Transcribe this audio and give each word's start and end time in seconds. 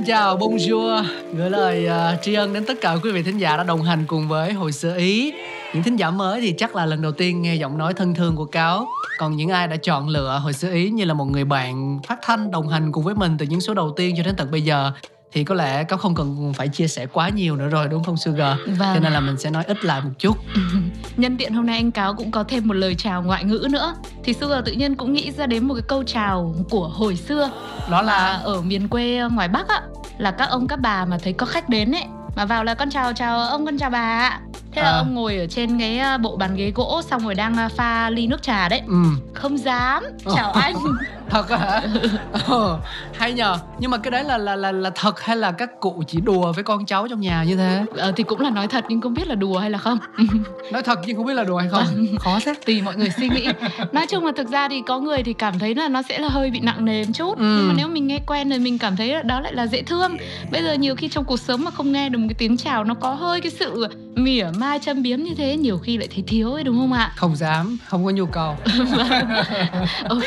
xin 0.00 0.06
chào, 0.06 0.36
bonjour 0.36 1.04
Gửi 1.32 1.50
lời 1.50 1.88
uh, 1.88 2.22
tri 2.22 2.34
ân 2.34 2.52
đến 2.52 2.64
tất 2.64 2.80
cả 2.80 2.96
quý 3.02 3.12
vị 3.12 3.22
thính 3.22 3.38
giả 3.38 3.56
đã 3.56 3.64
đồng 3.64 3.82
hành 3.82 4.04
cùng 4.06 4.28
với 4.28 4.52
Hồi 4.52 4.72
xưa 4.72 4.96
Ý 4.96 5.32
Những 5.74 5.82
thính 5.82 5.96
giả 5.96 6.10
mới 6.10 6.40
thì 6.40 6.54
chắc 6.58 6.76
là 6.76 6.86
lần 6.86 7.02
đầu 7.02 7.12
tiên 7.12 7.42
nghe 7.42 7.54
giọng 7.54 7.78
nói 7.78 7.94
thân 7.94 8.14
thương 8.14 8.36
của 8.36 8.44
Cáo 8.44 8.86
Còn 9.18 9.36
những 9.36 9.48
ai 9.48 9.68
đã 9.68 9.76
chọn 9.76 10.08
lựa 10.08 10.40
Hồi 10.42 10.52
xưa 10.52 10.72
Ý 10.72 10.90
như 10.90 11.04
là 11.04 11.14
một 11.14 11.24
người 11.24 11.44
bạn 11.44 12.00
phát 12.06 12.18
thanh 12.22 12.50
đồng 12.50 12.68
hành 12.68 12.92
cùng 12.92 13.04
với 13.04 13.14
mình 13.14 13.36
từ 13.38 13.46
những 13.46 13.60
số 13.60 13.74
đầu 13.74 13.92
tiên 13.96 14.14
cho 14.16 14.22
đến 14.22 14.34
tận 14.36 14.50
bây 14.50 14.62
giờ 14.62 14.92
thì 15.32 15.44
có 15.44 15.54
lẽ 15.54 15.84
cáo 15.84 15.98
không 15.98 16.14
cần 16.14 16.52
phải 16.56 16.68
chia 16.68 16.88
sẻ 16.88 17.06
quá 17.06 17.28
nhiều 17.28 17.56
nữa 17.56 17.68
rồi 17.68 17.88
đúng 17.88 18.04
không 18.04 18.16
Sugar? 18.16 18.58
Vâng. 18.66 18.94
Cho 18.94 19.00
nên 19.00 19.12
là 19.12 19.20
mình 19.20 19.36
sẽ 19.38 19.50
nói 19.50 19.64
ít 19.64 19.84
lại 19.84 20.00
một 20.00 20.10
chút. 20.18 20.36
Nhân 21.20 21.36
tiện 21.36 21.54
hôm 21.54 21.66
nay 21.66 21.76
anh 21.76 21.90
Cáo 21.90 22.14
cũng 22.14 22.30
có 22.30 22.44
thêm 22.48 22.68
một 22.68 22.74
lời 22.74 22.94
chào 22.98 23.22
ngoại 23.22 23.44
ngữ 23.44 23.66
nữa. 23.70 23.94
Thì 24.24 24.32
Sugar 24.32 24.64
tự 24.64 24.72
nhiên 24.72 24.94
cũng 24.96 25.12
nghĩ 25.12 25.30
ra 25.32 25.46
đến 25.46 25.68
một 25.68 25.74
cái 25.74 25.82
câu 25.88 26.02
chào 26.02 26.54
của 26.70 26.88
hồi 26.88 27.16
xưa. 27.16 27.50
Đó 27.90 28.02
Là? 28.02 28.40
Ở 28.44 28.60
miền 28.62 28.88
quê 28.88 29.20
ngoài 29.32 29.48
Bắc 29.48 29.68
á. 29.68 29.80
Là 30.18 30.30
các 30.30 30.44
ông 30.50 30.68
các 30.68 30.80
bà 30.80 31.04
mà 31.04 31.18
thấy 31.22 31.32
có 31.32 31.46
khách 31.46 31.68
đến 31.68 31.92
ấy 31.92 32.04
Mà 32.36 32.44
vào 32.44 32.64
là 32.64 32.74
con 32.74 32.90
chào 32.90 33.12
chào 33.12 33.40
ông 33.40 33.66
con 33.66 33.78
chào 33.78 33.90
bà 33.90 33.98
ạ. 34.18 34.40
Thế 34.72 34.82
là 34.82 34.88
À. 34.90 34.96
ông 34.98 35.14
ngồi 35.14 35.36
ở 35.36 35.46
trên 35.46 35.78
cái 35.78 35.98
à, 35.98 36.18
bộ 36.18 36.36
bàn 36.36 36.56
ghế 36.56 36.72
gỗ 36.74 37.00
Xong 37.10 37.24
rồi 37.24 37.34
đang 37.34 37.56
à, 37.56 37.68
pha 37.68 38.10
ly 38.10 38.26
nước 38.26 38.42
trà 38.42 38.68
đấy. 38.68 38.82
Ừ, 38.86 38.94
Không 39.34 39.58
dám. 39.58 40.04
Chào 40.34 40.52
anh 40.52 40.74
thật 41.30 41.48
á 41.48 41.56
hả? 41.58 41.82
Ờ, 42.48 42.78
hay 43.14 43.32
nhờ. 43.32 43.56
Nhưng 43.78 43.90
mà 43.90 43.98
cái 43.98 44.10
đấy 44.10 44.24
là 44.24 44.38
là 44.38 44.56
là 44.56 44.72
là 44.72 44.90
thật 44.94 45.20
hay 45.20 45.36
là 45.36 45.52
các 45.52 45.80
cụ 45.80 46.02
chỉ 46.06 46.20
đùa 46.20 46.52
với 46.52 46.64
con 46.64 46.86
cháu 46.86 47.08
trong 47.08 47.20
nhà 47.20 47.44
như 47.44 47.56
thế? 47.56 47.84
ờ, 47.96 48.12
Thì 48.16 48.22
cũng 48.24 48.40
là 48.40 48.50
nói 48.50 48.66
thật 48.68 48.84
nhưng 48.88 49.00
không 49.00 49.14
biết 49.14 49.26
là 49.28 49.34
đùa 49.34 49.58
hay 49.58 49.70
là 49.70 49.78
không 49.78 49.98
Nói 50.72 50.82
thật 50.82 50.98
nhưng 51.06 51.16
không 51.16 51.26
biết 51.26 51.34
là 51.34 51.44
đùa 51.44 51.56
hay 51.58 51.68
không. 51.68 51.84
Khó 52.18 52.38
thế. 52.44 52.54
tùy 52.66 52.82
mọi 52.82 52.96
người 52.96 53.10
suy 53.16 53.28
nghĩ 53.28 53.46
nói 53.92 54.06
chung 54.06 54.26
là 54.26 54.32
thực 54.36 54.48
ra 54.48 54.68
thì 54.68 54.82
có 54.86 54.98
người 55.00 55.22
thì 55.22 55.32
cảm 55.32 55.58
thấy 55.58 55.74
là 55.74 55.88
nó 55.88 56.02
sẽ 56.02 56.18
là 56.18 56.28
hơi 56.28 56.50
bị 56.50 56.60
nặng 56.60 56.84
nề 56.84 57.04
một 57.04 57.10
chút 57.14 57.38
Ừ. 57.38 57.54
nhưng 57.58 57.68
mà 57.68 57.74
nếu 57.76 57.88
mình 57.88 58.06
nghe 58.06 58.18
quen 58.26 58.48
rồi 58.50 58.58
mình 58.58 58.78
cảm 58.78 58.96
thấy 58.96 59.08
là 59.14 59.22
đó 59.22 59.40
lại 59.40 59.54
là 59.54 59.66
dễ 59.66 59.82
thương 59.82 60.16
bây 60.52 60.62
giờ 60.62 60.72
nhiều 60.74 60.96
khi 60.96 61.08
trong 61.08 61.24
cuộc 61.24 61.40
sống 61.40 61.64
mà 61.64 61.70
không 61.70 61.92
nghe 61.92 62.08
được 62.08 62.18
một 62.18 62.26
cái 62.28 62.34
tiếng 62.38 62.56
chào 62.56 62.84
nó 62.84 62.94
có 62.94 63.14
hơi 63.14 63.40
cái 63.40 63.50
sự 63.50 63.86
mỉa 64.14 64.46
mai 64.58 64.78
châm 64.78 65.02
biếm 65.02 65.18
như 65.18 65.34
thế 65.34 65.56
nhiều 65.56 65.78
khi 65.78 65.96
lại 65.96 66.08
thấy 66.14 66.24
thiếu 66.26 66.52
ấy 66.52 66.64
đúng 66.64 66.78
không 66.78 66.92
ạ 66.92 67.12
Không 67.16 67.36
dám, 67.36 67.78
không 67.86 68.04
có 68.04 68.10
nhu 68.10 68.26
cầu. 68.26 68.56
ok 70.08 70.24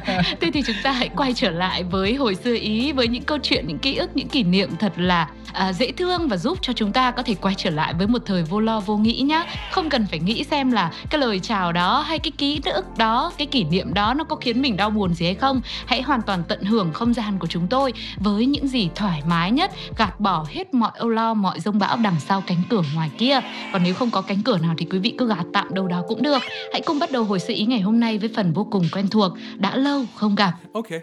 thế 0.46 0.52
thì 0.52 0.62
chúng 0.66 0.76
ta 0.82 0.92
hãy 0.92 1.08
quay 1.16 1.32
trở 1.34 1.50
lại 1.50 1.82
với 1.82 2.14
hồi 2.14 2.34
xưa 2.34 2.54
ý 2.54 2.92
với 2.92 3.08
những 3.08 3.22
câu 3.22 3.38
chuyện 3.42 3.66
những 3.66 3.78
ký 3.78 3.96
ức 3.96 4.10
những 4.14 4.28
kỷ 4.28 4.42
niệm 4.42 4.70
thật 4.76 4.92
là 4.96 5.28
à, 5.52 5.72
dễ 5.72 5.92
thương 5.92 6.28
và 6.28 6.36
giúp 6.36 6.58
cho 6.62 6.72
chúng 6.72 6.92
ta 6.92 7.10
có 7.10 7.22
thể 7.22 7.34
quay 7.34 7.54
trở 7.58 7.70
lại 7.70 7.94
với 7.94 8.06
một 8.06 8.22
thời 8.26 8.42
vô 8.42 8.60
lo 8.60 8.80
vô 8.80 8.96
nghĩ 8.96 9.20
nhá. 9.20 9.44
Không 9.72 9.90
cần 9.90 10.06
phải 10.10 10.18
nghĩ 10.18 10.44
xem 10.44 10.72
là 10.72 10.92
cái 11.10 11.20
lời 11.20 11.40
chào 11.40 11.72
đó 11.72 12.00
hay 12.00 12.18
cái 12.18 12.30
ký 12.30 12.60
ức 12.64 12.98
đó 12.98 13.32
cái 13.38 13.46
kỷ 13.46 13.64
niệm 13.64 13.94
đó 13.94 14.14
nó 14.14 14.24
có 14.24 14.36
khiến 14.36 14.62
mình 14.62 14.76
đau 14.76 14.90
buồn 14.90 15.14
gì 15.14 15.26
hay 15.26 15.34
không. 15.34 15.60
Hãy 15.86 16.02
hoàn 16.02 16.22
toàn 16.22 16.42
tận 16.48 16.62
hưởng 16.62 16.92
không 16.92 17.14
gian 17.14 17.38
của 17.38 17.46
chúng 17.46 17.66
tôi 17.66 17.92
với 18.16 18.46
những 18.46 18.68
gì 18.68 18.88
thoải 18.94 19.22
mái 19.28 19.50
nhất 19.50 19.70
gạt 19.98 20.20
bỏ 20.20 20.46
hết 20.48 20.74
mọi 20.74 20.90
âu 20.94 21.08
lo 21.08 21.34
mọi 21.34 21.60
rông 21.60 21.78
bão 21.78 21.96
đằng 21.96 22.20
sau 22.20 22.42
cánh 22.46 22.62
cửa 22.70 22.82
ngoài 22.94 23.10
kia. 23.18 23.40
Còn 23.72 23.82
nếu 23.82 23.94
không 23.94 24.10
có 24.10 24.20
cánh 24.20 24.42
cửa 24.42 24.58
nào 24.58 24.74
thì 24.78 24.86
quý 24.90 24.98
vị 24.98 25.14
cứ 25.18 25.28
gạt 25.28 25.44
tạm 25.52 25.74
đâu 25.74 25.88
đó 25.88 26.02
cũng 26.08 26.22
được. 26.22 26.42
Hãy 26.72 26.82
cùng 26.86 26.98
bắt 26.98 27.10
đầu 27.10 27.24
hồi 27.24 27.38
sự 27.38 27.54
ý 27.54 27.64
ngày 27.64 27.80
hôm 27.80 28.00
nay 28.00 28.18
với 28.18 28.30
phần 28.36 28.52
vô 28.52 28.66
cùng 28.70 28.84
quen 28.92 29.08
thuộc. 29.08 29.32
Đã 29.56 29.76
lâu 29.76 30.04
không 30.14 30.35
gặp 30.36 30.54
Okay. 30.72 31.00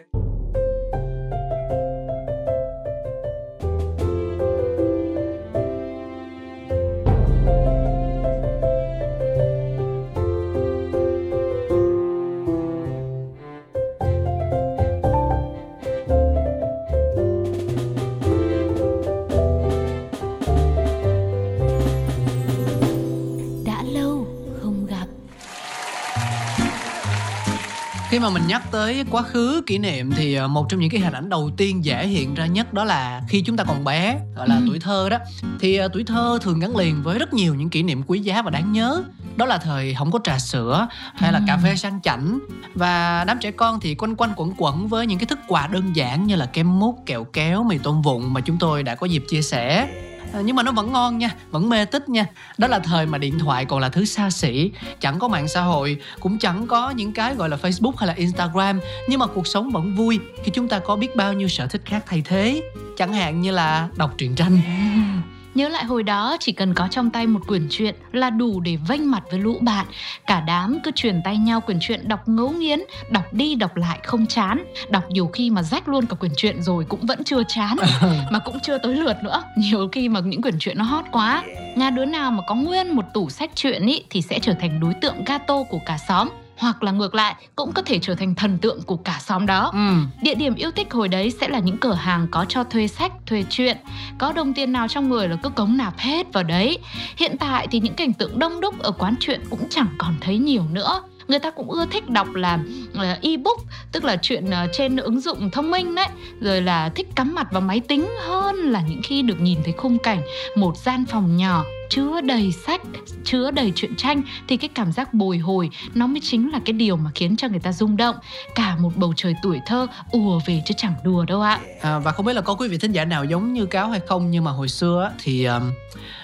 Mà 28.23 28.29
mình 28.29 28.47
nhắc 28.47 28.71
tới 28.71 29.05
quá 29.11 29.21
khứ 29.21 29.61
kỷ 29.67 29.77
niệm 29.77 30.11
thì 30.11 30.33
ờ, 30.33 30.47
một 30.47 30.65
trong 30.69 30.79
những 30.79 30.89
cái 30.89 31.01
hình 31.01 31.13
ảnh 31.13 31.29
đầu 31.29 31.51
tiên 31.57 31.85
dễ 31.85 32.07
hiện 32.07 32.33
ra 32.35 32.45
nhất 32.45 32.73
đó 32.73 32.83
là 32.83 33.21
khi 33.29 33.41
chúng 33.41 33.57
ta 33.57 33.63
còn 33.63 33.83
bé, 33.83 34.19
gọi 34.35 34.47
là 34.47 34.55
Ừ. 34.55 34.61
tuổi 34.67 34.79
thơ 34.79 35.09
đó. 35.09 35.17
Thì 35.59 35.75
ờ, 35.77 35.87
tuổi 35.93 36.03
thơ 36.03 36.39
thường 36.41 36.59
gắn 36.59 36.75
liền 36.75 37.03
với 37.03 37.19
rất 37.19 37.33
nhiều 37.33 37.55
những 37.55 37.69
kỷ 37.69 37.83
niệm 37.83 38.03
quý 38.07 38.19
giá 38.19 38.41
và 38.41 38.49
đáng 38.51 38.71
nhớ. 38.71 39.03
Đó 39.35 39.45
là 39.45 39.57
thời 39.57 39.93
không 39.93 40.11
có 40.11 40.19
trà 40.23 40.39
sữa 40.39 40.87
hay 41.15 41.31
là 41.33 41.39
Ừ. 41.39 41.43
cà 41.47 41.57
phê 41.63 41.75
sang 41.75 41.99
chảnh 42.01 42.39
và 42.75 43.23
đám 43.27 43.37
trẻ 43.41 43.51
con 43.51 43.79
thì 43.79 43.95
quanh 43.95 44.15
quanh 44.15 44.33
quẩn 44.35 44.53
quẩn 44.57 44.87
với 44.87 45.07
những 45.07 45.19
cái 45.19 45.25
thức 45.25 45.39
quà 45.47 45.67
đơn 45.67 45.95
giản 45.95 46.27
như 46.27 46.35
là 46.35 46.45
kem 46.45 46.79
mút, 46.79 46.99
kẹo 47.05 47.23
kéo, 47.23 47.63
mì 47.63 47.77
tôm 47.77 48.01
vụn 48.01 48.33
mà 48.33 48.41
chúng 48.41 48.57
tôi 48.59 48.83
đã 48.83 48.95
có 48.95 49.05
dịp 49.05 49.23
chia 49.29 49.41
sẻ. 49.41 49.87
Ờ, 50.33 50.41
nhưng 50.41 50.55
mà 50.55 50.63
nó 50.63 50.71
vẫn 50.71 50.91
ngon 50.91 51.17
nha, 51.17 51.29
vẫn 51.51 51.69
mê 51.69 51.85
tích 51.85 52.09
nha. 52.09 52.25
Đó 52.57 52.67
là 52.67 52.79
thời 52.79 53.05
mà 53.05 53.17
điện 53.17 53.39
thoại 53.39 53.65
còn 53.65 53.79
là 53.79 53.89
thứ 53.89 54.05
xa 54.05 54.29
xỉ, 54.29 54.71
chẳng 54.99 55.19
có 55.19 55.27
mạng 55.27 55.47
xã 55.47 55.61
hội, 55.61 55.97
cũng 56.19 56.39
chẳng 56.39 56.67
có 56.67 56.89
những 56.89 57.11
cái 57.11 57.35
gọi 57.35 57.49
là 57.49 57.57
Facebook 57.61 57.93
hay 57.97 58.07
là 58.07 58.13
Instagram, 58.13 58.79
nhưng 59.09 59.19
mà 59.19 59.27
cuộc 59.27 59.47
sống 59.47 59.71
vẫn 59.71 59.95
vui 59.95 60.19
khi 60.43 60.51
chúng 60.51 60.67
ta 60.67 60.79
có 60.79 60.95
biết 60.95 61.15
bao 61.15 61.33
nhiêu 61.33 61.47
sở 61.47 61.67
thích 61.67 61.81
khác 61.85 62.03
thay 62.07 62.21
thế. 62.25 62.61
Chẳng 62.97 63.13
hạn 63.13 63.41
như 63.41 63.51
là 63.51 63.87
đọc 63.97 64.13
truyện 64.17 64.35
tranh. 64.35 64.59
À. 64.65 65.32
Nhớ 65.55 65.69
lại 65.69 65.83
hồi 65.85 66.03
đó 66.03 66.37
chỉ 66.39 66.51
cần 66.51 66.73
có 66.73 66.87
trong 66.91 67.09
tay 67.09 67.27
một 67.27 67.39
quyển 67.47 67.67
truyện 67.69 67.95
là 68.11 68.29
đủ 68.29 68.59
để 68.59 68.77
vênh 68.87 69.11
mặt 69.11 69.23
với 69.31 69.39
lũ 69.39 69.57
bạn. 69.61 69.85
Cả 70.27 70.43
đám 70.47 70.79
cứ 70.83 70.91
truyền 70.95 71.21
tay 71.25 71.37
nhau 71.37 71.61
quyển 71.61 71.77
truyện 71.81 72.07
đọc 72.07 72.27
ngấu 72.27 72.49
nghiến, 72.49 72.79
đọc 73.09 73.33
đi 73.33 73.55
đọc 73.55 73.75
lại 73.75 73.99
không 74.03 74.27
chán. 74.27 74.63
Đọc 74.89 75.03
nhiều 75.09 75.27
khi 75.27 75.49
mà 75.49 75.63
rách 75.63 75.87
luôn 75.87 76.05
cả 76.05 76.15
quyển 76.15 76.31
truyện 76.37 76.61
rồi 76.61 76.85
cũng 76.89 77.05
vẫn 77.05 77.23
chưa 77.23 77.43
chán. 77.47 77.75
mà 78.31 78.39
cũng 78.39 78.59
chưa 78.59 78.77
tới 78.77 78.95
lượt 78.95 79.17
nữa. 79.23 79.43
Nhiều 79.57 79.89
khi 79.91 80.09
mà 80.09 80.19
những 80.19 80.41
quyển 80.41 80.59
truyện 80.59 80.77
nó 80.77 80.83
hot 80.83 81.05
quá. 81.11 81.43
Nhà 81.75 81.89
đứa 81.89 82.05
nào 82.05 82.31
mà 82.31 82.43
có 82.47 82.55
nguyên 82.55 82.95
một 82.95 83.05
tủ 83.13 83.29
sách 83.29 83.51
truyện 83.55 83.85
ý 83.85 84.03
thì 84.09 84.21
sẽ 84.21 84.39
trở 84.39 84.53
thành 84.53 84.79
đối 84.79 84.93
tượng 84.93 85.23
gato 85.25 85.63
của 85.63 85.79
cả 85.85 85.97
xóm. 86.07 86.29
Hoặc 86.57 86.83
là 86.83 86.91
ngược 86.91 87.15
lại 87.15 87.35
cũng 87.55 87.71
có 87.71 87.81
thể 87.81 87.99
trở 88.01 88.15
thành 88.15 88.35
thần 88.35 88.57
tượng 88.57 88.81
của 88.81 88.97
cả 88.97 89.19
xóm 89.21 89.45
đó. 89.45 89.71
Ừ. 89.73 89.95
Địa 90.21 90.35
điểm 90.35 90.55
yêu 90.55 90.71
thích 90.71 90.93
hồi 90.93 91.07
đấy 91.07 91.31
sẽ 91.41 91.47
là 91.47 91.59
những 91.59 91.77
cửa 91.77 91.93
hàng 91.93 92.27
có 92.31 92.45
cho 92.49 92.63
thuê 92.63 92.87
sách, 92.87 93.11
thuê 93.25 93.43
truyện. 93.49 93.77
Có 94.17 94.33
đồng 94.33 94.53
tiền 94.53 94.71
nào 94.71 94.87
trong 94.87 95.09
người 95.09 95.27
là 95.27 95.35
cứ 95.43 95.49
cống 95.49 95.77
nạp 95.77 95.97
hết 95.97 96.33
vào 96.33 96.43
đấy. 96.43 96.77
Hiện 97.17 97.37
tại 97.39 97.67
thì 97.71 97.79
những 97.79 97.93
cảnh 97.93 98.13
tượng 98.13 98.39
đông 98.39 98.61
đúc 98.61 98.79
ở 98.79 98.91
quán 98.91 99.15
truyện 99.19 99.41
cũng 99.49 99.69
chẳng 99.69 99.87
còn 99.97 100.15
thấy 100.21 100.37
nhiều 100.37 100.63
nữa. 100.71 101.01
Người 101.27 101.39
ta 101.39 101.51
cũng 101.51 101.71
ưa 101.71 101.85
thích 101.85 102.09
đọc 102.09 102.33
là 102.33 102.59
uh, 102.91 103.21
ebook, 103.21 103.57
tức 103.91 104.03
là 104.03 104.17
chuyện 104.21 104.45
uh, 104.45 104.69
trên 104.73 104.97
ứng 104.97 105.19
dụng 105.19 105.49
thông 105.51 105.71
minh 105.71 105.95
đấy. 105.95 106.07
Rồi 106.41 106.61
là 106.61 106.89
thích 106.89 107.07
cắm 107.15 107.35
mặt 107.35 107.47
vào 107.51 107.61
máy 107.61 107.79
tính 107.79 108.07
hơn 108.27 108.55
là 108.55 108.81
những 108.87 109.01
khi 109.03 109.21
được 109.21 109.41
nhìn 109.41 109.59
thấy 109.63 109.73
khung 109.77 109.97
cảnh 109.99 110.21
một 110.55 110.77
gian 110.77 111.05
phòng 111.05 111.37
nhỏ 111.37 111.63
chứa 111.89 112.21
đầy 112.21 112.51
sách, 112.51 112.81
chứa 113.23 113.51
đầy 113.51 113.71
truyện 113.75 113.95
tranh 113.95 114.21
thì 114.47 114.57
cái 114.57 114.69
cảm 114.73 114.91
giác 114.91 115.13
bồi 115.13 115.37
hồi 115.37 115.69
nó 115.93 116.07
mới 116.07 116.19
chính 116.19 116.51
là 116.51 116.59
cái 116.65 116.73
điều 116.73 116.95
mà 116.95 117.11
khiến 117.15 117.35
cho 117.37 117.47
người 117.47 117.59
ta 117.59 117.71
rung 117.71 117.97
động. 117.97 118.15
Cả 118.55 118.75
một 118.79 118.91
bầu 118.95 119.13
trời 119.15 119.35
tuổi 119.43 119.59
thơ 119.65 119.87
ùa 120.11 120.39
về 120.45 120.61
chứ 120.65 120.73
chẳng 120.77 120.93
đùa 121.03 121.25
đâu 121.25 121.41
ạ. 121.41 121.59
À, 121.81 121.99
và 121.99 122.11
không 122.11 122.25
biết 122.25 122.33
là 122.33 122.41
có 122.41 122.53
quý 122.53 122.67
vị 122.67 122.77
thính 122.77 122.91
giả 122.91 123.05
nào 123.05 123.25
giống 123.25 123.53
như 123.53 123.65
cáo 123.65 123.89
hay 123.89 123.99
không 124.07 124.31
nhưng 124.31 124.43
mà 124.43 124.51
hồi 124.51 124.67
xưa 124.67 125.11
thì 125.23 125.45
um, 125.45 125.71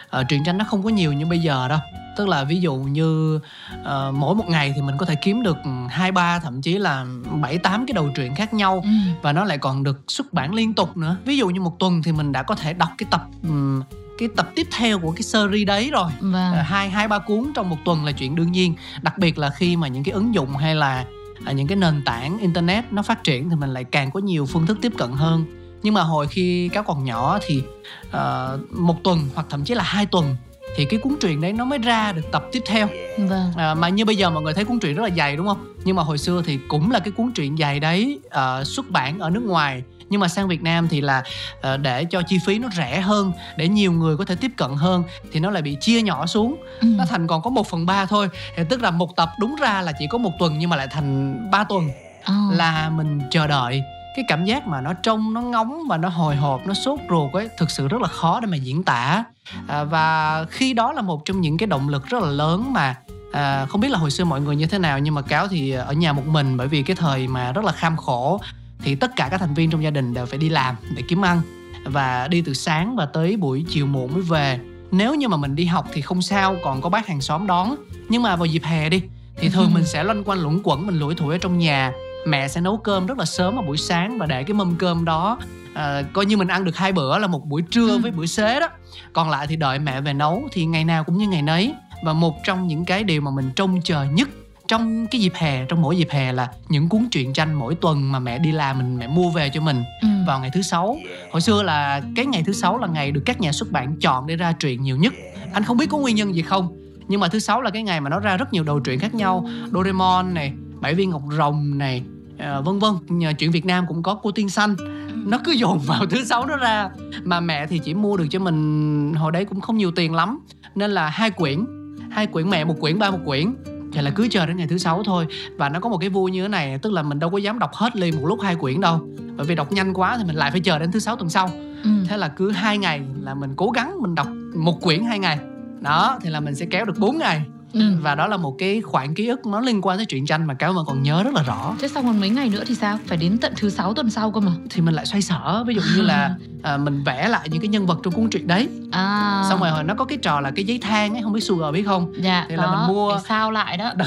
ờ, 0.10 0.24
truyện 0.24 0.44
tranh 0.46 0.58
nó 0.58 0.66
không 0.66 0.84
có 0.84 0.90
nhiều 0.90 1.14
như 1.14 1.26
bây 1.26 1.40
giờ 1.40 1.68
đâu. 1.68 1.80
Tức 2.18 2.28
là 2.28 2.44
ví 2.44 2.60
dụ 2.62 2.76
như 2.76 3.40
ờ, 3.84 4.12
mỗi 4.16 4.36
một 4.36 4.50
ngày 4.50 4.74
thì 4.76 4.82
mình 4.82 4.96
có 4.98 5.06
thể 5.06 5.16
kiếm 5.16 5.44
được 5.44 5.58
hai 5.90 6.12
ba 6.12 6.40
thậm 6.40 6.62
chí 6.62 6.78
là 6.78 7.06
bảy 7.42 7.58
tám 7.58 7.86
cái 7.86 7.94
đầu 7.94 8.10
truyện 8.16 8.36
khác 8.36 8.54
nhau 8.54 8.82
Ừ. 8.84 8.90
và 9.22 9.34
nó 9.34 9.44
lại 9.44 9.58
còn 9.58 9.84
được 9.84 10.00
xuất 10.08 10.34
bản 10.34 10.54
liên 10.54 10.74
tục 10.74 10.98
nữa. 10.98 11.18
Ví 11.26 11.38
dụ 11.38 11.50
như 11.50 11.62
một 11.62 11.80
tuần 11.80 12.02
thì 12.04 12.12
mình 12.12 12.32
đã 12.32 12.44
có 12.44 12.56
thể 12.56 12.74
đọc 12.74 12.90
cái 12.98 13.08
tập 13.12 13.28
ừm, 13.44 13.82
cái 14.20 14.30
tập 14.36 14.50
tiếp 14.56 14.68
theo 14.78 15.00
của 15.00 15.12
cái 15.12 15.22
series 15.24 15.68
đấy 15.68 15.90
rồi. 15.92 16.12
Vâng. 16.20 16.54
Ờ, 16.54 16.62
hai 16.62 16.90
hai 16.90 17.08
ba 17.08 17.20
cuốn 17.20 17.52
trong 17.56 17.70
một 17.70 17.78
tuần 17.86 18.06
là 18.06 18.12
chuyện 18.12 18.36
đương 18.36 18.52
nhiên. 18.52 18.74
Đặc 19.02 19.18
biệt 19.18 19.38
là 19.38 19.50
khi 19.50 19.76
mà 19.76 19.88
những 19.88 20.04
cái 20.04 20.14
ứng 20.14 20.34
dụng 20.34 20.56
hay 20.58 20.76
là 20.76 21.06
à, 21.46 21.52
những 21.52 21.68
cái 21.68 21.76
nền 21.76 22.02
tảng 22.06 22.38
internet 22.40 22.94
nó 22.94 23.02
phát 23.04 23.24
triển 23.24 23.50
thì 23.50 23.56
mình 23.56 23.70
lại 23.74 23.84
càng 23.84 24.12
có 24.12 24.20
nhiều 24.20 24.46
phương 24.46 24.66
thức 24.66 24.78
tiếp 24.82 24.92
cận 24.98 25.12
hơn 25.12 25.46
nhưng 25.84 25.94
mà 25.94 26.02
hồi 26.02 26.28
khi 26.28 26.70
cáo 26.74 26.84
còn 26.84 27.06
nhỏ 27.06 27.40
thì 27.46 27.64
ờ, 28.12 28.60
một 28.72 28.96
tuần 29.04 29.30
hoặc 29.36 29.48
thậm 29.50 29.64
chí 29.64 29.74
là 29.74 29.84
hai 29.84 30.06
tuần 30.06 30.36
thì 30.76 30.86
cái 30.86 31.00
cuốn 31.00 31.16
truyện 31.22 31.42
đấy 31.42 31.54
nó 31.54 31.66
mới 31.66 31.80
ra 31.80 32.12
được 32.12 32.32
tập 32.32 32.46
tiếp 32.52 32.64
theo. 32.66 32.88
Vâng. 33.18 33.52
À, 33.58 33.74
mà 33.74 33.90
như 33.90 34.06
bây 34.06 34.16
giờ 34.16 34.30
mọi 34.30 34.44
người 34.44 34.54
thấy 34.54 34.66
cuốn 34.66 34.80
truyện 34.80 34.96
rất 34.96 35.04
là 35.04 35.10
dày 35.18 35.36
đúng 35.36 35.48
không? 35.48 35.74
Nhưng 35.84 35.96
mà 35.96 36.04
hồi 36.04 36.18
xưa 36.18 36.42
thì 36.46 36.60
cũng 36.68 36.92
là 36.92 37.00
cái 37.00 37.12
cuốn 37.12 37.32
truyện 37.32 37.58
dày 37.58 37.80
đấy 37.80 38.20
uh, 38.28 38.68
xuất 38.68 38.90
bản 38.90 39.20
ở 39.20 39.30
nước 39.30 39.44
ngoài. 39.44 39.84
Nhưng 40.10 40.22
mà 40.22 40.28
sang 40.28 40.48
Việt 40.48 40.62
Nam 40.62 40.88
thì 40.88 41.02
là 41.02 41.24
uh, 41.58 41.80
để 41.80 42.06
cho 42.06 42.22
chi 42.22 42.38
phí 42.46 42.60
nó 42.60 42.70
rẻ 42.78 43.02
hơn 43.02 43.32
để 43.58 43.68
nhiều 43.68 43.92
người 43.92 44.18
có 44.18 44.26
thể 44.26 44.36
tiếp 44.36 44.52
cận 44.58 44.72
hơn 44.76 45.04
thì 45.32 45.40
nó 45.40 45.52
lại 45.52 45.62
bị 45.62 45.78
chia 45.82 46.02
nhỏ 46.02 46.26
xuống. 46.26 46.56
Ừ. 46.82 46.88
nó 46.98 47.06
thành 47.06 47.28
còn 47.28 47.42
có 47.42 47.50
một 47.50 47.68
phần 47.68 47.86
ba 47.86 48.06
thôi. 48.06 48.30
Thì 48.58 48.64
tức 48.70 48.82
là 48.82 48.92
một 48.92 49.16
tập 49.16 49.30
đúng 49.40 49.56
ra 49.56 49.82
là 49.82 49.92
chỉ 50.00 50.08
có 50.10 50.18
một 50.18 50.32
tuần 50.40 50.60
nhưng 50.60 50.70
mà 50.70 50.76
lại 50.76 50.88
thành 50.92 51.38
ba 51.52 51.64
tuần 51.64 51.90
oh. 52.32 52.58
là 52.58 52.90
mình 52.90 53.22
chờ 53.32 53.48
đợi 53.48 53.82
cái 54.20 54.26
cảm 54.28 54.46
giác 54.46 54.68
mà 54.68 54.82
nó 54.82 54.94
trông 54.94 55.34
nó 55.34 55.42
ngóng 55.42 55.82
và 55.90 55.98
nó 55.98 56.10
hồi 56.10 56.36
hộp 56.36 56.68
nó 56.68 56.74
sốt 56.74 57.00
ruột 57.10 57.34
ấy 57.34 57.50
thực 57.58 57.70
sự 57.72 57.88
rất 57.88 58.02
là 58.02 58.08
khó 58.08 58.40
để 58.40 58.48
mà 58.48 58.58
diễn 58.58 58.84
tả. 58.84 59.24
À, 59.68 59.84
và 59.84 60.46
khi 60.50 60.74
đó 60.74 60.92
là 60.92 61.02
một 61.02 61.26
trong 61.26 61.42
những 61.42 61.58
cái 61.58 61.68
động 61.68 61.90
lực 61.90 62.06
rất 62.06 62.24
là 62.24 62.30
lớn 62.30 62.74
mà 62.74 62.96
à, 63.32 63.66
không 63.66 63.82
biết 63.82 63.92
là 63.92 63.98
hồi 63.98 64.12
xưa 64.12 64.24
mọi 64.24 64.42
người 64.42 64.56
như 64.56 64.66
thế 64.66 64.78
nào 64.78 65.00
nhưng 65.00 65.16
mà 65.16 65.22
cáo 65.22 65.48
thì 65.48 65.72
ở 65.72 65.94
nhà 65.94 66.14
một 66.14 66.28
mình 66.28 66.58
bởi 66.58 66.68
vì 66.68 66.84
cái 66.84 66.96
thời 66.96 67.28
mà 67.28 67.52
rất 67.52 67.66
là 67.66 67.72
kham 67.72 67.98
khổ 67.98 68.42
thì 68.84 68.96
tất 68.96 69.12
cả 69.16 69.28
các 69.32 69.40
thành 69.40 69.54
viên 69.54 69.70
trong 69.70 69.84
gia 69.84 69.90
đình 69.90 70.14
đều 70.14 70.26
phải 70.26 70.40
đi 70.40 70.50
làm 70.50 70.76
để 70.96 71.04
kiếm 71.08 71.26
ăn 71.26 71.42
và 71.86 72.28
đi 72.28 72.42
từ 72.42 72.54
sáng 72.54 72.96
và 72.96 73.06
tới 73.06 73.38
buổi 73.38 73.66
chiều 73.70 73.86
muộn 73.86 74.14
mới 74.14 74.22
về. 74.22 74.60
Nếu 74.92 75.16
như 75.16 75.28
mà 75.28 75.38
mình 75.38 75.56
đi 75.56 75.66
học 75.66 75.88
thì 75.94 76.02
không 76.02 76.22
sao 76.22 76.56
còn 76.64 76.82
có 76.82 76.90
bác 76.90 77.08
hàng 77.08 77.22
xóm 77.22 77.48
đón. 77.48 77.76
Nhưng 78.10 78.22
mà 78.22 78.36
vào 78.36 78.46
dịp 78.46 78.64
hè 78.64 78.90
đi 78.90 79.02
thì 79.38 79.50
thường 79.50 79.74
mình 79.74 79.86
sẽ 79.86 80.04
loanh 80.04 80.24
quanh 80.24 80.40
luẩn 80.40 80.60
quẩn 80.64 80.88
mình 80.88 81.00
lủi 81.00 81.16
thủi 81.16 81.36
ở 81.36 81.38
trong 81.38 81.58
nhà 81.58 81.92
mẹ 82.28 82.48
sẽ 82.48 82.62
nấu 82.62 82.78
cơm 82.78 83.06
rất 83.06 83.18
là 83.18 83.26
sớm 83.26 83.56
vào 83.56 83.64
buổi 83.64 83.78
sáng 83.78 84.18
và 84.18 84.26
để 84.26 84.44
cái 84.44 84.54
mâm 84.54 84.76
cơm 84.76 85.06
đó 85.06 85.38
à, 85.74 86.02
coi 86.14 86.26
như 86.26 86.38
mình 86.38 86.48
ăn 86.48 86.66
được 86.66 86.76
hai 86.76 86.92
bữa 86.92 87.18
là 87.18 87.28
một 87.28 87.46
buổi 87.46 87.62
trưa 87.62 87.98
với 87.98 88.12
bữa 88.12 88.26
xế 88.26 88.60
đó. 88.60 88.68
Còn 89.14 89.30
lại 89.30 89.48
thì 89.48 89.56
đợi 89.56 89.80
mẹ 89.80 90.02
về 90.02 90.14
nấu 90.14 90.44
thì 90.52 90.66
ngày 90.66 90.84
nào 90.84 91.04
cũng 91.04 91.18
như 91.18 91.28
ngày 91.28 91.42
nấy. 91.42 91.74
Và 92.04 92.14
một 92.14 92.36
trong 92.44 92.68
những 92.68 92.86
cái 92.86 93.04
điều 93.04 93.22
mà 93.22 93.32
mình 93.32 93.52
trông 93.56 93.82
chờ 93.82 94.04
nhất 94.04 94.30
trong 94.68 95.08
cái 95.08 95.22
dịp 95.22 95.34
hè 95.36 95.66
trong 95.66 95.82
mỗi 95.82 95.98
dịp 95.98 96.08
hè 96.12 96.34
là 96.34 96.48
những 96.70 96.90
cuốn 96.90 97.08
truyện 97.12 97.34
tranh 97.34 97.54
mỗi 97.54 97.76
tuần 97.76 98.12
mà 98.12 98.20
mẹ 98.20 98.40
đi 98.40 98.52
làm 98.52 98.78
mình 98.78 98.98
mẹ 98.98 99.08
mua 99.08 99.30
về 99.30 99.50
cho 99.50 99.62
mình 99.62 99.84
ừ. 100.02 100.08
vào 100.28 100.40
ngày 100.40 100.50
thứ 100.54 100.62
sáu. 100.62 100.98
Hồi 101.32 101.42
xưa 101.42 101.64
là 101.64 102.02
cái 102.16 102.26
ngày 102.26 102.44
thứ 102.46 102.54
sáu 102.54 102.78
là 102.78 102.88
ngày 102.88 103.12
được 103.12 103.22
các 103.26 103.42
nhà 103.42 103.52
xuất 103.52 103.72
bản 103.72 103.96
chọn 104.00 104.28
để 104.28 104.36
ra 104.36 104.52
truyện 104.52 104.84
nhiều 104.84 104.98
nhất. 104.98 105.14
Anh 105.54 105.64
không 105.64 105.78
biết 105.78 105.86
có 105.90 105.98
nguyên 105.98 106.16
nhân 106.16 106.36
gì 106.36 106.42
không 106.42 106.76
nhưng 107.08 107.20
mà 107.20 107.28
thứ 107.28 107.40
sáu 107.40 107.62
là 107.62 107.70
cái 107.70 107.84
ngày 107.84 108.02
mà 108.02 108.10
nó 108.10 108.20
ra 108.20 108.38
rất 108.38 108.54
nhiều 108.54 108.64
đầu 108.64 108.80
truyện 108.80 109.00
khác 109.00 109.16
nhau. 109.16 109.50
Doraemon 109.72 110.34
này 110.34 110.54
bảy 110.82 110.96
viên 110.96 111.10
ngọc 111.10 111.22
rồng 111.38 111.78
này 111.78 112.04
uh, 112.34 112.66
vân 112.66 112.80
vân. 112.80 112.94
Nhờ 113.08 113.34
chuyện 113.34 113.52
Việt 113.52 113.66
Nam 113.66 113.86
cũng 113.88 114.04
có 114.04 114.16
cô 114.16 114.32
tiên 114.32 114.50
xanh. 114.50 114.76
Nó 115.14 115.40
cứ 115.44 115.52
dồn 115.52 115.80
vào 115.86 116.06
thứ 116.06 116.24
sáu 116.26 116.46
nó 116.46 116.58
ra. 116.58 116.90
Mà 117.24 117.40
mẹ 117.40 117.68
thì 117.68 117.80
chỉ 117.80 117.94
mua 117.94 118.18
được 118.18 118.26
cho 118.30 118.40
mình 118.40 119.14
hồi 119.14 119.32
đấy 119.32 119.46
cũng 119.46 119.62
không 119.62 119.78
nhiều 119.78 119.92
tiền 119.92 120.14
lắm. 120.14 120.40
Nên 120.76 120.92
là 120.92 121.10
hai 121.10 121.32
quyển 121.32 121.66
hai 122.12 122.28
quyển 122.28 122.50
mẹ 122.50 122.64
một 122.64 122.76
quyển 122.80 123.00
ba 123.00 123.12
một 123.12 123.20
quyển. 123.26 123.54
Thì 123.94 124.02
là 124.02 124.12
cứ 124.12 124.28
chờ 124.32 124.46
đến 124.46 124.58
ngày 124.58 124.68
thứ 124.68 124.78
sáu 124.78 125.04
thôi. 125.04 125.28
Và 125.58 125.70
nó 125.70 125.80
có 125.80 125.90
một 125.90 125.98
cái 125.98 126.10
vui 126.10 126.32
như 126.32 126.42
thế 126.42 126.48
này 126.48 126.78
tức 126.78 126.94
là 126.94 127.02
mình 127.02 127.20
đâu 127.20 127.30
có 127.30 127.38
dám 127.38 127.60
đọc 127.60 127.74
hết 127.74 127.96
liền 127.96 128.16
một 128.16 128.28
lúc 128.28 128.40
hai 128.42 128.56
quyển 128.56 128.82
đâu. 128.82 129.08
Bởi 129.38 129.46
vì 129.46 129.56
đọc 129.56 129.72
nhanh 129.72 129.94
quá 129.94 130.18
thì 130.18 130.24
mình 130.24 130.36
lại 130.36 130.52
phải 130.52 130.60
chờ 130.60 130.80
đến 130.80 130.92
thứ 130.92 131.00
sáu 131.00 131.16
tuần 131.16 131.30
sau. 131.30 131.50
Ừ. 131.84 131.90
thế 132.08 132.18
là 132.18 132.28
cứ 132.28 132.52
hai 132.52 132.78
ngày 132.78 133.02
là 133.22 133.34
mình 133.34 133.54
cố 133.56 133.70
gắng 133.70 134.02
mình 134.02 134.16
đọc 134.16 134.28
một 134.56 134.82
quyển 134.82 135.04
hai 135.04 135.20
ngày. 135.20 135.40
Đó 135.82 136.20
thì 136.22 136.30
là 136.30 136.40
mình 136.40 136.56
sẽ 136.56 136.66
kéo 136.66 136.86
được 136.86 137.00
4 137.00 137.18
ngày 137.18 137.46
Ừ. 137.74 137.82
và 138.02 138.16
đó 138.16 138.28
là 138.28 138.38
một 138.38 138.56
cái 138.60 138.82
khoảng 138.82 139.14
ký 139.14 139.28
ức 139.28 139.46
nó 139.46 139.60
liên 139.60 139.82
quan 139.82 139.98
tới 139.98 140.06
truyện 140.06 140.26
tranh 140.26 140.48
mà 140.48 140.54
cáo 140.54 140.74
mà 140.74 140.82
còn 140.88 141.04
nhớ 141.04 141.24
rất 141.24 141.34
là 141.34 141.44
rõ. 141.44 141.76
Thế 141.80 141.88
xong 141.88 142.06
còn 142.06 142.20
mấy 142.20 142.30
ngày 142.30 142.50
nữa 142.50 142.64
thì 142.68 142.76
sao? 142.76 143.00
Phải 143.06 143.18
đến 143.18 143.38
tận 143.38 143.54
thứ 143.58 143.70
sáu 143.70 143.94
tuần 143.94 144.10
sau 144.10 144.32
cơ 144.32 144.40
mà. 144.40 144.52
Thì 144.70 144.82
mình 144.82 144.96
lại 144.96 145.06
xoay 145.06 145.22
sở 145.22 145.64
ví 145.68 145.76
dụ 145.76 145.82
như 145.96 146.02
là 146.02 146.36
à, 146.64 146.78
mình 146.78 147.04
vẽ 147.04 147.30
lại 147.30 147.50
những 147.52 147.62
cái 147.62 147.68
nhân 147.68 147.86
vật 147.86 148.00
trong 148.04 148.14
cuốn 148.14 148.30
truyện 148.30 148.48
đấy. 148.48 148.70
À. 148.92 149.44
xong 149.50 149.60
rồi 149.60 149.84
nó 149.84 149.94
có 149.94 150.06
cái 150.06 150.18
trò 150.18 150.40
là 150.40 150.52
cái 150.52 150.66
giấy 150.66 150.78
than 150.78 151.14
ấy 151.14 151.24
không 151.24 151.34
biết 151.34 151.42
sugar 151.42 151.74
biết 151.74 151.84
không? 151.86 152.14
Dạ 152.22 152.46
thì 152.50 152.56
đó, 152.56 152.66
là 152.66 152.72
mình 152.78 152.96
mua. 152.96 153.20
Sao 153.28 153.52
lại 153.52 153.78
đó, 153.78 153.92
đó 153.98 154.06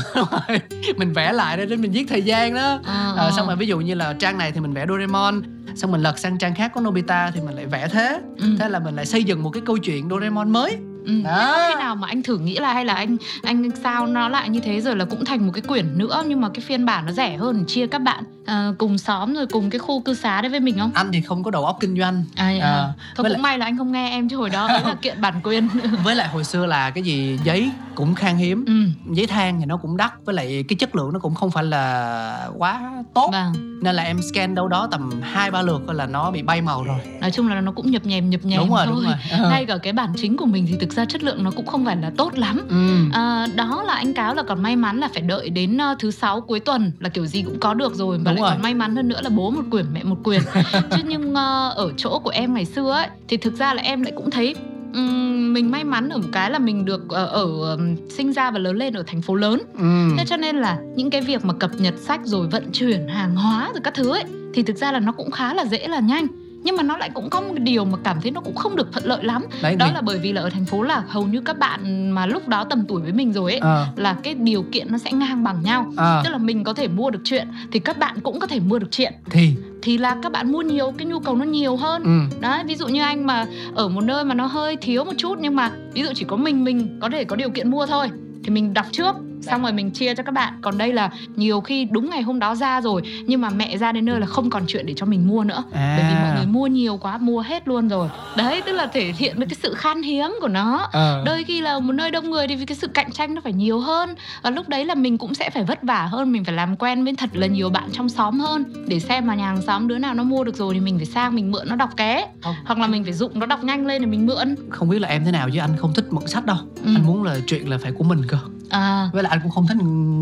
mình 0.96 1.12
vẽ 1.12 1.32
lại 1.32 1.56
để 1.56 1.76
mình 1.76 1.92
giết 1.92 2.08
thời 2.08 2.22
gian 2.22 2.54
đó. 2.54 2.80
À, 2.84 3.12
à, 3.16 3.30
xong 3.36 3.46
rồi 3.46 3.56
ví 3.56 3.66
dụ 3.66 3.78
như 3.80 3.94
là 3.94 4.12
trang 4.12 4.38
này 4.38 4.52
thì 4.52 4.60
mình 4.60 4.72
vẽ 4.72 4.86
Doraemon. 4.88 5.42
Xong 5.74 5.92
mình 5.92 6.02
lật 6.02 6.18
sang 6.18 6.38
trang 6.38 6.54
khác 6.54 6.72
có 6.74 6.80
Nobita 6.80 7.30
thì 7.30 7.40
mình 7.40 7.56
lại 7.56 7.66
vẽ 7.66 7.88
thế. 7.88 8.20
Ừ. 8.38 8.46
thế 8.58 8.68
là 8.68 8.78
mình 8.78 8.96
lại 8.96 9.06
xây 9.06 9.24
dựng 9.24 9.42
một 9.42 9.50
cái 9.50 9.62
câu 9.66 9.78
chuyện 9.78 10.08
Doraemon 10.10 10.50
mới 10.50 10.78
Ừ. 11.06 11.22
Đó. 11.24 11.66
khi 11.68 11.74
nào 11.78 11.96
mà 11.96 12.08
anh 12.08 12.22
thử 12.22 12.38
nghĩ 12.38 12.56
là 12.56 12.72
hay 12.72 12.84
là 12.84 12.94
anh 12.94 13.16
anh 13.42 13.70
sao 13.82 14.06
nó 14.06 14.28
lại 14.28 14.48
như 14.48 14.60
thế 14.60 14.80
rồi 14.80 14.96
là 14.96 15.04
cũng 15.04 15.24
thành 15.24 15.46
một 15.46 15.52
cái 15.54 15.62
quyển 15.62 15.98
nữa 15.98 16.22
nhưng 16.26 16.40
mà 16.40 16.48
cái 16.48 16.60
phiên 16.60 16.86
bản 16.86 17.06
nó 17.06 17.12
rẻ 17.12 17.36
hơn 17.36 17.64
chia 17.66 17.86
các 17.86 17.98
bạn 17.98 18.24
uh, 18.42 18.78
cùng 18.78 18.98
xóm 18.98 19.34
rồi 19.34 19.46
cùng 19.46 19.70
cái 19.70 19.78
khu 19.78 20.00
cư 20.00 20.14
xá 20.14 20.40
đấy 20.40 20.50
với 20.50 20.60
mình 20.60 20.78
không? 20.78 20.90
Anh 20.94 21.12
thì 21.12 21.20
không 21.20 21.42
có 21.42 21.50
đầu 21.50 21.64
óc 21.64 21.76
kinh 21.80 21.98
doanh. 21.98 22.24
À, 22.36 22.46
à. 22.60 22.70
à. 22.70 22.92
Thôi 23.16 23.24
cũng 23.24 23.26
lại... 23.26 23.38
may 23.38 23.58
là 23.58 23.66
anh 23.66 23.78
không 23.78 23.92
nghe 23.92 24.10
em 24.10 24.28
chứ 24.28 24.36
hồi 24.36 24.50
đó 24.50 24.68
là 24.84 24.94
kiện 25.02 25.20
bản 25.20 25.34
quyền. 25.44 25.68
với 26.04 26.14
lại 26.14 26.28
hồi 26.28 26.44
xưa 26.44 26.66
là 26.66 26.90
cái 26.90 27.04
gì 27.04 27.38
giấy 27.44 27.70
cũng 27.94 28.14
khan 28.14 28.36
hiếm, 28.36 28.64
ừ. 28.66 28.72
giấy 29.14 29.26
than 29.26 29.60
thì 29.60 29.66
nó 29.66 29.76
cũng 29.76 29.96
đắt 29.96 30.12
với 30.24 30.34
lại 30.34 30.64
cái 30.68 30.76
chất 30.76 30.96
lượng 30.96 31.12
nó 31.12 31.18
cũng 31.18 31.34
không 31.34 31.50
phải 31.50 31.64
là 31.64 32.48
quá 32.58 32.92
tốt. 33.14 33.28
Vâng. 33.32 33.80
Nên 33.82 33.94
là 33.94 34.02
em 34.02 34.20
scan 34.32 34.54
đâu 34.54 34.68
đó 34.68 34.88
tầm 34.90 35.22
hai 35.22 35.50
ba 35.50 35.62
lượt 35.62 35.90
là 35.90 36.06
nó 36.06 36.30
bị 36.30 36.42
bay 36.42 36.62
màu 36.62 36.84
rồi. 36.84 36.98
Nói 37.20 37.30
chung 37.30 37.48
là 37.48 37.60
nó 37.60 37.72
cũng 37.72 37.90
nhập 37.90 38.06
nhèm 38.06 38.30
nhập 38.30 38.40
nhèm 38.44 38.58
đúng 38.60 38.70
rồi, 38.70 38.86
thôi. 38.86 38.94
Đúng 38.94 39.04
rồi. 39.04 39.50
Ngay 39.50 39.64
cả 39.64 39.76
cái 39.82 39.92
bản 39.92 40.12
chính 40.16 40.36
của 40.36 40.46
mình 40.46 40.66
thì 40.68 40.76
thực 40.80 40.91
ra 40.92 41.04
chất 41.04 41.22
lượng 41.22 41.44
nó 41.44 41.50
cũng 41.50 41.66
không 41.66 41.84
phải 41.84 41.96
là 41.96 42.12
tốt 42.16 42.38
lắm. 42.38 42.60
Ừ. 42.68 42.96
À, 43.12 43.46
đó 43.54 43.82
là 43.86 43.94
anh 43.94 44.14
cáo 44.14 44.34
là 44.34 44.42
còn 44.42 44.62
may 44.62 44.76
mắn 44.76 44.98
là 44.98 45.08
phải 45.12 45.22
đợi 45.22 45.50
đến 45.50 45.76
uh, 45.92 45.98
thứ 45.98 46.10
sáu 46.10 46.40
cuối 46.40 46.60
tuần 46.60 46.92
là 47.00 47.08
kiểu 47.08 47.26
gì 47.26 47.42
cũng 47.42 47.58
có 47.60 47.74
được 47.74 47.94
rồi 47.94 48.18
và 48.18 48.32
đúng 48.32 48.42
lại 48.42 48.50
rồi. 48.50 48.50
còn 48.50 48.62
may 48.62 48.74
mắn 48.74 48.96
hơn 48.96 49.08
nữa 49.08 49.20
là 49.22 49.30
bố 49.30 49.50
một 49.50 49.62
quyển 49.70 49.86
mẹ 49.92 50.02
một 50.04 50.18
quyển 50.24 50.42
chứ 50.72 51.02
nhưng 51.04 51.30
uh, 51.30 51.76
ở 51.76 51.92
chỗ 51.96 52.18
của 52.18 52.30
em 52.30 52.54
ngày 52.54 52.64
xưa 52.64 52.90
ấy 52.92 53.08
thì 53.28 53.36
thực 53.36 53.58
ra 53.58 53.74
là 53.74 53.82
em 53.82 54.02
lại 54.02 54.12
cũng 54.16 54.30
thấy 54.30 54.54
um, 54.94 55.52
mình 55.52 55.70
may 55.70 55.84
mắn 55.84 56.08
ở 56.08 56.18
một 56.18 56.28
cái 56.32 56.50
là 56.50 56.58
mình 56.58 56.84
được 56.84 57.02
uh, 57.04 57.10
ở 57.10 57.72
um, 57.72 57.96
sinh 58.10 58.32
ra 58.32 58.50
và 58.50 58.58
lớn 58.58 58.76
lên 58.76 58.94
ở 58.94 59.02
thành 59.06 59.22
phố 59.22 59.34
lớn 59.34 59.62
ừ. 59.78 60.16
thế 60.18 60.24
cho 60.26 60.36
nên 60.36 60.56
là 60.56 60.78
những 60.96 61.10
cái 61.10 61.20
việc 61.20 61.44
mà 61.44 61.54
cập 61.54 61.70
nhật 61.78 61.94
sách 61.98 62.20
rồi 62.24 62.46
vận 62.46 62.72
chuyển 62.72 63.08
hàng 63.08 63.36
hóa 63.36 63.70
rồi 63.74 63.80
các 63.84 63.94
thứ 63.94 64.12
ấy 64.12 64.24
thì 64.54 64.62
thực 64.62 64.76
ra 64.76 64.92
là 64.92 65.00
nó 65.00 65.12
cũng 65.12 65.30
khá 65.30 65.54
là 65.54 65.64
dễ 65.64 65.88
là 65.88 66.00
nhanh 66.00 66.26
nhưng 66.62 66.76
mà 66.76 66.82
nó 66.82 66.96
lại 66.96 67.10
cũng 67.14 67.30
có 67.30 67.40
một 67.40 67.54
điều 67.58 67.84
mà 67.84 67.98
cảm 68.04 68.20
thấy 68.20 68.30
nó 68.30 68.40
cũng 68.40 68.54
không 68.54 68.76
được 68.76 68.92
thuận 68.92 69.04
lợi 69.04 69.24
lắm 69.24 69.42
Đấy, 69.62 69.76
đó 69.76 69.86
thì... 69.88 69.94
là 69.94 70.00
bởi 70.00 70.18
vì 70.18 70.32
là 70.32 70.40
ở 70.40 70.50
thành 70.50 70.64
phố 70.64 70.82
là 70.82 71.02
hầu 71.08 71.26
như 71.26 71.40
các 71.40 71.58
bạn 71.58 72.10
mà 72.10 72.26
lúc 72.26 72.48
đó 72.48 72.64
tầm 72.64 72.84
tuổi 72.88 73.02
với 73.02 73.12
mình 73.12 73.32
rồi 73.32 73.52
ấy 73.52 73.58
à. 73.58 73.86
là 73.96 74.16
cái 74.22 74.34
điều 74.34 74.64
kiện 74.72 74.92
nó 74.92 74.98
sẽ 74.98 75.12
ngang 75.12 75.44
bằng 75.44 75.62
nhau 75.62 75.92
à. 75.96 76.20
tức 76.24 76.30
là 76.30 76.38
mình 76.38 76.64
có 76.64 76.74
thể 76.74 76.88
mua 76.88 77.10
được 77.10 77.20
chuyện 77.24 77.48
thì 77.72 77.78
các 77.78 77.98
bạn 77.98 78.20
cũng 78.22 78.40
có 78.40 78.46
thể 78.46 78.60
mua 78.60 78.78
được 78.78 78.88
chuyện 78.90 79.12
thì 79.30 79.54
thì 79.82 79.98
là 79.98 80.16
các 80.22 80.32
bạn 80.32 80.52
mua 80.52 80.62
nhiều 80.62 80.92
cái 80.98 81.06
nhu 81.06 81.20
cầu 81.20 81.36
nó 81.36 81.44
nhiều 81.44 81.76
hơn 81.76 82.02
ừ. 82.02 82.38
đấy 82.40 82.62
ví 82.66 82.74
dụ 82.74 82.88
như 82.88 83.02
anh 83.02 83.26
mà 83.26 83.46
ở 83.74 83.88
một 83.88 84.04
nơi 84.04 84.24
mà 84.24 84.34
nó 84.34 84.46
hơi 84.46 84.76
thiếu 84.76 85.04
một 85.04 85.14
chút 85.18 85.38
nhưng 85.40 85.56
mà 85.56 85.70
ví 85.92 86.02
dụ 86.02 86.08
chỉ 86.14 86.24
có 86.24 86.36
mình 86.36 86.64
mình 86.64 86.98
có 87.00 87.08
thể 87.12 87.24
có 87.24 87.36
điều 87.36 87.50
kiện 87.50 87.70
mua 87.70 87.86
thôi 87.86 88.10
thì 88.44 88.50
mình 88.50 88.74
đọc 88.74 88.86
trước 88.92 89.16
xong 89.42 89.62
rồi 89.62 89.72
mình 89.72 89.90
chia 89.90 90.14
cho 90.14 90.22
các 90.22 90.32
bạn. 90.32 90.54
Còn 90.60 90.78
đây 90.78 90.92
là 90.92 91.10
nhiều 91.36 91.60
khi 91.60 91.84
đúng 91.84 92.10
ngày 92.10 92.22
hôm 92.22 92.38
đó 92.38 92.54
ra 92.54 92.80
rồi 92.80 93.02
nhưng 93.26 93.40
mà 93.40 93.50
mẹ 93.50 93.78
ra 93.78 93.92
đến 93.92 94.04
nơi 94.04 94.20
là 94.20 94.26
không 94.26 94.50
còn 94.50 94.64
chuyện 94.66 94.86
để 94.86 94.94
cho 94.96 95.06
mình 95.06 95.28
mua 95.28 95.44
nữa. 95.44 95.64
À. 95.72 95.98
bởi 95.98 96.10
vì 96.10 96.20
mọi 96.22 96.36
người 96.36 96.46
mua 96.46 96.66
nhiều 96.66 96.96
quá 96.96 97.18
mua 97.18 97.40
hết 97.40 97.68
luôn 97.68 97.88
rồi. 97.88 98.08
Đấy 98.36 98.62
tức 98.66 98.72
là 98.72 98.86
thể 98.86 99.12
hiện 99.18 99.40
được 99.40 99.46
cái 99.48 99.56
sự 99.62 99.74
khan 99.74 100.02
hiếm 100.02 100.30
của 100.40 100.48
nó. 100.48 100.88
À. 100.92 101.22
đôi 101.26 101.44
khi 101.44 101.60
là 101.60 101.78
một 101.78 101.92
nơi 101.92 102.10
đông 102.10 102.30
người 102.30 102.48
thì 102.48 102.56
vì 102.56 102.66
cái 102.66 102.76
sự 102.76 102.88
cạnh 102.88 103.12
tranh 103.12 103.34
nó 103.34 103.40
phải 103.40 103.52
nhiều 103.52 103.80
hơn. 103.80 104.14
Và 104.42 104.50
lúc 104.50 104.68
đấy 104.68 104.84
là 104.84 104.94
mình 104.94 105.18
cũng 105.18 105.34
sẽ 105.34 105.50
phải 105.50 105.64
vất 105.64 105.82
vả 105.82 106.06
hơn 106.06 106.32
mình 106.32 106.44
phải 106.44 106.54
làm 106.54 106.76
quen 106.76 107.04
với 107.04 107.14
thật 107.18 107.30
là 107.32 107.46
nhiều 107.46 107.70
bạn 107.70 107.88
trong 107.92 108.08
xóm 108.08 108.40
hơn. 108.40 108.64
Để 108.86 109.00
xem 109.00 109.26
mà 109.26 109.34
nhà 109.34 109.46
hàng 109.46 109.62
xóm 109.62 109.88
đứa 109.88 109.98
nào 109.98 110.14
nó 110.14 110.22
mua 110.22 110.44
được 110.44 110.56
rồi 110.56 110.74
thì 110.74 110.80
mình 110.80 110.96
phải 110.96 111.06
sang 111.06 111.34
mình 111.34 111.50
mượn 111.50 111.68
nó 111.68 111.76
đọc 111.76 111.90
ké. 111.96 112.26
Không. 112.42 112.54
hoặc 112.64 112.78
là 112.78 112.86
mình 112.86 113.04
phải 113.04 113.12
dụng 113.12 113.32
nó 113.34 113.46
đọc 113.46 113.64
nhanh 113.64 113.86
lên 113.86 114.02
để 114.02 114.06
mình 114.06 114.26
mượn. 114.26 114.54
Không 114.70 114.88
biết 114.88 114.98
là 114.98 115.08
em 115.08 115.24
thế 115.24 115.30
nào 115.30 115.48
chứ 115.52 115.58
anh 115.58 115.76
không 115.78 115.94
thích 115.94 116.06
mượn 116.10 116.26
sách 116.26 116.46
đâu. 116.46 116.56
Ừ. 116.84 116.92
anh 116.96 117.06
muốn 117.06 117.22
là 117.22 117.36
chuyện 117.46 117.70
là 117.70 117.78
phải 117.78 117.92
của 117.92 118.04
mình 118.04 118.22
cơ 118.28 118.38
à. 118.72 119.10
Với 119.12 119.22
lại 119.22 119.30
anh 119.30 119.40
cũng 119.42 119.50
không 119.50 119.66
thích 119.66 119.76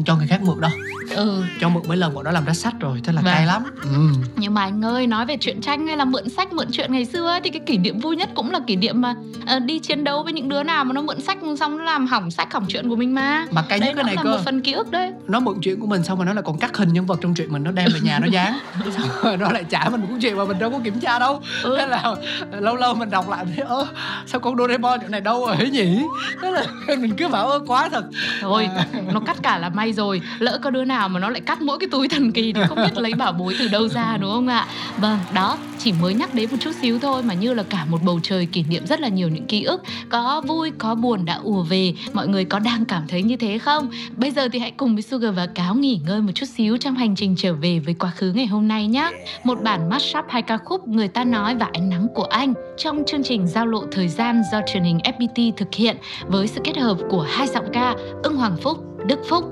cho 0.06 0.16
người 0.16 0.26
khác 0.26 0.42
mượn 0.42 0.60
đâu. 0.60 0.70
Ừ. 1.10 1.42
Cho 1.60 1.68
mượn 1.68 1.82
mấy 1.88 1.96
lần 1.96 2.14
bọn 2.14 2.24
đó 2.24 2.30
làm 2.30 2.44
ra 2.44 2.52
sách 2.52 2.74
rồi 2.80 3.00
thế 3.04 3.12
là 3.12 3.22
vâng. 3.22 3.34
cay 3.34 3.46
lắm. 3.46 3.62
Ừ. 3.82 3.90
nhưng 4.36 4.54
mà 4.54 4.62
anh 4.62 4.84
ơi 4.84 5.06
nói 5.06 5.26
về 5.26 5.36
chuyện 5.40 5.60
tranh 5.60 5.86
hay 5.86 5.96
là 5.96 6.04
mượn 6.04 6.28
sách 6.28 6.52
mượn 6.52 6.66
chuyện 6.72 6.92
ngày 6.92 7.04
xưa 7.04 7.26
ấy, 7.26 7.40
thì 7.40 7.50
cái 7.50 7.60
kỷ 7.66 7.78
niệm 7.78 8.00
vui 8.00 8.16
nhất 8.16 8.30
cũng 8.34 8.50
là 8.50 8.60
kỷ 8.66 8.76
niệm 8.76 9.00
mà 9.00 9.14
uh, 9.56 9.62
đi 9.62 9.78
chiến 9.78 10.04
đấu 10.04 10.22
với 10.22 10.32
những 10.32 10.48
đứa 10.48 10.62
nào 10.62 10.84
mà 10.84 10.92
nó 10.92 11.02
mượn 11.02 11.20
sách 11.20 11.38
xong 11.60 11.78
nó 11.78 11.84
làm 11.84 12.06
hỏng 12.06 12.30
sách 12.30 12.52
hỏng 12.52 12.66
chuyện 12.68 12.88
của 12.88 12.96
mình 12.96 13.14
mà. 13.14 13.46
Mà 13.50 13.64
cái 13.68 13.80
nhất 13.80 13.92
cái 13.96 14.04
này 14.04 14.14
là 14.14 14.22
cơ. 14.22 14.30
một 14.30 14.38
phần 14.44 14.60
ký 14.60 14.72
ức 14.72 14.90
đấy. 14.90 15.12
Nó 15.26 15.40
mượn 15.40 15.58
chuyện 15.62 15.80
của 15.80 15.86
mình 15.86 16.04
xong 16.04 16.18
rồi 16.18 16.26
nó 16.26 16.32
lại 16.32 16.42
còn 16.46 16.58
cắt 16.58 16.76
hình 16.76 16.92
nhân 16.92 17.06
vật 17.06 17.18
trong 17.22 17.34
chuyện 17.34 17.52
mình 17.52 17.64
nó 17.64 17.70
đem 17.70 17.88
về 17.94 18.00
nhà 18.00 18.18
nó 18.18 18.26
dán. 18.26 18.58
Rồi 19.22 19.36
nó 19.36 19.50
lại 19.50 19.64
trả 19.64 19.88
mình 19.88 20.00
cũng 20.00 20.20
chuyện 20.20 20.36
mà 20.36 20.44
mình 20.44 20.58
đâu 20.58 20.70
có 20.70 20.78
kiểm 20.84 21.00
tra 21.00 21.18
đâu. 21.18 21.40
Ừ. 21.62 21.76
thế 21.78 21.86
là 21.86 22.14
lâu 22.60 22.76
lâu 22.76 22.94
mình 22.94 23.10
đọc 23.10 23.30
lại 23.30 23.44
thấy 23.56 23.64
ơ 23.64 23.86
sao 24.26 24.40
con 24.40 24.56
Doraemon 24.56 25.00
chỗ 25.02 25.08
này 25.08 25.20
đâu 25.20 25.46
rồi 25.46 25.70
nhỉ? 25.70 26.02
Thế 26.42 26.50
là 26.50 26.64
mình 26.96 27.16
cứ 27.16 27.28
bảo 27.28 27.48
ơ 27.48 27.60
quá 27.66 27.88
thật 27.88 28.04
thôi 28.40 28.68
nó 29.12 29.20
cắt 29.20 29.36
cả 29.42 29.58
là 29.58 29.68
may 29.68 29.92
rồi. 29.92 30.20
Lỡ 30.38 30.58
có 30.62 30.70
đứa 30.70 30.84
nào 30.84 31.08
mà 31.08 31.20
nó 31.20 31.30
lại 31.30 31.40
cắt 31.40 31.62
mỗi 31.62 31.78
cái 31.78 31.88
túi 31.92 32.08
thần 32.08 32.32
kỳ 32.32 32.52
thì 32.52 32.60
không 32.68 32.78
biết 32.78 32.98
lấy 32.98 33.14
bảo 33.14 33.32
bối 33.32 33.54
từ 33.58 33.68
đâu 33.68 33.88
ra 33.88 34.16
đúng 34.20 34.30
không 34.30 34.46
ạ? 34.46 34.66
Vâng 34.96 35.18
đó 35.34 35.58
chỉ 35.78 35.92
mới 35.92 36.14
nhắc 36.14 36.34
đến 36.34 36.50
một 36.50 36.56
chút 36.60 36.70
xíu 36.82 36.98
thôi 36.98 37.22
mà 37.22 37.34
như 37.34 37.54
là 37.54 37.62
cả 37.62 37.84
một 37.84 37.98
bầu 38.04 38.20
trời 38.22 38.46
kỷ 38.46 38.62
niệm 38.62 38.86
rất 38.86 39.00
là 39.00 39.08
nhiều 39.08 39.28
những 39.28 39.46
ký 39.46 39.62
ức. 39.62 39.82
Có 40.08 40.42
vui 40.46 40.70
có 40.78 40.94
buồn 40.94 41.24
đã 41.24 41.34
ùa 41.42 41.62
về. 41.62 41.94
Mọi 42.12 42.28
người 42.28 42.44
có 42.44 42.58
đang 42.58 42.84
cảm 42.84 43.02
thấy 43.08 43.22
như 43.22 43.36
thế 43.36 43.58
không? 43.58 43.90
Bây 44.16 44.30
giờ 44.30 44.48
thì 44.52 44.58
hãy 44.58 44.70
cùng 44.70 44.94
với 44.94 45.02
Sugar 45.02 45.34
và 45.34 45.46
Cáo 45.46 45.74
nghỉ 45.74 46.00
ngơi 46.06 46.20
một 46.20 46.32
chút 46.34 46.46
xíu 46.46 46.76
trong 46.76 46.94
hành 46.94 47.16
trình 47.16 47.34
trở 47.38 47.54
về 47.54 47.78
với 47.78 47.94
quá 47.94 48.10
khứ 48.16 48.32
ngày 48.32 48.46
hôm 48.46 48.68
nay 48.68 48.86
nhé 48.86 49.10
một 49.44 49.62
bản 49.62 49.88
mashup 49.90 50.24
hai 50.28 50.42
ca 50.42 50.58
khúc 50.58 50.88
người 50.88 51.08
ta 51.08 51.24
nói 51.24 51.54
và 51.54 51.68
ánh 51.72 51.88
nắng 51.88 52.06
của 52.14 52.24
anh 52.24 52.54
trong 52.78 53.02
chương 53.06 53.22
trình 53.22 53.46
giao 53.46 53.66
lộ 53.66 53.84
thời 53.92 54.08
gian 54.08 54.42
do 54.52 54.60
truyền 54.72 54.82
hình 54.82 54.98
FPT 54.98 55.52
thực 55.56 55.74
hiện 55.74 55.96
với 56.26 56.46
sự 56.46 56.60
kết 56.64 56.76
hợp 56.76 56.96
của 57.10 57.26
hai 57.30 57.46
giọng 57.46 57.66
ca 57.72 57.94
Ưng 58.30 58.38
Hoàng 58.38 58.56
Phúc, 58.62 58.78
Đức 59.06 59.18
Phúc. 59.28 59.44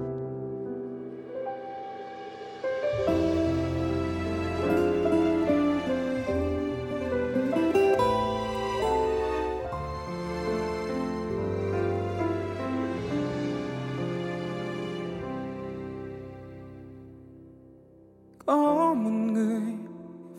Có 18.46 18.94
một 18.94 19.10
người 19.10 19.62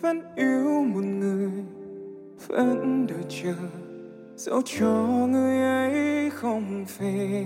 vẫn 0.01 0.21
yêu 0.35 0.83
một 0.93 1.03
người 1.03 1.51
vẫn 2.47 3.05
đợi 3.07 3.23
chờ 3.29 3.55
dẫu 4.35 4.61
cho 4.65 5.27
người 5.29 5.61
ấy 5.61 6.29
không 6.29 6.85
về. 6.99 7.45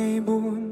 Ngày 0.00 0.20
buồn. 0.20 0.69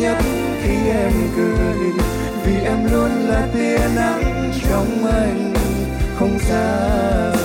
Nhất 0.00 0.18
khi 0.62 0.88
em 0.88 1.12
cười. 1.36 1.92
Vì 2.44 2.60
em 2.64 2.92
luôn 2.92 3.10
là 3.28 3.48
tia 3.54 3.78
nắng 3.96 4.52
trong 4.68 5.06
anh 5.06 5.54
không 6.18 6.38
xa 6.38 7.39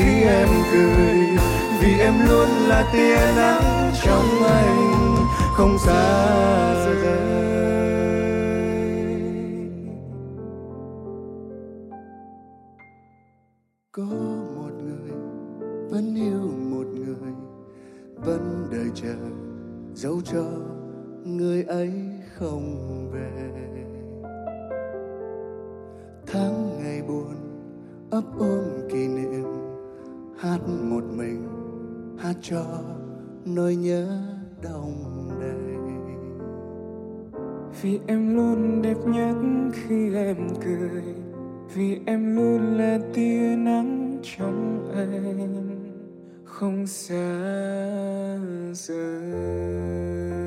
khi 0.00 0.22
em 0.22 0.48
cười. 0.72 1.18
Vì 1.80 1.98
em 1.98 2.14
luôn 2.28 2.48
là 2.68 2.90
tia 2.92 3.32
nắng 3.36 3.92
trong 4.02 4.42
anh, 4.42 5.16
không 5.54 5.78
xa 5.78 6.74
rời 6.84 6.96
có 13.92 14.02
một 14.56 14.70
người 14.84 15.12
vẫn 15.90 16.14
yêu 16.14 16.50
một 16.70 16.86
người, 16.86 17.32
vẫn 18.14 18.68
đợi 18.72 18.90
chờ 18.94 19.14
dẫu 19.94 20.20
cho 20.24 20.44
người 21.24 21.62
ấy 21.62 21.92
không 22.38 22.89
cho 32.50 32.64
nỗi 33.44 33.76
nhớ 33.76 34.22
đông 34.62 34.94
đầy. 35.40 35.60
Vì 37.82 38.00
em 38.06 38.36
luôn 38.36 38.82
đẹp 38.82 38.96
nhất 39.06 39.36
khi 39.72 40.14
em 40.14 40.48
cười, 40.64 41.02
vì 41.74 42.00
em 42.06 42.36
luôn 42.36 42.78
là 42.78 42.98
tia 43.14 43.56
nắng 43.56 44.18
trong 44.22 44.90
anh 44.94 45.96
không 46.44 46.86
xa 46.86 47.38
rời. 48.72 50.39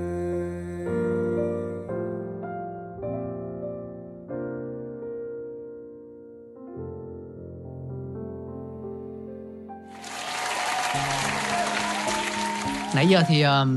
Nãy 12.96 13.08
giờ 13.08 13.24
thì 13.28 13.46
uh, 13.46 13.68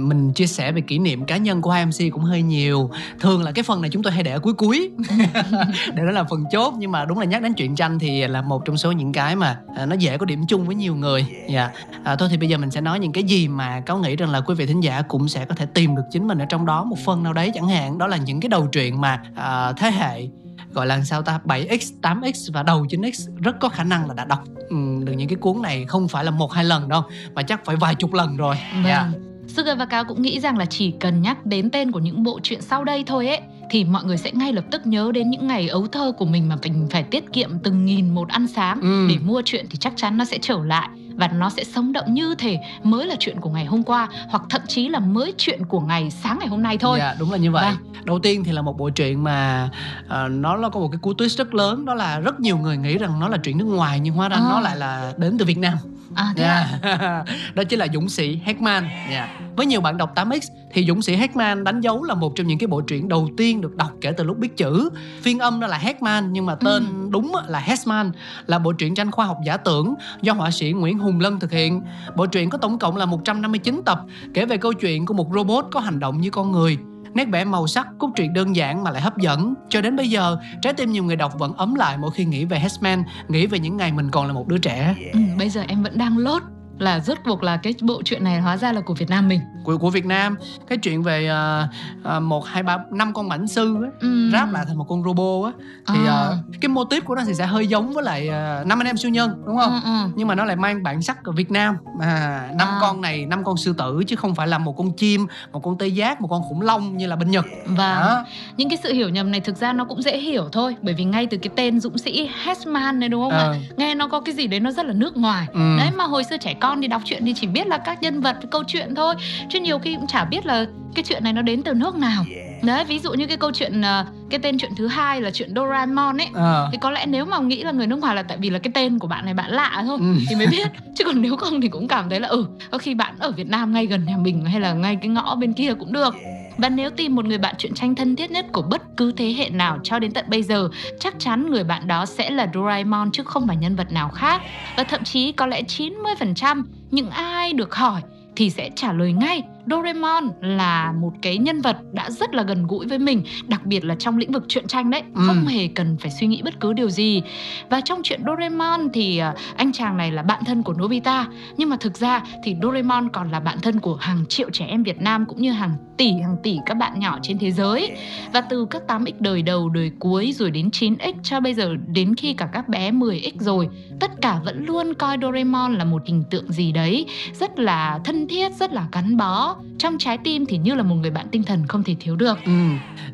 mình 0.00 0.32
chia 0.32 0.46
sẻ 0.46 0.72
về 0.72 0.80
kỷ 0.80 0.98
niệm 0.98 1.24
cá 1.24 1.36
nhân 1.36 1.62
của 1.62 1.70
hai 1.70 1.86
mc 1.86 2.12
cũng 2.12 2.22
hơi 2.22 2.42
nhiều. 2.42 2.90
Thường 3.20 3.42
là 3.42 3.52
cái 3.52 3.62
phần 3.62 3.80
này 3.80 3.90
chúng 3.90 4.02
tôi 4.02 4.12
hay 4.12 4.22
để 4.22 4.32
ở 4.32 4.38
cuối 4.38 4.54
cuối. 4.54 4.90
Để 5.94 6.02
nó 6.02 6.10
làm 6.10 6.26
phần 6.30 6.44
chốt 6.52 6.74
nhưng 6.78 6.92
mà 6.92 7.04
đúng 7.04 7.18
là 7.18 7.24
nhắc 7.24 7.42
đến 7.42 7.52
chuyện 7.54 7.74
tranh 7.74 7.98
thì 7.98 8.26
là 8.26 8.42
một 8.42 8.64
trong 8.64 8.76
số 8.76 8.92
những 8.92 9.12
cái 9.12 9.36
mà 9.36 9.58
uh, 9.82 9.88
nó 9.88 9.96
dễ 9.96 10.18
có 10.18 10.26
điểm 10.26 10.46
chung 10.48 10.66
với 10.66 10.74
nhiều 10.74 10.94
người. 10.94 11.26
Dạ. 11.48 11.70
Yeah. 12.02 12.12
uh, 12.12 12.18
thôi 12.18 12.28
thì 12.30 12.36
bây 12.36 12.48
giờ 12.48 12.58
mình 12.58 12.70
sẽ 12.70 12.80
nói 12.80 12.98
những 12.98 13.12
cái 13.12 13.24
gì 13.24 13.48
mà 13.48 13.80
có 13.80 13.98
nghĩ 13.98 14.16
rằng 14.16 14.30
là 14.30 14.40
quý 14.40 14.54
vị 14.54 14.66
thính 14.66 14.82
giả 14.82 15.02
cũng 15.02 15.28
sẽ 15.28 15.44
có 15.44 15.54
thể 15.54 15.66
tìm 15.66 15.96
được 15.96 16.04
chính 16.10 16.26
mình 16.26 16.38
ở 16.38 16.44
trong 16.44 16.66
đó 16.66 16.84
một 16.84 16.96
phần 17.04 17.22
nào 17.22 17.32
đấy 17.32 17.50
chẳng 17.54 17.68
hạn. 17.68 17.98
Đó 17.98 18.06
là 18.06 18.16
những 18.16 18.40
cái 18.40 18.48
đầu 18.48 18.66
truyện 18.66 19.00
mà 19.00 19.22
uh, 19.30 19.76
thế 19.76 19.90
hệ 19.90 20.28
gọi 20.72 20.86
là 20.86 21.04
sao 21.04 21.22
ta 21.22 21.40
7x 21.44 22.00
8x 22.02 22.52
và 22.52 22.62
đầu 22.62 22.84
9x 22.84 23.30
rất 23.42 23.60
có 23.60 23.68
khả 23.68 23.84
năng 23.84 24.08
là 24.08 24.14
đã 24.14 24.24
đọc 24.24 24.44
ừ, 24.68 24.76
được 25.04 25.12
những 25.12 25.28
cái 25.28 25.36
cuốn 25.36 25.62
này 25.62 25.84
không 25.88 26.08
phải 26.08 26.24
là 26.24 26.30
một 26.30 26.52
hai 26.52 26.64
lần 26.64 26.88
đâu 26.88 27.02
mà 27.34 27.42
chắc 27.42 27.64
phải 27.64 27.76
vài 27.76 27.94
chục 27.94 28.12
lần 28.12 28.36
rồi 28.36 28.56
vâng. 28.74 28.84
yeah. 28.84 29.06
Sugar 29.46 29.78
và 29.78 29.84
Cao 29.84 30.04
cũng 30.04 30.22
nghĩ 30.22 30.40
rằng 30.40 30.58
là 30.58 30.66
chỉ 30.66 30.90
cần 31.00 31.22
nhắc 31.22 31.46
đến 31.46 31.70
tên 31.70 31.92
của 31.92 31.98
những 31.98 32.22
bộ 32.22 32.40
truyện 32.42 32.60
sau 32.62 32.84
đây 32.84 33.04
thôi 33.06 33.28
ấy 33.28 33.40
thì 33.70 33.84
mọi 33.84 34.04
người 34.04 34.16
sẽ 34.16 34.30
ngay 34.32 34.52
lập 34.52 34.64
tức 34.70 34.86
nhớ 34.86 35.10
đến 35.14 35.30
những 35.30 35.46
ngày 35.46 35.68
ấu 35.68 35.86
thơ 35.86 36.12
của 36.18 36.24
mình 36.24 36.48
mà 36.48 36.56
mình 36.62 36.86
phải 36.90 37.02
tiết 37.02 37.32
kiệm 37.32 37.50
từng 37.62 37.84
nghìn 37.84 38.14
một 38.14 38.28
ăn 38.28 38.46
sáng 38.46 38.80
ừ. 38.80 39.06
để 39.08 39.16
mua 39.24 39.42
chuyện 39.44 39.66
thì 39.70 39.76
chắc 39.76 39.92
chắn 39.96 40.16
nó 40.16 40.24
sẽ 40.24 40.38
trở 40.42 40.58
lại 40.64 40.88
và 41.16 41.28
nó 41.28 41.50
sẽ 41.50 41.64
sống 41.64 41.92
động 41.92 42.14
như 42.14 42.34
thể 42.34 42.58
mới 42.82 43.06
là 43.06 43.16
chuyện 43.18 43.40
của 43.40 43.50
ngày 43.50 43.64
hôm 43.64 43.82
qua 43.82 44.08
hoặc 44.28 44.42
thậm 44.50 44.60
chí 44.68 44.88
là 44.88 44.98
mới 44.98 45.34
chuyện 45.38 45.64
của 45.64 45.80
ngày 45.80 46.10
sáng 46.10 46.38
ngày 46.38 46.48
hôm 46.48 46.62
nay 46.62 46.78
thôi. 46.78 46.98
Dạ 46.98 47.14
đúng 47.18 47.30
là 47.30 47.36
như 47.36 47.50
vậy. 47.50 47.64
Vâng. 47.64 48.04
Đầu 48.04 48.18
tiên 48.18 48.44
thì 48.44 48.52
là 48.52 48.62
một 48.62 48.78
bộ 48.78 48.90
truyện 48.90 49.24
mà 49.24 49.70
uh, 50.04 50.30
nó 50.30 50.56
nó 50.56 50.68
có 50.68 50.80
một 50.80 50.88
cái 50.92 50.98
cú 50.98 51.12
twist 51.12 51.36
rất 51.36 51.54
lớn 51.54 51.84
đó 51.84 51.94
là 51.94 52.20
rất 52.20 52.40
nhiều 52.40 52.58
người 52.58 52.76
nghĩ 52.76 52.98
rằng 52.98 53.20
nó 53.20 53.28
là 53.28 53.38
chuyện 53.42 53.58
nước 53.58 53.64
ngoài 53.64 54.00
nhưng 54.00 54.14
hóa 54.14 54.28
ra 54.28 54.36
à. 54.36 54.40
nó 54.50 54.60
lại 54.60 54.76
là 54.76 55.12
đến 55.16 55.38
từ 55.38 55.44
Việt 55.44 55.58
Nam. 55.58 55.78
À, 56.14 56.32
thế 56.36 56.44
yeah. 56.44 56.82
à? 56.82 57.24
đó 57.54 57.64
chính 57.64 57.78
là 57.78 57.86
Dũng 57.94 58.08
sĩ 58.08 58.40
Heckman. 58.44 58.88
Yeah. 59.10 59.28
Với 59.56 59.66
nhiều 59.66 59.80
bạn 59.80 59.96
đọc 59.96 60.14
8X 60.14 60.40
thì 60.72 60.86
Dũng 60.86 61.02
sĩ 61.02 61.16
Heckman 61.16 61.64
đánh 61.64 61.80
dấu 61.80 62.04
là 62.04 62.14
một 62.14 62.32
trong 62.36 62.46
những 62.46 62.58
cái 62.58 62.66
bộ 62.66 62.80
truyện 62.80 63.08
đầu 63.08 63.28
tiên 63.36 63.60
được 63.60 63.76
đọc 63.76 63.90
kể 64.00 64.12
từ 64.12 64.24
lúc 64.24 64.38
biết 64.38 64.56
chữ. 64.56 64.90
Phiên 65.20 65.38
âm 65.38 65.60
đó 65.60 65.66
là 65.66 65.78
Heckman 65.78 66.32
nhưng 66.32 66.46
mà 66.46 66.54
tên 66.54 66.84
ừ. 66.86 67.08
đúng 67.10 67.32
là 67.46 67.58
Hessman 67.58 68.12
là 68.46 68.58
bộ 68.58 68.72
truyện 68.72 68.94
tranh 68.94 69.10
khoa 69.10 69.26
học 69.26 69.38
giả 69.46 69.56
tưởng 69.56 69.94
do 70.22 70.32
họa 70.32 70.50
sĩ 70.50 70.72
Nguyễn 70.72 70.98
Hùng 70.98 71.20
Lân 71.20 71.40
thực 71.40 71.52
hiện. 71.52 71.82
Bộ 72.16 72.26
truyện 72.26 72.50
có 72.50 72.58
tổng 72.58 72.78
cộng 72.78 72.96
là 72.96 73.06
159 73.06 73.82
tập 73.86 74.00
kể 74.34 74.46
về 74.46 74.56
câu 74.56 74.72
chuyện 74.72 75.06
của 75.06 75.14
một 75.14 75.28
robot 75.34 75.66
có 75.70 75.80
hành 75.80 76.00
động 76.00 76.20
như 76.20 76.30
con 76.30 76.52
người 76.52 76.78
nét 77.14 77.24
vẽ 77.32 77.44
màu 77.44 77.66
sắc 77.66 77.86
cốt 77.98 78.10
truyện 78.16 78.32
đơn 78.32 78.56
giản 78.56 78.84
mà 78.84 78.90
lại 78.90 79.02
hấp 79.02 79.18
dẫn. 79.18 79.54
Cho 79.68 79.80
đến 79.80 79.96
bây 79.96 80.10
giờ 80.10 80.36
trái 80.62 80.72
tim 80.72 80.92
nhiều 80.92 81.04
người 81.04 81.16
đọc 81.16 81.32
vẫn 81.38 81.52
ấm 81.52 81.74
lại 81.74 81.98
mỗi 81.98 82.10
khi 82.10 82.24
nghĩ 82.24 82.44
về 82.44 82.58
Hesman, 82.58 83.02
nghĩ 83.28 83.46
về 83.46 83.58
những 83.58 83.76
ngày 83.76 83.92
mình 83.92 84.10
còn 84.10 84.26
là 84.26 84.32
một 84.32 84.48
đứa 84.48 84.58
trẻ. 84.58 84.94
Ừ, 85.12 85.20
bây 85.38 85.48
giờ 85.48 85.64
em 85.68 85.82
vẫn 85.82 85.98
đang 85.98 86.18
lốt 86.18 86.42
là 86.82 87.00
rốt 87.00 87.18
cuộc 87.24 87.42
là 87.42 87.56
cái 87.56 87.74
bộ 87.80 88.02
truyện 88.04 88.24
này 88.24 88.40
hóa 88.40 88.56
ra 88.56 88.72
là 88.72 88.80
của 88.80 88.94
Việt 88.94 89.10
Nam 89.10 89.28
mình 89.28 89.40
của 89.64 89.78
của 89.78 89.90
Việt 89.90 90.06
Nam 90.06 90.36
cái 90.68 90.78
chuyện 90.78 91.02
về 91.02 91.26
ờ, 91.26 91.68
uh, 92.16 92.22
một 92.22 92.46
hai 92.46 92.62
ba 92.62 92.78
năm 92.90 93.12
con 93.14 93.28
mảnh 93.28 93.48
sư 93.48 93.76
á 93.82 93.90
ừ. 94.00 94.30
ráp 94.32 94.52
lại 94.52 94.64
thành 94.68 94.78
một 94.78 94.86
con 94.88 95.04
robot 95.04 95.44
á 95.44 95.52
thì 95.86 96.06
à. 96.06 96.28
uh, 96.28 96.60
cái 96.60 96.68
mô 96.68 96.84
típ 96.84 97.04
của 97.04 97.14
nó 97.14 97.22
thì 97.26 97.34
sẽ 97.34 97.46
hơi 97.46 97.66
giống 97.66 97.92
với 97.92 98.04
lại 98.04 98.28
năm 98.64 98.80
anh 98.80 98.86
em 98.86 98.96
siêu 98.96 99.10
nhân 99.10 99.42
đúng 99.46 99.56
không 99.56 99.72
ừ, 99.72 99.80
ừ. 99.84 100.08
nhưng 100.14 100.28
mà 100.28 100.34
nó 100.34 100.44
lại 100.44 100.56
mang 100.56 100.82
bản 100.82 101.02
sắc 101.02 101.24
của 101.24 101.32
Việt 101.32 101.50
Nam 101.50 101.76
à, 102.00 102.48
năm 102.54 102.68
à. 102.68 102.78
con 102.80 103.00
này 103.00 103.26
năm 103.26 103.44
con 103.44 103.56
sư 103.56 103.74
tử 103.78 104.02
chứ 104.06 104.16
không 104.16 104.34
phải 104.34 104.48
là 104.48 104.58
một 104.58 104.76
con 104.76 104.92
chim 104.92 105.26
một 105.52 105.60
con 105.62 105.78
tê 105.78 105.86
giác 105.86 106.20
một 106.20 106.28
con 106.28 106.42
khủng 106.42 106.60
long 106.60 106.96
như 106.96 107.06
là 107.06 107.16
bên 107.16 107.30
Nhật 107.30 107.44
và 107.66 108.00
vâng. 108.06 108.24
những 108.56 108.68
cái 108.68 108.78
sự 108.82 108.92
hiểu 108.92 109.08
nhầm 109.08 109.30
này 109.30 109.40
thực 109.40 109.56
ra 109.56 109.72
nó 109.72 109.84
cũng 109.84 110.02
dễ 110.02 110.18
hiểu 110.18 110.48
thôi 110.52 110.76
bởi 110.82 110.94
vì 110.94 111.04
ngay 111.04 111.26
từ 111.26 111.36
cái 111.36 111.50
tên 111.56 111.80
dũng 111.80 111.98
sĩ 111.98 112.28
Hessman 112.44 113.00
này 113.00 113.08
đúng 113.08 113.22
không 113.22 113.32
ạ 113.32 113.38
à. 113.38 113.54
nghe 113.76 113.94
nó 113.94 114.08
có 114.08 114.20
cái 114.20 114.34
gì 114.34 114.46
đấy 114.46 114.60
nó 114.60 114.70
rất 114.70 114.86
là 114.86 114.92
nước 114.92 115.16
ngoài 115.16 115.46
ừ. 115.52 115.76
đấy 115.78 115.90
mà 115.96 116.04
hồi 116.04 116.24
xưa 116.24 116.36
trẻ 116.36 116.54
con 116.60 116.71
đi 116.80 116.88
đọc 116.88 117.02
truyện 117.04 117.24
thì 117.24 117.34
chỉ 117.36 117.46
biết 117.46 117.66
là 117.66 117.78
các 117.78 118.02
nhân 118.02 118.20
vật 118.20 118.36
câu 118.50 118.62
chuyện 118.66 118.94
thôi. 118.94 119.14
Chứ 119.48 119.60
nhiều 119.60 119.78
khi 119.78 119.94
cũng 119.94 120.06
chả 120.06 120.24
biết 120.24 120.46
là 120.46 120.64
cái 120.94 121.04
chuyện 121.08 121.24
này 121.24 121.32
nó 121.32 121.42
đến 121.42 121.62
từ 121.62 121.74
nước 121.74 121.96
nào. 121.96 122.24
Đấy 122.62 122.84
ví 122.84 122.98
dụ 122.98 123.12
như 123.12 123.26
cái 123.26 123.36
câu 123.36 123.50
chuyện 123.54 123.82
ờ, 123.82 124.06
cái 124.30 124.40
tên 124.42 124.58
chuyện 124.58 124.70
thứ 124.76 124.86
hai 124.86 125.20
là 125.20 125.30
chuyện 125.30 125.54
Doraemon 125.56 126.20
ấy. 126.20 126.28
À. 126.34 126.68
thì 126.72 126.78
có 126.80 126.90
lẽ 126.90 127.06
nếu 127.06 127.24
mà 127.24 127.38
nghĩ 127.38 127.62
là 127.62 127.72
người 127.72 127.86
nước 127.86 127.96
ngoài 127.96 128.16
là 128.16 128.22
tại 128.22 128.38
vì 128.40 128.50
là 128.50 128.58
cái 128.58 128.70
tên 128.74 128.98
của 128.98 129.08
bạn 129.08 129.24
này 129.24 129.34
bạn 129.34 129.50
lạ 129.50 129.82
thôi 129.86 129.98
ừ. 130.00 130.14
thì 130.28 130.34
mới 130.34 130.46
biết. 130.46 130.68
Chứ 130.96 131.04
còn 131.04 131.22
nếu 131.22 131.36
không 131.36 131.60
thì 131.60 131.68
cũng 131.68 131.88
cảm 131.88 132.10
thấy 132.10 132.20
là 132.20 132.28
ừ 132.28 132.46
có 132.70 132.78
khi 132.78 132.94
bạn 132.94 133.14
ở 133.18 133.30
Việt 133.30 133.48
Nam 133.48 133.72
ngay 133.72 133.86
gần 133.86 134.04
nhà 134.04 134.16
mình 134.16 134.44
hay 134.44 134.60
là 134.60 134.72
ngay 134.72 134.96
cái 134.96 135.08
ngõ 135.08 135.34
bên 135.34 135.52
kia 135.52 135.74
cũng 135.74 135.92
được 135.92 136.14
và 136.58 136.68
nếu 136.68 136.90
tìm 136.90 137.14
một 137.14 137.24
người 137.24 137.38
bạn 137.38 137.54
truyện 137.58 137.74
tranh 137.74 137.94
thân 137.94 138.16
thiết 138.16 138.30
nhất 138.30 138.46
của 138.52 138.62
bất 138.62 138.82
cứ 138.96 139.12
thế 139.16 139.34
hệ 139.38 139.50
nào 139.50 139.78
cho 139.82 139.98
đến 139.98 140.12
tận 140.12 140.24
bây 140.28 140.42
giờ, 140.42 140.68
chắc 141.00 141.14
chắn 141.18 141.50
người 141.50 141.64
bạn 141.64 141.86
đó 141.86 142.06
sẽ 142.06 142.30
là 142.30 142.46
Doraemon 142.54 143.10
chứ 143.12 143.22
không 143.22 143.46
phải 143.46 143.56
nhân 143.56 143.76
vật 143.76 143.92
nào 143.92 144.08
khác. 144.08 144.42
Và 144.76 144.84
thậm 144.84 145.04
chí 145.04 145.32
có 145.32 145.46
lẽ 145.46 145.62
90% 145.62 146.62
những 146.90 147.10
ai 147.10 147.52
được 147.52 147.74
hỏi 147.74 148.00
thì 148.36 148.50
sẽ 148.50 148.70
trả 148.76 148.92
lời 148.92 149.12
ngay 149.12 149.42
Doraemon 149.66 150.24
là 150.40 150.92
một 150.92 151.12
cái 151.22 151.38
nhân 151.38 151.60
vật 151.60 151.76
đã 151.92 152.10
rất 152.10 152.34
là 152.34 152.42
gần 152.42 152.66
gũi 152.66 152.86
với 152.86 152.98
mình 152.98 153.24
đặc 153.48 153.66
biệt 153.66 153.84
là 153.84 153.94
trong 153.94 154.18
lĩnh 154.18 154.32
vực 154.32 154.44
truyện 154.48 154.66
tranh 154.66 154.90
đấy. 154.90 155.02
Ừ. 155.14 155.22
không 155.26 155.46
hề 155.46 155.68
cần 155.68 155.96
phải 156.00 156.10
suy 156.10 156.26
nghĩ 156.26 156.42
bất 156.42 156.60
cứ 156.60 156.72
điều 156.72 156.90
gì. 156.90 157.22
Và 157.70 157.80
trong 157.80 158.00
chuyện 158.02 158.20
Doraemon 158.26 158.88
thì 158.92 159.18
à, 159.18 159.34
anh 159.56 159.72
chàng 159.72 159.96
này 159.96 160.12
là 160.12 160.22
bạn 160.22 160.44
thân 160.46 160.62
của 160.62 160.72
Nobita. 160.72 161.26
Nhưng 161.56 161.68
mà 161.68 161.76
thực 161.76 161.96
ra 161.96 162.22
thì 162.44 162.56
Doraemon 162.62 163.08
còn 163.08 163.30
là 163.30 163.40
bạn 163.40 163.58
thân 163.62 163.80
của 163.80 163.94
hàng 163.94 164.24
triệu 164.28 164.50
trẻ 164.50 164.66
em 164.66 164.82
Việt 164.82 165.00
Nam 165.00 165.26
cũng 165.26 165.42
như 165.42 165.52
hàng 165.52 165.74
tỷ 165.96 166.12
hàng 166.12 166.36
tỷ 166.42 166.58
các 166.66 166.74
bạn 166.74 166.98
nhỏ 166.98 167.18
trên 167.22 167.38
thế 167.38 167.50
giới. 167.50 167.90
Và 168.32 168.40
từ 168.40 168.66
các 168.70 168.82
8x 168.88 169.12
đời 169.18 169.42
đầu 169.42 169.68
đời 169.68 169.90
cuối 169.98 170.32
rồi 170.32 170.50
đến 170.50 170.68
9x 170.68 171.12
cho 171.22 171.40
bây 171.40 171.54
giờ 171.54 171.74
đến 171.86 172.14
khi 172.14 172.34
cả 172.34 172.48
các 172.52 172.68
bé 172.68 172.90
10x 172.90 173.32
rồi 173.38 173.68
tất 174.00 174.10
cả 174.20 174.40
vẫn 174.44 174.64
luôn 174.66 174.94
coi 174.94 175.16
Doraemon 175.22 175.74
là 175.74 175.84
một 175.84 176.02
hình 176.06 176.24
tượng 176.30 176.52
gì 176.52 176.72
đấy. 176.72 177.06
Rất 177.32 177.58
là 177.58 178.00
thân 178.04 178.28
thiết 178.28 178.52
rất 178.52 178.72
là 178.72 178.86
gắn 178.92 179.16
bó 179.16 179.51
trong 179.78 179.98
trái 179.98 180.18
tim 180.18 180.46
thì 180.46 180.58
như 180.58 180.74
là 180.74 180.82
một 180.82 180.94
người 180.94 181.10
bạn 181.10 181.28
tinh 181.32 181.42
thần 181.42 181.66
không 181.66 181.82
thể 181.82 181.96
thiếu 182.00 182.16
được 182.16 182.38
ừ. 182.44 182.52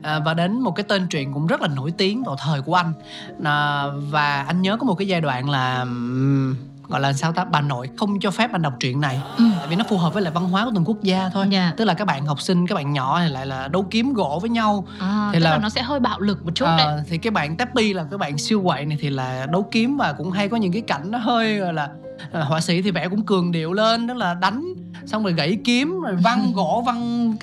à, 0.02 0.18
và 0.24 0.34
đến 0.34 0.60
một 0.60 0.70
cái 0.70 0.84
tên 0.88 1.06
truyện 1.08 1.32
cũng 1.32 1.46
rất 1.46 1.60
là 1.60 1.68
nổi 1.68 1.92
tiếng 1.98 2.24
vào 2.24 2.36
thời 2.36 2.62
của 2.62 2.74
anh 2.74 2.92
à, 3.44 3.84
và 4.10 4.42
anh 4.42 4.62
nhớ 4.62 4.76
có 4.76 4.86
một 4.86 4.94
cái 4.94 5.08
giai 5.08 5.20
đoạn 5.20 5.50
là 5.50 5.86
gọi 6.88 7.00
là 7.00 7.12
sao 7.12 7.32
ta 7.32 7.44
bà 7.44 7.60
nội 7.60 7.88
không 7.96 8.20
cho 8.20 8.30
phép 8.30 8.52
anh 8.52 8.62
đọc 8.62 8.74
truyện 8.80 9.00
này 9.00 9.20
ừ. 9.36 9.44
tại 9.58 9.68
vì 9.68 9.76
nó 9.76 9.84
phù 9.88 9.98
hợp 9.98 10.14
với 10.14 10.22
lại 10.22 10.32
văn 10.32 10.44
hóa 10.44 10.64
của 10.64 10.70
từng 10.74 10.84
quốc 10.84 11.02
gia 11.02 11.28
thôi 11.28 11.46
yeah. 11.50 11.52
Dạ. 11.52 11.74
tức 11.76 11.84
là 11.84 11.94
các 11.94 12.04
bạn 12.04 12.26
học 12.26 12.40
sinh 12.40 12.66
các 12.66 12.74
bạn 12.74 12.92
nhỏ 12.92 13.20
thì 13.20 13.28
lại 13.28 13.46
là 13.46 13.68
đấu 13.68 13.86
kiếm 13.90 14.12
gỗ 14.12 14.38
với 14.42 14.50
nhau 14.50 14.86
à, 14.98 15.30
thì 15.32 15.38
là, 15.38 15.50
là 15.50 15.58
nó 15.58 15.68
sẽ 15.68 15.82
hơi 15.82 16.00
bạo 16.00 16.20
lực 16.20 16.44
một 16.44 16.50
chút 16.54 16.66
à, 16.66 16.76
đấy 16.76 17.02
thì 17.08 17.18
cái 17.18 17.30
bạn 17.30 17.56
Tappy 17.56 17.92
là 17.92 18.04
cái 18.10 18.18
bạn 18.18 18.38
siêu 18.38 18.62
quậy 18.64 18.84
này 18.84 18.98
thì 19.00 19.10
là 19.10 19.46
đấu 19.46 19.68
kiếm 19.70 19.96
và 19.96 20.12
cũng 20.12 20.30
hay 20.30 20.48
có 20.48 20.56
những 20.56 20.72
cái 20.72 20.82
cảnh 20.82 21.10
nó 21.10 21.18
hơi 21.18 21.58
gọi 21.58 21.74
là 21.74 21.88
à, 22.32 22.40
họa 22.40 22.60
sĩ 22.60 22.82
thì 22.82 22.90
vẽ 22.90 23.08
cũng 23.08 23.26
cường 23.26 23.52
điệu 23.52 23.72
lên 23.72 24.06
đó 24.06 24.14
là 24.14 24.34
đánh 24.34 24.74
xong 25.06 25.22
rồi 25.22 25.32
gãy 25.32 25.58
kiếm 25.64 26.00
rồi 26.00 26.14
văng 26.22 26.52
gỗ 26.54 26.82
văng 26.86 27.36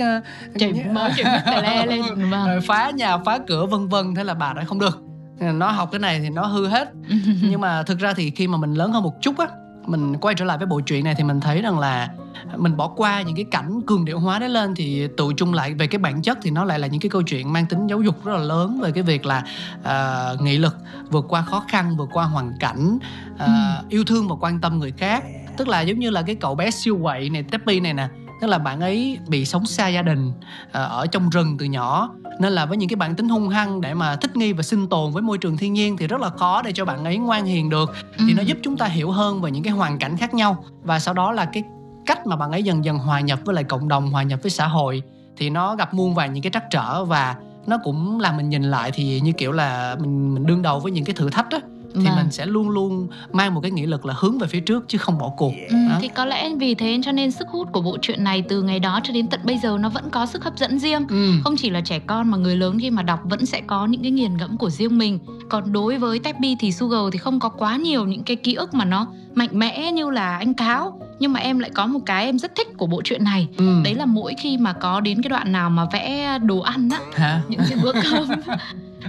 chảy 0.59 0.73
máu 0.91 1.09
chảy 1.17 1.61
le 1.61 1.85
lên 1.95 2.29
vâng. 2.31 2.47
rồi 2.47 2.61
phá 2.61 2.91
nhà 2.95 3.17
phá 3.17 3.39
cửa 3.47 3.65
vân 3.65 3.87
vân 3.87 4.15
thế 4.15 4.23
là 4.23 4.33
bà 4.33 4.53
nói 4.53 4.65
không 4.65 4.79
được 4.79 5.01
nó 5.39 5.71
học 5.71 5.89
cái 5.91 5.99
này 5.99 6.19
thì 6.19 6.29
nó 6.29 6.45
hư 6.45 6.67
hết 6.67 6.91
nhưng 7.41 7.61
mà 7.61 7.83
thực 7.83 7.99
ra 7.99 8.13
thì 8.13 8.31
khi 8.31 8.47
mà 8.47 8.57
mình 8.57 8.73
lớn 8.73 8.91
hơn 8.91 9.03
một 9.03 9.21
chút 9.21 9.37
á 9.37 9.47
mình 9.85 10.17
quay 10.17 10.35
trở 10.35 10.45
lại 10.45 10.57
với 10.57 10.67
bộ 10.67 10.81
truyện 10.81 11.03
này 11.03 11.15
thì 11.15 11.23
mình 11.23 11.39
thấy 11.39 11.61
rằng 11.61 11.79
là 11.79 12.09
mình 12.57 12.77
bỏ 12.77 12.87
qua 12.87 13.21
những 13.21 13.35
cái 13.35 13.45
cảnh 13.51 13.81
cường 13.87 14.05
điệu 14.05 14.19
hóa 14.19 14.39
đấy 14.39 14.49
lên 14.49 14.75
thì 14.75 15.07
tụ 15.17 15.31
chung 15.37 15.53
lại 15.53 15.73
về 15.73 15.87
cái 15.87 15.99
bản 15.99 16.21
chất 16.21 16.37
thì 16.41 16.51
nó 16.51 16.63
lại 16.63 16.79
là 16.79 16.87
những 16.87 17.01
cái 17.01 17.09
câu 17.09 17.21
chuyện 17.21 17.53
mang 17.53 17.65
tính 17.65 17.87
giáo 17.87 18.01
dục 18.01 18.25
rất 18.25 18.33
là 18.33 18.43
lớn 18.43 18.79
về 18.81 18.91
cái 18.91 19.03
việc 19.03 19.25
là 19.25 19.43
uh, 19.79 20.41
nghị 20.41 20.57
lực 20.57 20.75
vượt 21.09 21.25
qua 21.29 21.41
khó 21.41 21.63
khăn 21.67 21.97
vượt 21.97 22.09
qua 22.13 22.25
hoàn 22.25 22.51
cảnh 22.59 22.97
uh, 23.33 23.39
ừ. 23.39 23.45
yêu 23.89 24.03
thương 24.03 24.27
và 24.27 24.35
quan 24.39 24.59
tâm 24.59 24.79
người 24.79 24.91
khác 24.97 25.23
tức 25.57 25.67
là 25.67 25.81
giống 25.81 25.99
như 25.99 26.09
là 26.09 26.21
cái 26.21 26.35
cậu 26.35 26.55
bé 26.55 26.71
siêu 26.71 26.99
quậy 27.01 27.29
này 27.29 27.43
Teppy 27.43 27.79
này 27.79 27.93
nè 27.93 28.07
tức 28.41 28.47
là 28.47 28.57
bạn 28.57 28.81
ấy 28.81 29.19
bị 29.27 29.45
sống 29.45 29.65
xa 29.65 29.87
gia 29.87 30.01
đình 30.01 30.31
ờ, 30.71 30.85
ở 30.85 31.07
trong 31.07 31.29
rừng 31.29 31.57
từ 31.57 31.65
nhỏ 31.65 32.09
nên 32.39 32.53
là 32.53 32.65
với 32.65 32.77
những 32.77 32.89
cái 32.89 32.95
bản 32.95 33.15
tính 33.15 33.29
hung 33.29 33.49
hăng 33.49 33.81
để 33.81 33.93
mà 33.93 34.15
thích 34.15 34.35
nghi 34.35 34.53
và 34.53 34.63
sinh 34.63 34.87
tồn 34.87 35.11
với 35.11 35.21
môi 35.21 35.37
trường 35.37 35.57
thiên 35.57 35.73
nhiên 35.73 35.97
thì 35.97 36.07
rất 36.07 36.21
là 36.21 36.29
khó 36.29 36.61
để 36.61 36.71
cho 36.71 36.85
bạn 36.85 37.05
ấy 37.05 37.17
ngoan 37.17 37.45
hiền 37.45 37.69
được 37.69 37.93
ừ. 38.17 38.25
thì 38.27 38.33
nó 38.33 38.41
giúp 38.41 38.57
chúng 38.63 38.77
ta 38.77 38.85
hiểu 38.85 39.11
hơn 39.11 39.41
về 39.41 39.51
những 39.51 39.63
cái 39.63 39.73
hoàn 39.73 39.99
cảnh 39.99 40.17
khác 40.17 40.33
nhau 40.33 40.65
và 40.83 40.99
sau 40.99 41.13
đó 41.13 41.31
là 41.31 41.45
cái 41.45 41.63
cách 42.05 42.27
mà 42.27 42.35
bạn 42.35 42.51
ấy 42.51 42.63
dần 42.63 42.85
dần 42.85 42.97
hòa 42.97 43.19
nhập 43.19 43.39
với 43.45 43.55
lại 43.55 43.63
cộng 43.63 43.87
đồng 43.87 44.11
hòa 44.11 44.23
nhập 44.23 44.39
với 44.43 44.49
xã 44.51 44.67
hội 44.67 45.03
thì 45.37 45.49
nó 45.49 45.75
gặp 45.75 45.93
muôn 45.93 46.13
vàn 46.13 46.33
những 46.33 46.43
cái 46.43 46.51
trắc 46.51 46.63
trở 46.71 47.05
và 47.05 47.35
nó 47.67 47.77
cũng 47.83 48.19
làm 48.19 48.37
mình 48.37 48.49
nhìn 48.49 48.63
lại 48.63 48.91
thì 48.93 49.19
như 49.19 49.31
kiểu 49.31 49.51
là 49.51 49.95
mình 49.99 50.33
mình 50.33 50.45
đương 50.45 50.61
đầu 50.61 50.79
với 50.79 50.91
những 50.91 51.05
cái 51.05 51.13
thử 51.15 51.29
thách 51.29 51.49
đó 51.49 51.59
thì 51.95 52.05
Vâng. 52.05 52.15
mình 52.15 52.31
sẽ 52.31 52.45
luôn 52.45 52.69
luôn 52.69 53.07
mang 53.31 53.53
một 53.53 53.61
cái 53.61 53.71
nghị 53.71 53.85
lực 53.85 54.05
là 54.05 54.13
hướng 54.17 54.37
về 54.37 54.47
phía 54.47 54.59
trước 54.59 54.85
chứ 54.87 54.97
không 54.97 55.17
bỏ 55.17 55.29
cuộc 55.37 55.53
Ừ, 55.69 55.75
Đó. 55.89 55.97
thì 56.01 56.07
có 56.07 56.25
lẽ 56.25 56.49
vì 56.59 56.75
thế 56.75 56.99
cho 57.03 57.11
nên 57.11 57.31
sức 57.31 57.47
hút 57.47 57.67
của 57.71 57.81
bộ 57.81 57.97
truyện 58.01 58.23
này 58.23 58.41
từ 58.49 58.61
ngày 58.61 58.79
đó 58.79 58.99
cho 59.03 59.13
đến 59.13 59.27
tận 59.27 59.39
bây 59.43 59.57
giờ 59.57 59.77
nó 59.79 59.89
vẫn 59.89 60.09
có 60.09 60.25
sức 60.25 60.43
hấp 60.43 60.57
dẫn 60.57 60.79
riêng 60.79 61.07
ừ. 61.09 61.31
không 61.43 61.55
chỉ 61.57 61.69
là 61.69 61.81
trẻ 61.81 61.99
con 61.99 62.31
mà 62.31 62.37
người 62.37 62.55
lớn 62.55 62.77
khi 62.81 62.89
mà 62.91 63.01
đọc 63.03 63.19
vẫn 63.23 63.45
sẽ 63.45 63.61
có 63.67 63.85
những 63.85 64.01
cái 64.01 64.11
nghiền 64.11 64.37
ngẫm 64.37 64.57
của 64.57 64.69
riêng 64.69 64.97
mình 64.97 65.19
còn 65.49 65.73
đối 65.73 65.97
với 65.97 66.19
Teppy 66.19 66.55
thì 66.59 66.71
Sugar 66.71 66.99
thì 67.11 67.17
không 67.17 67.39
có 67.39 67.49
quá 67.49 67.75
nhiều 67.75 68.05
những 68.05 68.23
cái 68.23 68.35
ký 68.35 68.53
ức 68.53 68.73
mà 68.73 68.85
nó 68.85 69.07
mạnh 69.35 69.49
mẽ 69.51 69.91
như 69.91 70.09
là 70.09 70.37
anh 70.37 70.53
cáo. 70.53 70.99
Nhưng 71.19 71.33
mà 71.33 71.39
em 71.39 71.59
lại 71.59 71.71
có 71.73 71.87
một 71.87 71.99
cái 72.05 72.25
em 72.25 72.39
rất 72.39 72.55
thích 72.55 72.67
của 72.77 72.87
bộ 72.87 73.01
truyện 73.01 73.23
này. 73.23 73.47
Ừ. 73.57 73.81
đấy 73.83 73.95
là 73.95 74.05
mỗi 74.05 74.33
khi 74.41 74.57
mà 74.57 74.73
có 74.73 74.99
đến 74.99 75.21
cái 75.21 75.29
đoạn 75.29 75.51
nào 75.51 75.69
mà 75.69 75.85
vẽ 75.93 76.39
đồ 76.43 76.59
ăn 76.59 76.89
á 76.91 76.99
hả? 77.13 77.41
những 77.47 77.61
cái 77.69 77.79
bữa 77.83 77.93
cơm. 77.93 78.29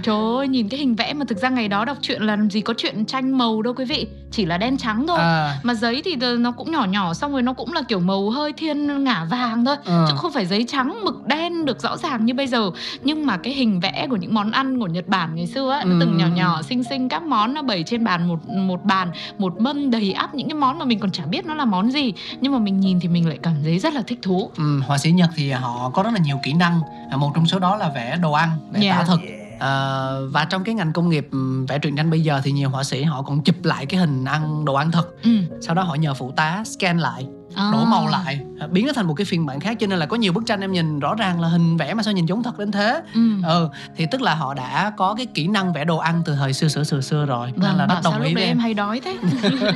Trời 0.03 0.15
ơi, 0.37 0.47
nhìn 0.47 0.69
cái 0.69 0.79
hình 0.79 0.95
vẽ 0.95 1.13
mà 1.13 1.25
thực 1.25 1.37
ra 1.37 1.49
ngày 1.49 1.67
đó 1.67 1.85
đọc 1.85 1.97
truyện 2.01 2.21
là 2.21 2.35
làm 2.35 2.49
gì 2.49 2.61
có 2.61 2.73
chuyện 2.77 3.05
tranh 3.05 3.37
màu 3.37 3.61
đâu 3.61 3.73
quý 3.73 3.85
vị 3.85 4.07
Chỉ 4.31 4.45
là 4.45 4.57
đen 4.57 4.77
trắng 4.77 5.07
thôi. 5.07 5.17
À, 5.19 5.59
Mà 5.63 5.73
giấy 5.73 6.01
thì 6.05 6.15
nó 6.39 6.51
cũng 6.51 6.71
nhỏ 6.71 6.85
nhỏ 6.85 7.13
Xong 7.13 7.31
rồi 7.31 7.41
nó 7.41 7.53
cũng 7.53 7.73
là 7.73 7.81
kiểu 7.87 7.99
màu 7.99 8.29
hơi 8.29 8.53
thiên 8.53 9.03
ngả 9.03 9.25
vàng 9.29 9.65
thôi 9.65 9.75
ờ. 9.85 10.05
chứ 10.09 10.15
không 10.17 10.31
phải 10.31 10.45
giấy 10.45 10.65
trắng 10.67 10.99
mực 11.05 11.25
đen 11.27 11.65
được 11.65 11.81
rõ 11.81 11.97
ràng 11.97 12.25
như 12.25 12.33
bây 12.33 12.47
giờ. 12.47 12.71
Nhưng 13.03 13.25
mà 13.25 13.37
cái 13.37 13.53
hình 13.53 13.79
vẽ 13.79 14.07
của 14.09 14.15
những 14.15 14.33
món 14.33 14.51
ăn 14.51 14.79
của 14.79 14.87
Nhật 14.87 15.07
Bản 15.07 15.35
ngày 15.35 15.47
xưa 15.47 15.71
á 15.71 15.83
nó 15.85 15.95
từng 15.99 16.11
Ừ. 16.11 16.17
nhỏ 16.17 16.27
nhỏ 16.35 16.61
xinh 16.61 16.83
xinh 16.83 17.09
các 17.09 17.23
món 17.23 17.53
nó 17.53 17.61
bày 17.61 17.83
trên 17.83 18.03
bàn 18.03 18.27
một 18.27 18.49
một 18.49 18.83
bàn 18.83 19.11
một 19.37 19.61
mâm 19.61 19.91
đầy 19.91 20.13
ắp 20.13 20.35
những 20.35 20.47
cái 20.49 20.55
món 20.55 20.79
mà 20.79 20.85
mình 20.85 20.99
còn 20.99 21.11
chả 21.11 21.25
biết 21.25 21.45
nó 21.45 21.53
là 21.53 21.65
món 21.65 21.91
gì. 21.91 22.13
Nhưng 22.41 22.51
mà 22.51 22.59
mình 22.59 22.79
nhìn 22.79 22.99
thì 22.99 23.07
mình 23.07 23.27
lại 23.29 23.37
cảm 23.43 23.53
thấy 23.63 23.79
rất 23.79 23.93
là 23.93 24.01
thích 24.07 24.19
thú. 24.21 24.51
Ừ, 24.57 24.79
họa 24.79 24.97
sĩ 24.97 25.11
Nhật 25.11 25.29
thì 25.35 25.51
họ 25.51 25.89
có 25.93 26.03
rất 26.03 26.11
là 26.13 26.19
nhiều 26.19 26.39
kỹ 26.43 26.53
năng. 26.53 26.79
À, 27.11 27.17
một 27.17 27.31
trong 27.35 27.45
số 27.45 27.59
đó 27.59 27.75
là 27.75 27.89
vẽ 27.89 28.17
đồ 28.21 28.31
ăn 28.31 28.49
vẽ 28.71 28.79
Yeah. 28.81 28.97
tả 28.97 29.03
thực 29.05 29.19
à, 29.59 30.09
và 30.31 30.45
trong 30.45 30.63
cái 30.63 30.75
ngành 30.75 30.93
công 30.93 31.09
nghiệp 31.09 31.27
ừm, 31.31 31.65
vẽ 31.65 31.79
truyện 31.79 31.95
tranh 31.95 32.09
bây 32.09 32.21
giờ 32.21 32.41
thì 32.43 32.51
nhiều 32.51 32.69
họa 32.69 32.83
sĩ 32.83 33.03
họ 33.03 33.21
còn 33.21 33.43
chụp 33.43 33.55
lại 33.63 33.85
cái 33.85 33.99
hình 33.99 34.25
ăn 34.25 34.65
đồ 34.65 34.73
ăn 34.73 34.91
thật 34.91 35.07
ừ. 35.23 35.31
sau 35.61 35.75
đó 35.75 35.83
họ 35.83 35.95
nhờ 35.95 36.13
phụ 36.13 36.31
tá 36.31 36.63
scan 36.65 36.97
lại 36.97 37.27
À. 37.55 37.69
đổ 37.73 37.85
màu 37.85 38.07
lại. 38.07 38.39
À, 38.59 38.67
biến 38.67 38.87
nó 38.87 38.93
thành 38.93 39.07
một 39.07 39.13
cái 39.13 39.25
phiên 39.25 39.45
bản 39.45 39.59
khác 39.59 39.77
cho 39.79 39.87
nên 39.87 39.99
là 39.99 40.05
có 40.05 40.17
nhiều 40.17 40.33
bức 40.33 40.45
tranh 40.45 40.61
em 40.61 40.71
nhìn 40.71 40.99
rõ 40.99 41.15
ràng 41.15 41.41
là 41.41 41.47
hình 41.47 41.77
vẽ 41.77 41.93
mà 41.93 42.03
sao 42.03 42.13
nhìn 42.13 42.25
giống 42.25 42.43
thật 42.43 42.59
đến 42.59 42.71
thế. 42.71 43.01
Ừ. 43.13 43.21
ừ 43.43 43.69
thì 43.95 44.05
tức 44.11 44.21
là 44.21 44.35
họ 44.35 44.53
đã 44.53 44.91
có 44.97 45.13
cái 45.17 45.25
kỹ 45.25 45.47
năng 45.47 45.73
vẽ 45.73 45.85
đồ 45.85 45.97
ăn 45.97 46.21
từ 46.25 46.35
thời 46.35 46.53
xưa 46.53 46.67
xưa 46.67 46.83
xưa 46.83 47.01
xưa 47.01 47.25
rồi. 47.25 47.47
Nên 47.51 47.61
Vâng, 47.61 47.77
là 47.77 47.85
bảo 47.85 47.95
rất 47.95 48.01
sao 48.03 48.11
đồng 48.13 48.21
ý 48.27 48.33
với 48.33 48.43
em. 48.43 48.51
em 48.51 48.59
hay 48.59 48.73
đói 48.73 49.01
thế? 49.05 49.17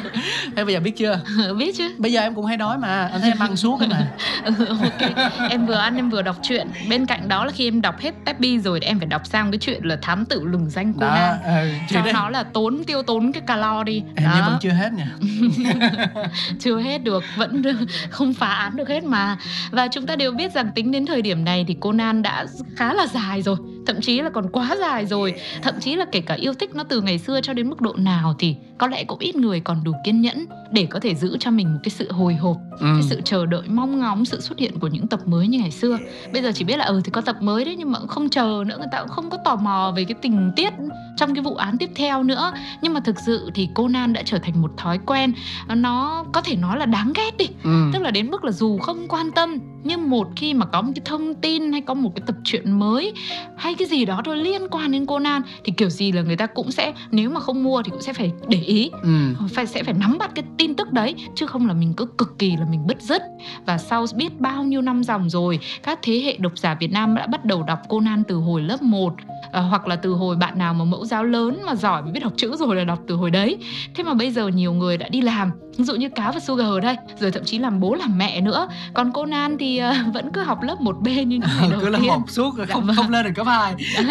Thế 0.55 0.63
bây 0.65 0.73
giờ 0.73 0.79
biết 0.79 0.97
chưa? 0.97 1.19
Biết 1.57 1.75
chứ. 1.77 1.95
Bây 1.97 2.11
giờ 2.11 2.21
em 2.21 2.35
cũng 2.35 2.45
hay 2.45 2.57
đói 2.57 2.77
mà. 2.77 3.09
Anh 3.11 3.21
thấy 3.21 3.29
em 3.31 3.39
ăn 3.39 3.55
suốt 3.55 3.79
mà. 3.89 4.07
Ừ, 4.45 4.65
ok. 4.65 5.11
Em 5.49 5.65
vừa 5.65 5.73
ăn 5.75 5.95
em 5.95 6.09
vừa 6.09 6.21
đọc 6.21 6.35
truyện. 6.41 6.67
Bên 6.89 7.05
cạnh 7.05 7.27
đó 7.27 7.45
là 7.45 7.51
khi 7.51 7.67
em 7.67 7.81
đọc 7.81 7.99
hết 7.99 8.11
Teppy 8.25 8.59
rồi 8.59 8.79
thì 8.79 8.87
em 8.87 8.99
phải 8.99 9.07
đọc 9.07 9.27
sang 9.27 9.51
cái 9.51 9.57
chuyện 9.59 9.85
là 9.85 9.97
thám 10.01 10.25
tử 10.25 10.43
lừng 10.45 10.69
danh 10.69 10.99
đó 10.99 11.07
Conan 11.07 11.37
ừ, 11.43 11.69
cho 11.89 12.01
nó 12.13 12.29
là 12.29 12.43
tốn 12.43 12.83
tiêu 12.87 13.03
tốn 13.03 13.31
cái 13.31 13.41
calo 13.47 13.83
đi. 13.83 14.03
Em 14.15 14.25
Đó. 14.25 14.47
vẫn 14.49 14.57
chưa 14.61 14.69
hết 14.69 14.93
nha. 14.93 15.07
Chưa 16.59 16.79
hết 16.79 17.03
được 17.03 17.23
vẫn 17.35 17.60
không 18.09 18.33
phá 18.33 18.47
án 18.47 18.75
được 18.75 18.89
hết 18.89 19.03
mà. 19.03 19.37
Và 19.71 19.87
chúng 19.87 20.05
ta 20.05 20.15
đều 20.15 20.31
biết 20.31 20.53
rằng 20.53 20.69
tính 20.75 20.91
đến 20.91 21.05
thời 21.05 21.21
điểm 21.21 21.45
này 21.45 21.65
thì 21.67 21.73
Conan 21.73 22.21
đã 22.21 22.45
khá 22.75 22.93
là 22.93 23.07
dài 23.07 23.41
rồi 23.41 23.57
thậm 23.85 24.01
chí 24.01 24.21
là 24.21 24.29
còn 24.29 24.49
quá 24.49 24.75
dài 24.79 25.05
rồi. 25.05 25.33
Thậm 25.61 25.75
chí 25.79 25.95
là 25.95 26.05
kể 26.11 26.21
cả 26.21 26.33
yêu 26.33 26.53
thích 26.53 26.75
nó 26.75 26.83
từ 26.83 27.01
ngày 27.01 27.17
xưa 27.17 27.41
cho 27.41 27.53
đến 27.53 27.69
mức 27.69 27.81
độ 27.81 27.93
nào 27.97 28.35
thì 28.39 28.55
có 28.77 28.87
lẽ 28.87 29.03
cũng 29.03 29.19
ít 29.19 29.35
người 29.35 29.59
còn 29.59 29.83
đủ 29.83 29.91
kiên 30.05 30.21
nhẫn 30.21 30.45
để 30.71 30.87
có 30.89 30.99
thể 30.99 31.15
giữ 31.15 31.37
cho 31.39 31.51
mình 31.51 31.73
một 31.73 31.79
cái 31.83 31.89
sự 31.89 32.11
hồi 32.11 32.35
hộp 32.35 32.57
ừ. 32.79 32.85
cái 32.93 33.03
sự 33.09 33.21
chờ 33.25 33.45
đợi 33.45 33.63
mong 33.67 33.99
ngóng 33.99 34.25
sự 34.25 34.41
xuất 34.41 34.59
hiện 34.59 34.79
của 34.79 34.87
những 34.87 35.07
tập 35.07 35.19
mới 35.25 35.47
như 35.47 35.59
ngày 35.59 35.71
xưa. 35.71 35.97
Bây 36.33 36.41
giờ 36.41 36.51
chỉ 36.55 36.65
biết 36.65 36.77
là 36.77 36.85
ừ 36.85 37.01
thì 37.03 37.11
có 37.11 37.21
tập 37.21 37.35
mới 37.41 37.65
đấy 37.65 37.75
nhưng 37.77 37.91
mà 37.91 37.99
cũng 37.99 38.07
không 38.07 38.29
chờ 38.29 38.63
nữa 38.67 38.77
người 38.77 38.87
ta 38.91 38.99
cũng 38.99 39.09
không 39.09 39.29
có 39.29 39.37
tò 39.45 39.55
mò 39.55 39.93
về 39.95 40.05
cái 40.05 40.15
tình 40.21 40.51
tiết 40.55 40.73
trong 41.21 41.35
cái 41.35 41.43
vụ 41.43 41.55
án 41.55 41.77
tiếp 41.77 41.89
theo 41.95 42.23
nữa. 42.23 42.53
Nhưng 42.81 42.93
mà 42.93 42.99
thực 42.99 43.19
sự 43.19 43.51
thì 43.53 43.69
Conan 43.75 44.13
đã 44.13 44.21
trở 44.25 44.39
thành 44.39 44.61
một 44.61 44.71
thói 44.77 44.99
quen. 45.05 45.33
Nó 45.67 46.25
có 46.33 46.41
thể 46.41 46.55
nói 46.55 46.77
là 46.77 46.85
đáng 46.85 47.13
ghét 47.15 47.37
đi. 47.37 47.47
Ừ. 47.63 47.89
tức 47.93 48.01
là 48.01 48.11
đến 48.11 48.31
mức 48.31 48.43
là 48.43 48.51
dù 48.51 48.77
không 48.77 49.07
quan 49.07 49.31
tâm 49.31 49.57
nhưng 49.83 50.09
một 50.09 50.27
khi 50.35 50.53
mà 50.53 50.65
có 50.65 50.81
một 50.81 50.91
cái 50.95 51.01
thông 51.05 51.33
tin 51.33 51.71
hay 51.71 51.81
có 51.81 51.93
một 51.93 52.11
cái 52.15 52.23
tập 52.25 52.35
truyện 52.43 52.79
mới 52.79 53.13
hay 53.57 53.75
cái 53.75 53.87
gì 53.87 54.05
đó 54.05 54.21
thôi 54.25 54.37
liên 54.37 54.61
quan 54.71 54.91
đến 54.91 55.05
Conan 55.05 55.41
thì 55.63 55.73
kiểu 55.77 55.89
gì 55.89 56.11
là 56.11 56.21
người 56.21 56.35
ta 56.35 56.45
cũng 56.45 56.71
sẽ 56.71 56.93
nếu 57.11 57.29
mà 57.29 57.39
không 57.39 57.63
mua 57.63 57.83
thì 57.83 57.89
cũng 57.91 58.01
sẽ 58.01 58.13
phải 58.13 58.31
để 58.47 58.59
ý. 58.59 58.89
Ừ. 59.03 59.09
phải 59.53 59.65
sẽ 59.65 59.83
phải 59.83 59.93
nắm 59.93 60.17
bắt 60.17 60.31
cái 60.35 60.43
tin 60.57 60.75
tức 60.75 60.91
đấy 60.91 61.15
chứ 61.35 61.47
không 61.47 61.67
là 61.67 61.73
mình 61.73 61.93
cứ 61.97 62.05
cực 62.05 62.39
kỳ 62.39 62.55
là 62.57 62.65
mình 62.69 62.87
bứt 62.87 63.01
rứt. 63.01 63.21
Và 63.65 63.77
sau 63.77 64.05
biết 64.15 64.39
bao 64.39 64.63
nhiêu 64.63 64.81
năm 64.81 65.03
dòng 65.03 65.29
rồi 65.29 65.59
các 65.83 65.99
thế 66.01 66.21
hệ 66.25 66.37
độc 66.37 66.57
giả 66.57 66.75
Việt 66.79 66.91
Nam 66.91 67.15
đã 67.15 67.27
bắt 67.27 67.45
đầu 67.45 67.63
đọc 67.63 67.79
Conan 67.89 68.23
từ 68.27 68.35
hồi 68.35 68.61
lớp 68.61 68.81
1 68.81 69.13
à, 69.51 69.61
hoặc 69.61 69.87
là 69.87 69.95
từ 69.95 70.11
hồi 70.11 70.35
bạn 70.35 70.57
nào 70.57 70.73
mà 70.73 70.85
mẫu 70.85 71.05
giáo 71.11 71.23
lớn 71.23 71.61
mà 71.65 71.75
giỏi 71.75 72.01
biết 72.01 72.19
đọc 72.23 72.33
chữ 72.37 72.55
rồi 72.55 72.75
là 72.75 72.83
đọc 72.83 72.99
từ 73.07 73.15
hồi 73.15 73.31
đấy. 73.31 73.57
Thế 73.95 74.03
mà 74.03 74.13
bây 74.13 74.31
giờ 74.31 74.47
nhiều 74.47 74.73
người 74.73 74.97
đã 74.97 75.09
đi 75.09 75.21
làm 75.21 75.51
ví 75.77 75.83
dụ 75.85 75.95
như 75.95 76.09
cá 76.09 76.31
và 76.31 76.39
Sugar 76.39 76.67
ở 76.67 76.79
đây 76.79 76.95
rồi 77.19 77.31
thậm 77.31 77.43
chí 77.45 77.59
làm 77.59 77.79
bố 77.79 77.93
làm 77.95 78.17
mẹ 78.17 78.41
nữa. 78.41 78.67
Còn 78.93 79.11
Conan 79.11 79.57
thì 79.57 79.77
à, 79.77 80.05
vẫn 80.13 80.31
cứ 80.33 80.41
học 80.43 80.61
lớp 80.63 80.75
1B 80.79 81.15
như 81.15 81.23
những 81.25 81.39
ngày 81.59 81.69
đầu 81.71 81.79
cứ 81.81 81.89
là 81.89 81.99
tiên. 81.99 82.07
một 82.07 82.29
suốt 82.29 82.55
rồi 82.57 82.65
Dạ 82.69 82.73
không 82.75 82.85
vâng. 82.85 82.95
không 82.95 83.09
lên 83.09 83.25
được 83.25 83.31
cấp 83.35 83.47
hai. 83.47 83.73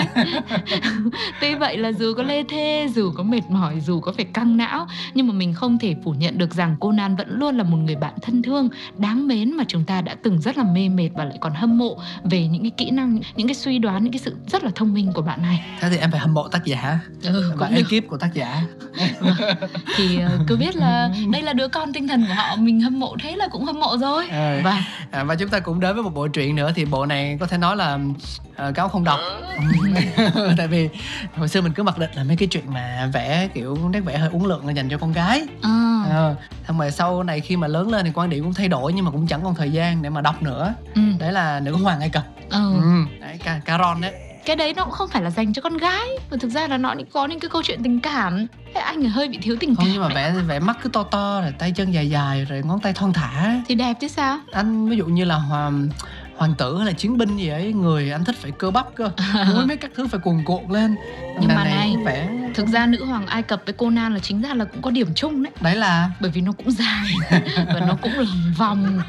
Tuy 1.41 1.55
vậy 1.55 1.77
là 1.79 1.93
dù 1.93 2.15
có 2.17 2.23
lê 2.23 2.43
thê, 2.49 2.89
dù 2.95 3.13
có 3.17 3.23
mệt 3.23 3.41
mỏi, 3.51 3.81
dù 3.81 4.01
có 4.01 4.13
phải 4.13 4.25
căng 4.25 4.57
não 4.57 4.87
Nhưng 5.15 5.27
mà 5.27 5.33
mình 5.35 5.55
không 5.55 5.79
thể 5.79 5.95
phủ 6.05 6.13
nhận 6.13 6.39
được 6.39 6.55
rằng 6.55 6.77
Conan 6.81 7.17
vẫn 7.17 7.27
luôn 7.39 7.57
là 7.57 7.65
một 7.65 7.77
người 7.77 7.97
bạn 7.97 8.15
thân 8.23 8.43
thương, 8.43 8.69
đáng 8.99 9.29
mến 9.29 9.51
Mà 9.57 9.65
chúng 9.69 9.85
ta 9.85 10.01
đã 10.01 10.15
từng 10.23 10.41
rất 10.41 10.59
là 10.59 10.65
mê 10.65 10.89
mệt 10.89 11.11
và 11.15 11.25
lại 11.25 11.39
còn 11.41 11.53
hâm 11.55 11.79
mộ 11.79 11.99
Về 12.25 12.47
những 12.47 12.63
cái 12.63 12.71
kỹ 12.71 12.91
năng, 12.91 13.19
những 13.37 13.47
cái 13.49 13.55
suy 13.55 13.79
đoán, 13.79 14.05
những 14.05 14.13
cái 14.13 14.21
sự 14.21 14.37
rất 14.47 14.65
là 14.65 14.71
thông 14.75 14.95
minh 14.95 15.13
của 15.15 15.23
bạn 15.23 15.43
này. 15.43 15.65
Thế 15.81 15.89
thì 15.91 15.97
em 15.97 16.11
phải 16.11 16.21
hâm 16.21 16.35
mộ 16.35 16.49
tác 16.49 16.65
giả. 16.65 16.99
Ừ, 17.23 17.53
và 17.57 17.67
ekip 17.67 18.09
của 18.09 18.17
tác 18.17 18.35
giả 18.35 18.63
Thì 19.97 20.21
ờ, 20.21 20.31
cứ 20.47 20.57
biết 20.57 20.77
là 20.77 21.11
đây 21.33 21.43
là 21.43 21.53
đứa 21.53 21.69
con 21.69 21.93
tinh 21.93 22.09
thần 22.09 22.25
của 22.29 22.35
họ 22.35 22.57
Mình 22.57 22.81
hâm 22.81 23.01
mộ 23.01 23.17
thế 23.23 23.37
là 23.37 23.49
cũng 23.51 23.65
hâm 23.65 23.81
mộ 23.81 23.97
rồi. 23.99 24.25
Ừ. 24.31 24.61
Và 24.65 24.85
à, 25.11 25.25
và 25.25 25.35
chúng 25.35 25.49
ta 25.49 25.61
cũng 25.61 25.81
đến 25.81 25.95
với 25.95 26.03
một 26.03 26.15
bộ 26.15 26.29
truyện 26.29 26.57
nữa 26.57 26.73
thì 26.75 26.85
bộ 26.85 27.07
này 27.07 27.37
có 27.41 27.47
thể 27.47 27.59
nói 27.59 27.77
là 27.77 27.99
uh, 28.69 28.75
cáo 28.75 28.89
không 28.89 29.05
đọc. 29.05 29.19
Tại 30.57 30.69
vì 30.69 30.89
hồi 31.37 31.49
xưa 31.49 31.61
mình 31.61 31.73
cứ 31.73 31.83
mặc 31.83 31.99
định 31.99 32.11
là 32.15 32.25
mấy 32.25 32.37
cái 32.37 32.49
chuyện 32.49 32.65
mà 32.73 33.11
vẽ 33.13 33.49
kiểu 33.55 33.89
nét 33.93 34.01
vẽ 34.01 34.19
hơi 34.19 34.29
uống 34.33 34.47
lượng 34.47 34.67
là 34.67 34.73
dành 34.73 34.89
cho 34.89 34.99
con 34.99 35.13
gái. 35.13 35.43
À, 35.63 35.87
Ờ, 36.11 36.35
xong 36.69 36.79
rồi 36.79 36.91
sau 36.91 37.23
này 37.23 37.41
khi 37.41 37.57
mà 37.57 37.67
lớn 37.67 37.91
lên 37.91 38.05
thì 38.05 38.11
quan 38.15 38.31
điểm 38.31 38.45
cũng 38.45 38.55
thay 38.55 38.69
đổi 38.69 38.93
nhưng 38.93 39.05
mà 39.05 39.11
cũng 39.11 39.27
chẳng 39.27 39.41
còn 39.45 39.55
thời 39.55 39.71
gian 39.71 40.03
để 40.03 40.11
mà 40.11 40.21
đọc 40.21 40.43
nữa. 40.43 40.75
Ừ, 40.95 41.01
đấy 41.19 41.33
là 41.33 41.61
nữ 41.61 41.77
hoàng 41.77 42.01
ai 42.01 42.09
cập. 42.09 42.25
Ừ. 42.51 42.75
ừ. 42.83 43.05
đấy 43.21 43.39
Ca- 43.45 43.61
caron 43.65 44.01
đấy 44.01 44.13
cái 44.45 44.57
đấy 44.57 44.75
nó 44.77 44.85
cũng 44.85 44.93
không 44.93 45.09
phải 45.09 45.23
là 45.23 45.31
dành 45.31 45.53
cho 45.53 45.63
con 45.63 45.77
gái 45.77 46.09
mà 46.31 46.37
thực 46.41 46.51
ra 46.51 46.69
là 46.69 46.79
nó 46.79 46.95
có 47.13 47.27
những 47.27 47.41
cái 47.41 47.49
câu 47.49 47.63
chuyện 47.63 47.83
tình 47.83 48.01
cảm. 48.01 48.47
Thế 48.75 48.81
anh 48.81 49.03
hơi 49.03 49.29
bị 49.29 49.39
thiếu 49.43 49.57
tình 49.61 49.75
không 49.75 49.85
cảm 49.85 49.93
nhưng 49.93 50.03
mà 50.03 50.09
vẽ 50.15 50.33
vẽ 50.47 50.59
mắt 50.59 50.77
cứ 50.83 50.89
to 50.89 51.03
to 51.03 51.41
rồi 51.41 51.53
tay 51.59 51.73
chân 51.77 51.93
dài 51.93 52.11
dài 52.11 52.45
rồi 52.45 52.63
ngón 52.65 52.81
tay 52.81 52.93
thon 52.93 53.13
thả. 53.13 53.63
Thì 53.69 53.75
đẹp 53.75 53.95
chứ 54.01 54.09
sao? 54.09 54.39
Anh 54.53 54.89
ví 54.89 54.97
dụ 54.97 55.07
như 55.07 55.25
là 55.25 55.35
hoàng 55.35 55.89
hoàng 56.37 56.55
tử 56.59 56.77
hay 56.77 56.87
là 56.87 56.93
chiến 56.93 57.19
binh 57.19 57.37
gì 57.37 57.49
ấy 57.49 57.73
người 57.73 58.11
anh 58.11 58.25
thích 58.25 58.37
phải 58.41 58.51
cơ 58.51 58.71
bắp 58.71 58.87
cơ 58.95 59.11
mũi 59.55 59.67
mấy 59.67 59.77
các 59.77 59.91
thứ 59.97 60.07
phải 60.07 60.21
cuồn 60.21 60.45
cuộn 60.45 60.63
lên. 60.71 60.97
Nhưng 61.41 61.49
Đằng 61.49 61.57
mà 61.57 61.65
này, 61.65 61.95
vẽ 62.05 62.29
thực 62.55 62.67
ra 62.67 62.87
nữ 62.87 63.05
hoàng 63.05 63.27
ai 63.27 63.43
cập 63.43 63.63
với 63.65 63.73
conan 63.73 64.15
là 64.15 64.19
chính 64.19 64.43
ra 64.43 64.55
là 64.55 64.65
cũng 64.65 64.83
có 64.83 64.91
điểm 64.91 65.09
chung 65.15 65.43
đấy. 65.43 65.53
Đấy 65.61 65.77
là? 65.77 66.11
Bởi 66.21 66.31
vì 66.31 66.41
nó 66.41 66.53
cũng 66.53 66.71
dài 66.71 67.15
và 67.57 67.81
nó 67.81 67.97
cũng 68.03 68.13
lòng 68.13 68.55
vòng 68.59 69.01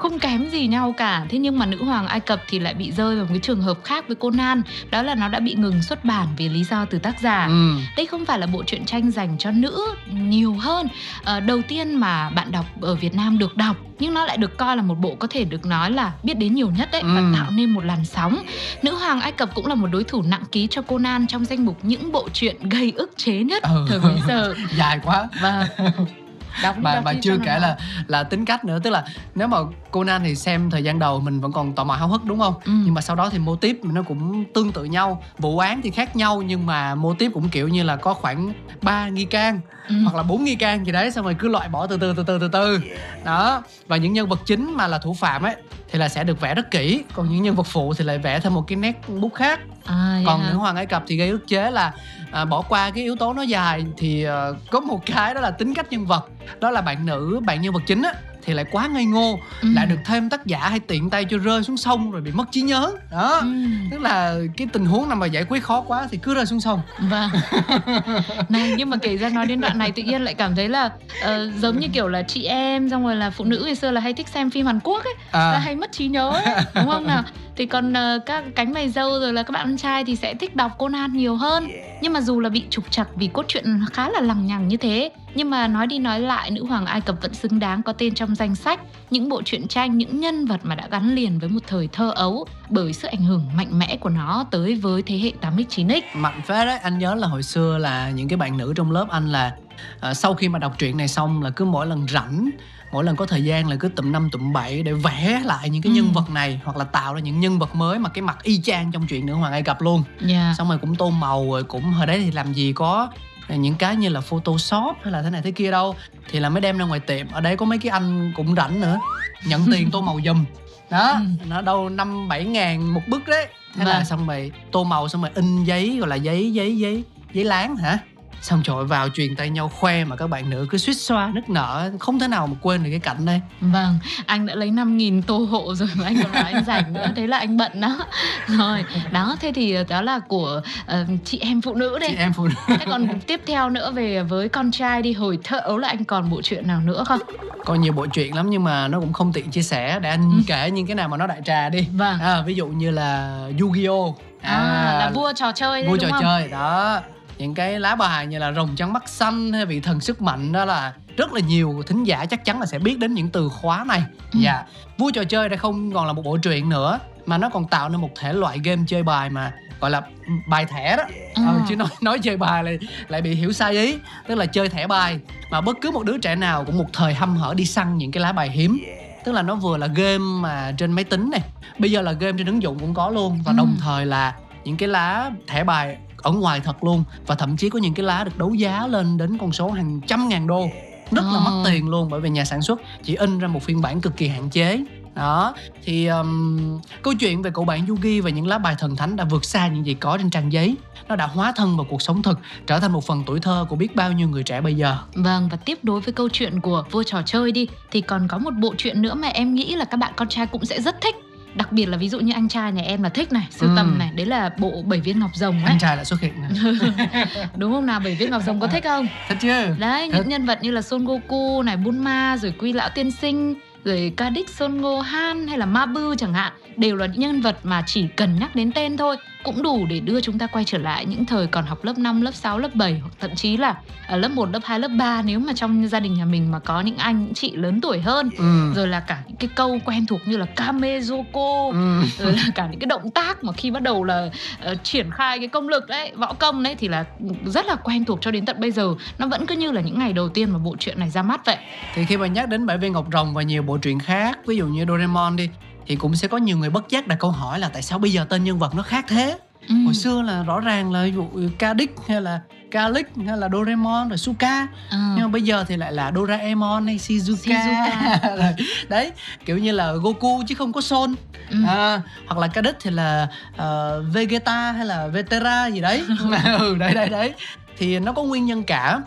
không 0.00 0.18
kém 0.18 0.48
gì 0.50 0.66
nhau 0.66 0.94
cả. 0.96 1.24
Thế 1.28 1.38
nhưng 1.38 1.58
mà 1.58 1.66
nữ 1.66 1.84
hoàng 1.84 2.06
ai 2.06 2.20
cập 2.20 2.42
thì 2.48 2.58
lại 2.58 2.74
bị 2.74 2.92
rơi 2.92 3.16
vào 3.16 3.24
một 3.24 3.30
cái 3.30 3.38
trường 3.42 3.62
hợp 3.62 3.78
khác 3.84 4.04
với 4.06 4.16
conan 4.16 4.62
đó 4.90 5.02
là 5.02 5.14
nó 5.14 5.28
đã 5.28 5.40
bị 5.40 5.54
ngừng 5.54 5.82
xuất 5.82 6.04
bản 6.04 6.26
vì 6.36 6.48
lý 6.48 6.64
do 6.64 6.84
từ 6.84 6.98
tác 6.98 7.20
giả. 7.20 7.46
Ừ. 7.46 7.74
đây 7.96 8.06
không 8.06 8.24
phải 8.24 8.38
là 8.38 8.46
bộ 8.46 8.62
truyện 8.66 8.84
tranh 8.84 9.10
dành 9.10 9.36
cho 9.38 9.50
nữ 9.50 9.80
nhiều 10.12 10.54
hơn. 10.54 10.86
Ờ, 11.24 11.40
đầu 11.40 11.60
tiên 11.68 11.94
mà 11.94 12.30
bạn 12.30 12.52
đọc 12.52 12.64
ở 12.80 12.94
Việt 12.94 13.14
Nam 13.14 13.38
được 13.38 13.56
đọc 13.56 13.76
nhưng 13.98 14.14
nó 14.14 14.24
lại 14.24 14.36
được 14.36 14.56
coi 14.58 14.76
là 14.76 14.82
một 14.82 14.94
bộ 15.00 15.14
có 15.14 15.26
thể 15.30 15.44
được 15.44 15.66
nói 15.66 15.90
là 15.90 16.12
biết 16.22 16.34
đến 16.38 16.54
nhiều 16.54 16.70
nhất 16.78 16.88
đấy 16.92 17.02
và 17.04 17.20
Ừ. 17.20 17.32
tạo 17.34 17.50
nên 17.50 17.70
một 17.70 17.84
làn 17.84 18.04
sóng. 18.04 18.38
Nữ 18.82 18.94
hoàng 18.94 19.20
Ai 19.20 19.32
Cập 19.32 19.54
cũng 19.54 19.66
là 19.66 19.74
một 19.74 19.86
đối 19.92 20.04
thủ 20.04 20.22
nặng 20.22 20.42
ký 20.52 20.66
cho 20.70 20.82
Conan 20.82 21.26
trong 21.26 21.44
danh 21.44 21.64
mục 21.66 21.78
những 21.82 22.12
bộ 22.12 22.28
truyện 22.32 22.68
gây 22.68 22.92
ức 22.96 23.10
chế 23.16 23.32
nhất 23.32 23.62
Ừ. 23.62 23.86
thời 23.88 23.98
bấy 24.00 24.16
giờ. 24.28 24.54
Dài 24.76 25.00
quá. 25.04 25.28
Và 25.42 25.68
đọc 26.62 26.76
mà 26.78 27.02
đi 27.12 27.18
chưa 27.22 27.38
kể 27.44 27.58
là 27.58 27.76
là 28.06 28.22
tính 28.22 28.44
cách 28.44 28.64
nữa 28.64 28.78
tức 28.82 28.90
là 28.90 29.04
nếu 29.34 29.48
mà 29.48 29.56
Conan 29.90 30.22
thì 30.24 30.34
xem 30.34 30.70
thời 30.70 30.84
gian 30.84 30.98
đầu 30.98 31.20
mình 31.20 31.40
vẫn 31.40 31.52
còn 31.52 31.72
tò 31.72 31.84
mò 31.84 31.94
háo 31.94 32.08
hức 32.08 32.24
đúng 32.24 32.38
không? 32.38 32.54
Ừ. 32.64 32.72
nhưng 32.84 32.94
mà 32.94 33.00
sau 33.00 33.16
đó 33.16 33.30
thì 33.30 33.38
mô 33.38 33.56
típ 33.56 33.84
nó 33.84 34.02
cũng 34.02 34.44
tương 34.54 34.72
tự 34.72 34.84
nhau 34.84 35.22
vụ 35.38 35.58
án 35.58 35.82
thì 35.82 35.90
khác 35.90 36.16
nhau 36.16 36.42
nhưng 36.42 36.66
mà 36.66 36.94
mô 36.94 37.14
típ 37.14 37.30
cũng 37.34 37.48
kiểu 37.48 37.68
như 37.68 37.82
là 37.82 37.96
có 37.96 38.14
khoảng 38.14 38.52
3 38.82 39.08
nghi 39.08 39.24
can 39.24 39.60
Ừ. 39.88 39.94
hoặc 40.04 40.16
là 40.16 40.22
bốn 40.22 40.44
nghi 40.44 40.54
can 40.54 40.86
gì 40.86 40.92
đấy 40.92 41.10
xong 41.10 41.24
rồi 41.24 41.36
cứ 41.38 41.48
loại 41.48 41.68
bỏ 41.68 41.86
từ 41.86 41.96
từ 41.96 42.12
từ 42.16 42.22
từ 42.26 42.38
từ 42.38 42.48
từ. 42.48 42.80
Đó. 43.24 43.62
Và 43.86 43.96
những 43.96 44.12
nhân 44.12 44.28
vật 44.28 44.38
chính 44.46 44.74
mà 44.76 44.86
là 44.86 44.98
thủ 44.98 45.14
phạm 45.14 45.42
ấy 45.42 45.54
thì 45.92 45.98
là 45.98 46.08
sẽ 46.08 46.24
được 46.24 46.40
vẽ 46.40 46.54
rất 46.54 46.70
kỹ 46.70 47.02
còn 47.14 47.28
những 47.28 47.42
nhân 47.42 47.54
vật 47.54 47.66
phụ 47.66 47.94
thì 47.94 48.04
lại 48.04 48.18
vẽ 48.18 48.40
theo 48.40 48.52
một 48.52 48.64
cái 48.66 48.76
nét 48.76 49.00
bút 49.08 49.34
khác 49.34 49.60
à, 49.90 50.20
còn 50.26 50.40
hả? 50.42 50.50
nữ 50.50 50.56
hoàng 50.56 50.76
ai 50.76 50.86
cập 50.86 51.04
thì 51.06 51.16
gây 51.16 51.28
ức 51.28 51.46
chế 51.48 51.70
là 51.70 51.92
à, 52.32 52.44
bỏ 52.44 52.62
qua 52.62 52.90
cái 52.90 53.04
yếu 53.04 53.16
tố 53.16 53.32
nó 53.32 53.42
dài 53.42 53.84
thì 53.96 54.24
à, 54.24 54.46
có 54.70 54.80
một 54.80 55.06
cái 55.06 55.34
đó 55.34 55.40
là 55.40 55.50
tính 55.50 55.74
cách 55.74 55.86
nhân 55.90 56.06
vật 56.06 56.26
đó 56.60 56.70
là 56.70 56.80
bạn 56.80 57.06
nữ 57.06 57.40
bạn 57.46 57.60
nhân 57.62 57.72
vật 57.72 57.82
chính 57.86 58.02
á 58.02 58.12
thì 58.44 58.52
lại 58.52 58.64
quá 58.70 58.86
ngây 58.86 59.04
ngô 59.04 59.38
Ừ. 59.62 59.68
lại 59.74 59.86
được 59.86 59.98
thêm 60.04 60.30
tác 60.30 60.46
giả 60.46 60.58
hay 60.68 60.80
tiện 60.80 61.10
tay 61.10 61.24
cho 61.24 61.38
rơi 61.38 61.62
xuống 61.62 61.76
sông 61.76 62.10
rồi 62.10 62.20
bị 62.22 62.30
mất 62.32 62.44
trí 62.52 62.60
nhớ 62.62 62.92
đó 63.10 63.38
Ừ. 63.42 63.46
tức 63.90 64.00
là 64.00 64.34
cái 64.56 64.66
tình 64.72 64.86
huống 64.86 65.08
nào 65.08 65.16
mà 65.16 65.26
giải 65.26 65.44
quyết 65.48 65.62
khó 65.62 65.80
quá 65.80 66.08
thì 66.10 66.18
cứ 66.18 66.34
rơi 66.34 66.46
xuống 66.46 66.60
sông 66.60 66.80
Vâng. 66.98 67.30
này 68.48 68.70
nhưng 68.76 68.90
mà 68.90 68.96
kể 68.96 69.16
ra 69.16 69.28
nói 69.28 69.46
đến 69.46 69.60
đoạn 69.60 69.78
này 69.78 69.92
tự 69.92 70.02
nhiên 70.02 70.22
lại 70.22 70.34
cảm 70.34 70.56
thấy 70.56 70.68
là 70.68 70.90
ờ, 71.20 71.50
giống 71.58 71.78
như 71.78 71.88
kiểu 71.92 72.08
là 72.08 72.22
chị 72.22 72.44
em 72.44 72.90
xong 72.90 73.04
rồi 73.06 73.16
là 73.16 73.30
phụ 73.30 73.44
nữ 73.44 73.62
ngày 73.66 73.74
xưa 73.74 73.90
là 73.90 74.00
hay 74.00 74.12
thích 74.12 74.28
xem 74.28 74.50
phim 74.50 74.66
Hàn 74.66 74.80
Quốc 74.84 75.04
ấy 75.04 75.14
là 75.32 75.50
à, 75.52 75.58
hay 75.58 75.74
mất 75.76 75.92
trí 75.92 76.08
nhớ 76.08 76.30
ấy, 76.30 76.64
đúng 76.74 76.88
không 76.88 77.06
nào 77.06 77.22
thì 77.60 77.66
còn 77.66 77.92
ờ, 77.92 78.18
các 78.26 78.44
cánh 78.54 78.72
mày 78.72 78.88
dâu 78.88 79.20
rồi 79.20 79.32
là 79.32 79.42
các 79.42 79.52
bạn 79.52 79.76
trai 79.76 80.04
thì 80.04 80.16
sẽ 80.16 80.34
thích 80.34 80.56
đọc 80.56 80.78
Conan 80.78 81.12
nhiều 81.12 81.36
hơn. 81.36 81.68
Nhưng 82.00 82.12
mà 82.12 82.20
dù 82.20 82.40
là 82.40 82.48
bị 82.48 82.64
trục 82.70 82.90
trặc 82.90 83.08
vì 83.16 83.26
cốt 83.26 83.44
truyện 83.48 83.80
khá 83.92 84.08
là 84.08 84.20
lằng 84.20 84.46
nhằng 84.46 84.68
như 84.68 84.76
thế 84.76 85.10
nhưng 85.34 85.50
mà 85.50 85.68
nói 85.68 85.86
đi 85.86 85.98
nói 85.98 86.20
lại 86.20 86.50
nữ 86.50 86.64
hoàng 86.64 86.86
Ai 86.86 87.00
Cập 87.00 87.22
vẫn 87.22 87.34
xứng 87.34 87.58
đáng 87.58 87.82
có 87.82 87.92
tên 87.92 88.14
trong 88.14 88.34
danh 88.34 88.54
sách 88.54 88.80
những 89.10 89.28
bộ 89.28 89.42
truyện 89.42 89.68
tranh 89.68 89.98
những 89.98 90.20
nhân 90.20 90.46
vật 90.46 90.60
mà 90.62 90.74
đã 90.74 90.88
gắn 90.90 91.14
liền 91.14 91.38
với 91.38 91.48
một 91.48 91.60
thời 91.66 91.88
thơ 91.92 92.12
ấu 92.14 92.46
bởi 92.70 92.92
sự 92.92 93.08
ảnh 93.08 93.22
hưởng 93.24 93.44
mạnh 93.56 93.78
mẽ 93.78 93.96
của 93.96 94.08
nó 94.08 94.44
tới 94.50 94.74
với 94.74 95.02
thế 95.02 95.18
hệ 95.18 95.32
8x 95.40 95.64
9x 95.66 96.02
mạnh 96.14 96.42
phết 96.46 96.66
đấy. 96.66 96.78
Anh 96.78 96.98
nhớ 96.98 97.14
là 97.14 97.26
hồi 97.26 97.42
xưa 97.42 97.78
là 97.78 98.10
những 98.10 98.28
cái 98.28 98.36
bạn 98.36 98.56
nữ 98.56 98.72
trong 98.76 98.92
lớp 98.92 99.06
anh 99.10 99.28
là 99.28 99.56
ờ, 100.00 100.14
sau 100.14 100.34
khi 100.34 100.48
mà 100.48 100.58
đọc 100.58 100.74
truyện 100.78 100.96
này 100.96 101.08
xong 101.08 101.42
là 101.42 101.50
cứ 101.50 101.64
mỗi 101.64 101.86
lần 101.86 102.08
rảnh 102.08 102.50
mỗi 102.92 103.04
lần 103.04 103.16
có 103.16 103.26
thời 103.26 103.44
gian 103.44 103.68
là 103.68 103.76
cứ 103.80 103.88
tụm 103.88 104.12
năm 104.12 104.28
tụm 104.32 104.52
bảy 104.52 104.82
để 104.82 104.92
vẽ 104.92 105.42
lại 105.44 105.70
những 105.70 105.82
cái 105.82 105.90
Ừ. 105.90 105.94
nhân 105.94 106.12
vật 106.12 106.30
này 106.30 106.60
hoặc 106.64 106.76
là 106.76 106.84
tạo 106.84 107.14
ra 107.14 107.20
những 107.20 107.40
nhân 107.40 107.58
vật 107.58 107.74
mới 107.74 107.98
mà 107.98 108.08
cái 108.08 108.22
mặt 108.22 108.38
y 108.42 108.60
chang 108.62 108.92
trong 108.92 109.06
truyện 109.06 109.26
nữ 109.26 109.34
hoàng 109.34 109.52
ai 109.52 109.62
cập 109.62 109.80
luôn 109.82 110.02
yeah. 110.28 110.56
xong 110.56 110.68
rồi 110.68 110.78
cũng 110.78 110.94
tô 110.94 111.10
màu 111.10 111.50
rồi 111.52 111.62
cũng 111.64 111.82
hồi 111.82 112.06
đấy 112.06 112.20
thì 112.24 112.30
làm 112.30 112.52
gì 112.52 112.72
có 112.72 113.08
những 113.48 113.74
cái 113.74 113.96
như 113.96 114.08
là 114.08 114.20
photoshop 114.20 114.96
hay 115.02 115.12
là 115.12 115.22
thế 115.22 115.30
này 115.30 115.42
thế 115.42 115.50
kia 115.50 115.70
đâu 115.70 115.94
thì 116.30 116.40
là 116.40 116.48
mới 116.48 116.60
đem 116.60 116.78
ra 116.78 116.84
ngoài 116.84 117.00
tiệm 117.00 117.26
ở 117.32 117.40
đây 117.40 117.56
có 117.56 117.66
mấy 117.66 117.78
cái 117.78 117.90
anh 117.90 118.32
cũng 118.36 118.54
rảnh 118.54 118.80
nữa 118.80 118.98
nhận 119.46 119.60
tiền 119.72 119.90
tô 119.90 120.00
màu 120.00 120.20
giùm 120.24 120.44
đó 120.90 121.12
Ừ. 121.12 121.46
nó 121.48 121.60
đâu 121.60 121.88
năm 121.88 122.28
bảy 122.28 122.44
ngàn 122.44 122.94
một 122.94 123.00
bức 123.08 123.28
đấy 123.28 123.46
thế 123.76 123.84
là 123.84 123.94
Vâng. 123.96 124.04
xong 124.04 124.26
rồi 124.26 124.52
tô 124.72 124.84
màu 124.84 125.08
xong 125.08 125.22
rồi 125.22 125.30
in 125.34 125.64
giấy 125.64 125.96
gọi 126.00 126.08
là 126.08 126.16
giấy 126.16 126.52
giấy 126.52 126.78
giấy 126.78 127.04
giấy 127.32 127.44
láng 127.44 127.76
hả 127.76 127.98
xong 128.42 128.62
trời 128.64 128.84
vào 128.84 129.08
truyền 129.08 129.36
tay 129.36 129.50
nhau 129.50 129.68
khoe 129.68 130.04
mà 130.04 130.16
các 130.16 130.26
bạn 130.26 130.50
nữ 130.50 130.66
cứ 130.70 130.78
suýt 130.78 130.94
xoa 130.94 131.30
nức 131.34 131.50
nở 131.50 131.90
không 132.00 132.18
thể 132.18 132.28
nào 132.28 132.46
mà 132.46 132.54
quên 132.62 132.82
được 132.82 132.90
cái 132.90 132.98
cảnh 133.00 133.26
đây 133.26 133.40
Vâng, 133.60 133.98
anh 134.26 134.46
đã 134.46 134.54
lấy 134.54 134.70
5.000 134.70 135.22
tô 135.22 135.38
hộ 135.38 135.74
rồi 135.74 135.88
mà 135.96 136.04
anh 136.04 136.16
còn 136.22 136.32
nói 136.32 136.42
anh 136.52 136.64
rảnh 136.64 136.92
nữa, 136.92 137.06
thế 137.16 137.26
là 137.26 137.38
anh 137.38 137.56
bận 137.56 137.80
đó. 137.80 137.98
Rồi, 138.46 138.84
đó, 139.12 139.36
thế 139.40 139.52
thì 139.54 139.76
đó 139.88 140.02
là 140.02 140.18
của 140.18 140.60
ờ, 140.86 141.04
chị 141.24 141.38
em 141.38 141.60
phụ 141.60 141.74
nữ 141.74 141.98
chị 142.00 142.06
đây. 142.06 142.16
em 142.16 142.32
phụ 142.32 142.44
nữ 142.48 142.54
Thế 142.78 142.86
còn 142.90 143.08
tiếp 143.26 143.40
theo 143.46 143.70
nữa 143.70 143.90
về 143.90 144.22
với 144.22 144.48
con 144.48 144.70
trai 144.70 145.02
đi, 145.02 145.12
hồi 145.12 145.38
thơ 145.44 145.58
ấu 145.58 145.78
là 145.78 145.88
anh 145.88 146.04
còn 146.04 146.30
bộ 146.30 146.42
truyện 146.42 146.66
nào 146.68 146.80
nữa 146.80 147.04
không? 147.06 147.20
có 147.64 147.74
nhiều 147.74 147.92
bộ 147.92 148.06
truyện 148.06 148.36
lắm 148.36 148.50
nhưng 148.50 148.64
mà 148.64 148.88
nó 148.88 149.00
cũng 149.00 149.12
không 149.12 149.32
tiện 149.32 149.50
chia 149.50 149.62
sẻ 149.62 149.98
để 150.00 150.10
anh 150.10 150.20
Ừ. 150.30 150.42
kể 150.46 150.70
những 150.70 150.86
cái 150.86 150.94
nào 150.94 151.08
mà 151.08 151.16
nó 151.16 151.26
đại 151.26 151.40
trà 151.44 151.68
đi 151.68 151.86
Vâng, 151.92 152.18
à, 152.20 152.42
ví 152.46 152.54
dụ 152.54 152.66
như 152.66 152.90
là 152.90 153.38
Yu-Gi-Oh 153.58 154.14
à, 154.42 154.56
là 154.98 155.10
vua 155.14 155.32
trò 155.36 155.52
chơi 155.52 155.80
đấy 155.82 155.88
vua 155.90 155.96
đúng 155.96 156.02
trò 156.02 156.08
không? 156.10 156.20
chơi 156.22 156.48
đó 156.48 157.00
những 157.40 157.54
cái 157.54 157.80
lá 157.80 157.94
bài 157.94 158.26
như 158.26 158.38
là 158.38 158.52
rồng 158.52 158.76
trắng 158.76 158.92
mắt 158.92 159.08
xanh 159.08 159.52
hay 159.52 159.66
vị 159.66 159.80
thần 159.80 160.00
sức 160.00 160.22
mạnh 160.22 160.52
đó 160.52 160.64
là 160.64 160.92
rất 161.16 161.32
là 161.32 161.40
nhiều 161.40 161.82
thính 161.86 162.04
giả 162.04 162.24
chắc 162.26 162.44
chắn 162.44 162.60
là 162.60 162.66
sẽ 162.66 162.78
biết 162.78 162.98
đến 162.98 163.14
những 163.14 163.28
từ 163.28 163.48
khóa 163.48 163.84
này 163.88 164.02
Ừ. 164.32 164.38
dạ 164.42 164.62
vua 164.98 165.10
trò 165.10 165.24
chơi 165.24 165.48
đây 165.48 165.58
không 165.58 165.92
còn 165.92 166.06
là 166.06 166.12
một 166.12 166.22
bộ 166.24 166.36
truyện 166.36 166.68
nữa 166.68 166.98
mà 167.26 167.38
nó 167.38 167.48
còn 167.48 167.68
tạo 167.68 167.88
nên 167.88 168.00
một 168.00 168.10
thể 168.20 168.32
loại 168.32 168.58
game 168.64 168.82
chơi 168.86 169.02
bài 169.02 169.30
mà 169.30 169.52
gọi 169.80 169.90
là 169.90 170.02
bài 170.48 170.66
thẻ 170.66 170.96
đó 170.96 171.02
À. 171.34 171.42
Ờ, 171.46 171.60
chứ 171.68 171.76
nói 171.76 171.88
nói 172.00 172.18
chơi 172.18 172.36
bài 172.36 172.64
lại 172.64 172.78
lại 173.08 173.22
bị 173.22 173.34
hiểu 173.34 173.52
sai 173.52 173.72
ý 173.72 173.96
tức 174.28 174.34
là 174.34 174.46
chơi 174.46 174.68
thẻ 174.68 174.86
bài 174.86 175.18
mà 175.50 175.60
bất 175.60 175.76
cứ 175.80 175.90
một 175.90 176.02
đứa 176.04 176.18
trẻ 176.18 176.34
nào 176.36 176.64
cũng 176.64 176.78
một 176.78 176.86
thời 176.92 177.14
hăm 177.14 177.36
hở 177.36 177.54
đi 177.56 177.64
săn 177.66 177.98
những 177.98 178.10
cái 178.10 178.20
lá 178.22 178.32
bài 178.32 178.50
hiếm 178.50 178.80
tức 179.24 179.32
là 179.32 179.42
nó 179.42 179.54
vừa 179.54 179.76
là 179.76 179.86
game 179.86 180.18
mà 180.18 180.72
trên 180.78 180.92
máy 180.92 181.04
tính 181.04 181.30
này 181.30 181.40
bây 181.78 181.90
giờ 181.90 182.02
là 182.02 182.12
game 182.12 182.38
trên 182.38 182.46
ứng 182.46 182.62
dụng 182.62 182.78
cũng 182.78 182.94
có 182.94 183.08
luôn 183.10 183.40
và 183.44 183.52
Ừ. 183.52 183.56
đồng 183.56 183.76
thời 183.80 184.06
là 184.06 184.34
những 184.64 184.76
cái 184.76 184.88
lá 184.88 185.30
thẻ 185.46 185.64
bài 185.64 185.96
ở 186.22 186.32
ngoài 186.32 186.60
thật 186.60 186.84
luôn. 186.84 187.04
Và 187.26 187.34
thậm 187.34 187.56
chí 187.56 187.70
có 187.70 187.78
những 187.78 187.94
cái 187.94 188.06
lá 188.06 188.24
được 188.24 188.38
đấu 188.38 188.54
giá 188.54 188.86
lên 188.86 189.16
đến 189.16 189.38
con 189.38 189.52
số 189.52 189.70
hàng 189.70 190.00
trăm 190.06 190.28
ngàn 190.28 190.46
đô. 190.46 190.68
Rất 191.10 191.22
là 191.24 191.32
Ờ. 191.32 191.40
mất 191.40 191.62
tiền 191.64 191.88
luôn 191.88 192.08
bởi 192.10 192.20
vì 192.20 192.30
nhà 192.30 192.44
sản 192.44 192.62
xuất 192.62 192.80
chỉ 193.02 193.14
in 193.16 193.38
ra 193.38 193.48
một 193.48 193.62
phiên 193.62 193.80
bản 193.80 194.00
cực 194.00 194.16
kỳ 194.16 194.28
hạn 194.28 194.50
chế. 194.50 194.84
Đó. 195.14 195.54
Thì 195.84 196.06
um, 196.06 196.80
câu 197.02 197.14
chuyện 197.14 197.42
về 197.42 197.50
cậu 197.54 197.64
bạn 197.64 197.86
Yugi 197.86 198.24
và 198.24 198.30
những 198.30 198.46
lá 198.46 198.58
bài 198.58 198.74
thần 198.78 198.96
thánh 198.96 199.16
đã 199.16 199.24
vượt 199.24 199.44
xa 199.44 199.68
những 199.68 199.86
gì 199.86 199.94
có 199.94 200.18
trên 200.18 200.30
trang 200.30 200.52
giấy. 200.52 200.76
Nó 201.08 201.16
đã 201.16 201.26
hóa 201.26 201.52
thân 201.56 201.76
vào 201.76 201.86
cuộc 201.90 202.02
sống 202.02 202.22
thực 202.22 202.38
trở 202.66 202.80
thành 202.80 202.92
một 202.92 203.04
phần 203.04 203.22
tuổi 203.26 203.40
thơ 203.40 203.66
của 203.68 203.76
biết 203.76 203.96
bao 203.96 204.12
nhiêu 204.12 204.28
người 204.28 204.42
trẻ 204.42 204.60
bây 204.60 204.74
giờ. 204.74 204.98
Vâng 205.14 205.48
và 205.50 205.56
tiếp 205.56 205.78
đối 205.82 206.00
với 206.00 206.12
câu 206.12 206.28
chuyện 206.28 206.60
của 206.60 206.84
vua 206.90 207.02
trò 207.02 207.22
chơi 207.26 207.52
đi 207.52 207.66
thì 207.90 208.00
còn 208.00 208.28
có 208.28 208.38
một 208.38 208.54
bộ 208.60 208.74
truyện 208.78 209.02
nữa 209.02 209.14
mà 209.14 209.28
em 209.28 209.54
nghĩ 209.54 209.74
là 209.74 209.84
các 209.84 209.96
bạn 209.96 210.12
con 210.16 210.28
trai 210.28 210.46
cũng 210.46 210.64
sẽ 210.64 210.80
rất 210.80 211.00
thích 211.00 211.16
đặc 211.54 211.72
biệt 211.72 211.86
là 211.86 211.96
ví 211.96 212.08
dụ 212.08 212.20
như 212.20 212.32
anh 212.32 212.48
trai 212.48 212.72
nhà 212.72 212.82
em 212.82 213.02
là 213.02 213.08
thích 213.08 213.32
này 213.32 213.46
sưu 213.50 213.68
Ừ. 213.70 213.74
tầm 213.76 213.98
này 213.98 214.10
đấy 214.14 214.26
là 214.26 214.50
bộ 214.58 214.82
bảy 214.86 215.00
viên 215.00 215.18
ngọc 215.20 215.30
rồng 215.34 215.56
ấy. 215.58 215.64
anh 215.66 215.78
trai 215.78 215.96
đã 215.96 216.04
xuất 216.04 216.20
hiện 216.20 216.32
đúng 217.56 217.72
không 217.72 217.86
nào? 217.86 218.00
Bảy 218.00 218.14
viên 218.14 218.30
ngọc 218.30 218.42
rồng 218.46 218.60
có 218.60 218.66
thích 218.66 218.84
không? 218.84 219.06
Thích 219.28 219.38
chứ? 219.40 219.66
Đấy 219.78 220.08
những 220.08 220.28
nhân 220.28 220.46
vật 220.46 220.58
như 220.62 220.70
là 220.70 220.82
Son 220.82 221.04
Goku 221.04 221.62
này 221.62 221.76
Bulma 221.76 222.36
rồi 222.36 222.54
Quy 222.58 222.72
lão 222.72 222.88
tiên 222.94 223.10
sinh 223.10 223.54
rồi 223.84 224.12
Cadix 224.16 224.48
Son 224.50 224.80
Gohan 224.82 225.46
hay 225.48 225.58
là 225.58 225.66
Mabu 225.66 226.14
chẳng 226.18 226.34
hạn 226.34 226.52
đều 226.76 226.96
là 226.96 227.06
những 227.06 227.20
nhân 227.20 227.40
vật 227.40 227.56
mà 227.62 227.82
chỉ 227.86 228.06
cần 228.16 228.38
nhắc 228.38 228.54
đến 228.56 228.72
tên 228.72 228.96
thôi 228.96 229.16
cũng 229.44 229.62
đủ 229.62 229.86
để 229.86 230.00
đưa 230.00 230.20
chúng 230.20 230.38
ta 230.38 230.46
quay 230.46 230.64
trở 230.64 230.78
lại 230.78 231.06
những 231.06 231.24
thời 231.24 231.46
còn 231.46 231.66
học 231.66 231.84
lớp 231.84 231.98
5, 231.98 232.20
lớp 232.20 232.34
6, 232.34 232.58
lớp 232.58 232.74
7 232.74 232.98
hoặc 233.02 233.12
thậm 233.20 233.34
chí 233.34 233.56
là 233.56 233.74
ở 234.08 234.16
lớp 234.16 234.28
1, 234.28 234.50
lớp 234.52 234.60
2, 234.64 234.80
lớp 234.80 234.88
3 234.88 235.22
nếu 235.22 235.38
mà 235.38 235.52
trong 235.56 235.88
gia 235.88 236.00
đình 236.00 236.14
nhà 236.14 236.24
mình 236.24 236.50
mà 236.50 236.58
có 236.58 236.80
những 236.80 236.96
anh 236.96 237.24
những 237.24 237.34
chị 237.34 237.56
lớn 237.56 237.80
tuổi 237.80 238.00
hơn 238.00 238.30
ừ. 238.38 238.72
rồi 238.74 238.88
là 238.88 239.00
cả 239.00 239.22
những 239.28 239.36
cái 239.36 239.50
câu 239.54 239.78
quen 239.84 240.06
thuộc 240.06 240.20
như 240.26 240.36
là 240.36 240.46
Kamezoko 240.56 241.50
Ừ. 241.70 242.02
rồi 242.18 242.32
là 242.32 242.42
cả 242.54 242.68
những 242.70 242.80
cái 242.80 242.86
động 242.86 243.10
tác 243.10 243.44
mà 243.44 243.52
khi 243.52 243.70
bắt 243.70 243.82
đầu 243.82 244.04
là 244.04 244.30
ờ, 244.60 244.74
triển 244.82 245.10
khai 245.10 245.38
cái 245.38 245.48
công 245.48 245.68
lực 245.68 245.86
đấy 245.88 246.12
võ 246.16 246.32
công 246.32 246.62
đấy 246.62 246.76
thì 246.78 246.88
là 246.88 247.04
rất 247.44 247.66
là 247.66 247.76
quen 247.76 248.04
thuộc 248.04 248.18
cho 248.20 248.30
đến 248.30 248.46
tận 248.46 248.60
bây 248.60 248.70
giờ 248.70 248.94
nó 249.18 249.26
vẫn 249.26 249.46
cứ 249.46 249.56
như 249.56 249.72
là 249.72 249.80
những 249.80 249.98
ngày 249.98 250.12
đầu 250.12 250.28
tiên 250.28 250.50
mà 250.50 250.58
bộ 250.58 250.76
truyện 250.78 250.98
này 250.98 251.10
ra 251.10 251.22
mắt 251.22 251.46
vậy 251.46 251.56
thì 251.94 252.04
khi 252.04 252.16
mà 252.16 252.26
nhắc 252.26 252.48
đến 252.48 252.66
bảy 252.66 252.78
viên 252.78 252.92
ngọc 252.92 253.06
rồng 253.12 253.34
và 253.34 253.42
nhiều 253.42 253.62
bộ 253.62 253.78
truyện 253.78 254.00
khác 254.00 254.38
ví 254.46 254.56
dụ 254.56 254.66
như 254.66 254.84
Doraemon 254.88 255.36
đi 255.36 255.48
thì 255.86 255.96
cũng 255.96 256.14
sẽ 256.16 256.28
có 256.28 256.36
nhiều 256.38 256.58
người 256.58 256.70
bất 256.70 256.88
giác 256.88 257.06
đặt 257.06 257.16
câu 257.18 257.30
hỏi 257.30 257.58
là 257.58 257.68
tại 257.68 257.82
sao 257.82 257.98
bây 257.98 258.12
giờ 258.12 258.24
tên 258.28 258.44
nhân 258.44 258.58
vật 258.58 258.74
nó 258.74 258.82
khác 258.82 259.04
thế 259.08 259.38
ừ. 259.68 259.74
hồi 259.84 259.94
xưa 259.94 260.22
là 260.22 260.42
rõ 260.42 260.60
ràng 260.60 260.92
là 260.92 261.02
ví 261.04 261.12
dụ 261.12 261.28
Cadix 261.58 261.88
hay 262.08 262.20
là 262.22 262.40
Calix 262.70 263.04
hay 263.26 263.36
là 263.38 263.48
Doraemon 263.52 264.08
rồi 264.08 264.18
Suka 264.18 264.66
Ờ. 264.90 264.98
nhưng 265.14 265.22
mà 265.24 265.28
bây 265.28 265.42
giờ 265.42 265.64
thì 265.68 265.76
lại 265.76 265.92
là 265.92 266.12
Doraemon 266.14 266.86
hay 266.86 266.96
Shizuka, 266.96 267.36
Shizuka. 267.64 268.36
Rồi, 268.36 268.52
đấy 268.88 269.10
kiểu 269.46 269.58
như 269.58 269.72
là 269.72 269.92
Goku 269.92 270.42
chứ 270.48 270.54
không 270.54 270.72
có 270.72 270.80
Son 270.80 271.14
Ừ. 271.50 271.56
à, 271.68 272.02
hoặc 272.26 272.38
là 272.38 272.46
Cadix 272.48 272.74
thì 272.80 272.90
là 272.90 273.28
ờ, 273.56 274.02
Vegeta 274.12 274.72
hay 274.72 274.86
là 274.86 275.06
Vetera 275.06 275.66
gì 275.66 275.80
đấy 275.80 276.02
ừ 276.58 276.76
đấy 276.78 276.94
đấy 276.94 277.08
đấy 277.08 277.32
thì 277.78 277.98
nó 277.98 278.12
có 278.12 278.22
nguyên 278.22 278.46
nhân 278.46 278.62
cả 278.62 279.00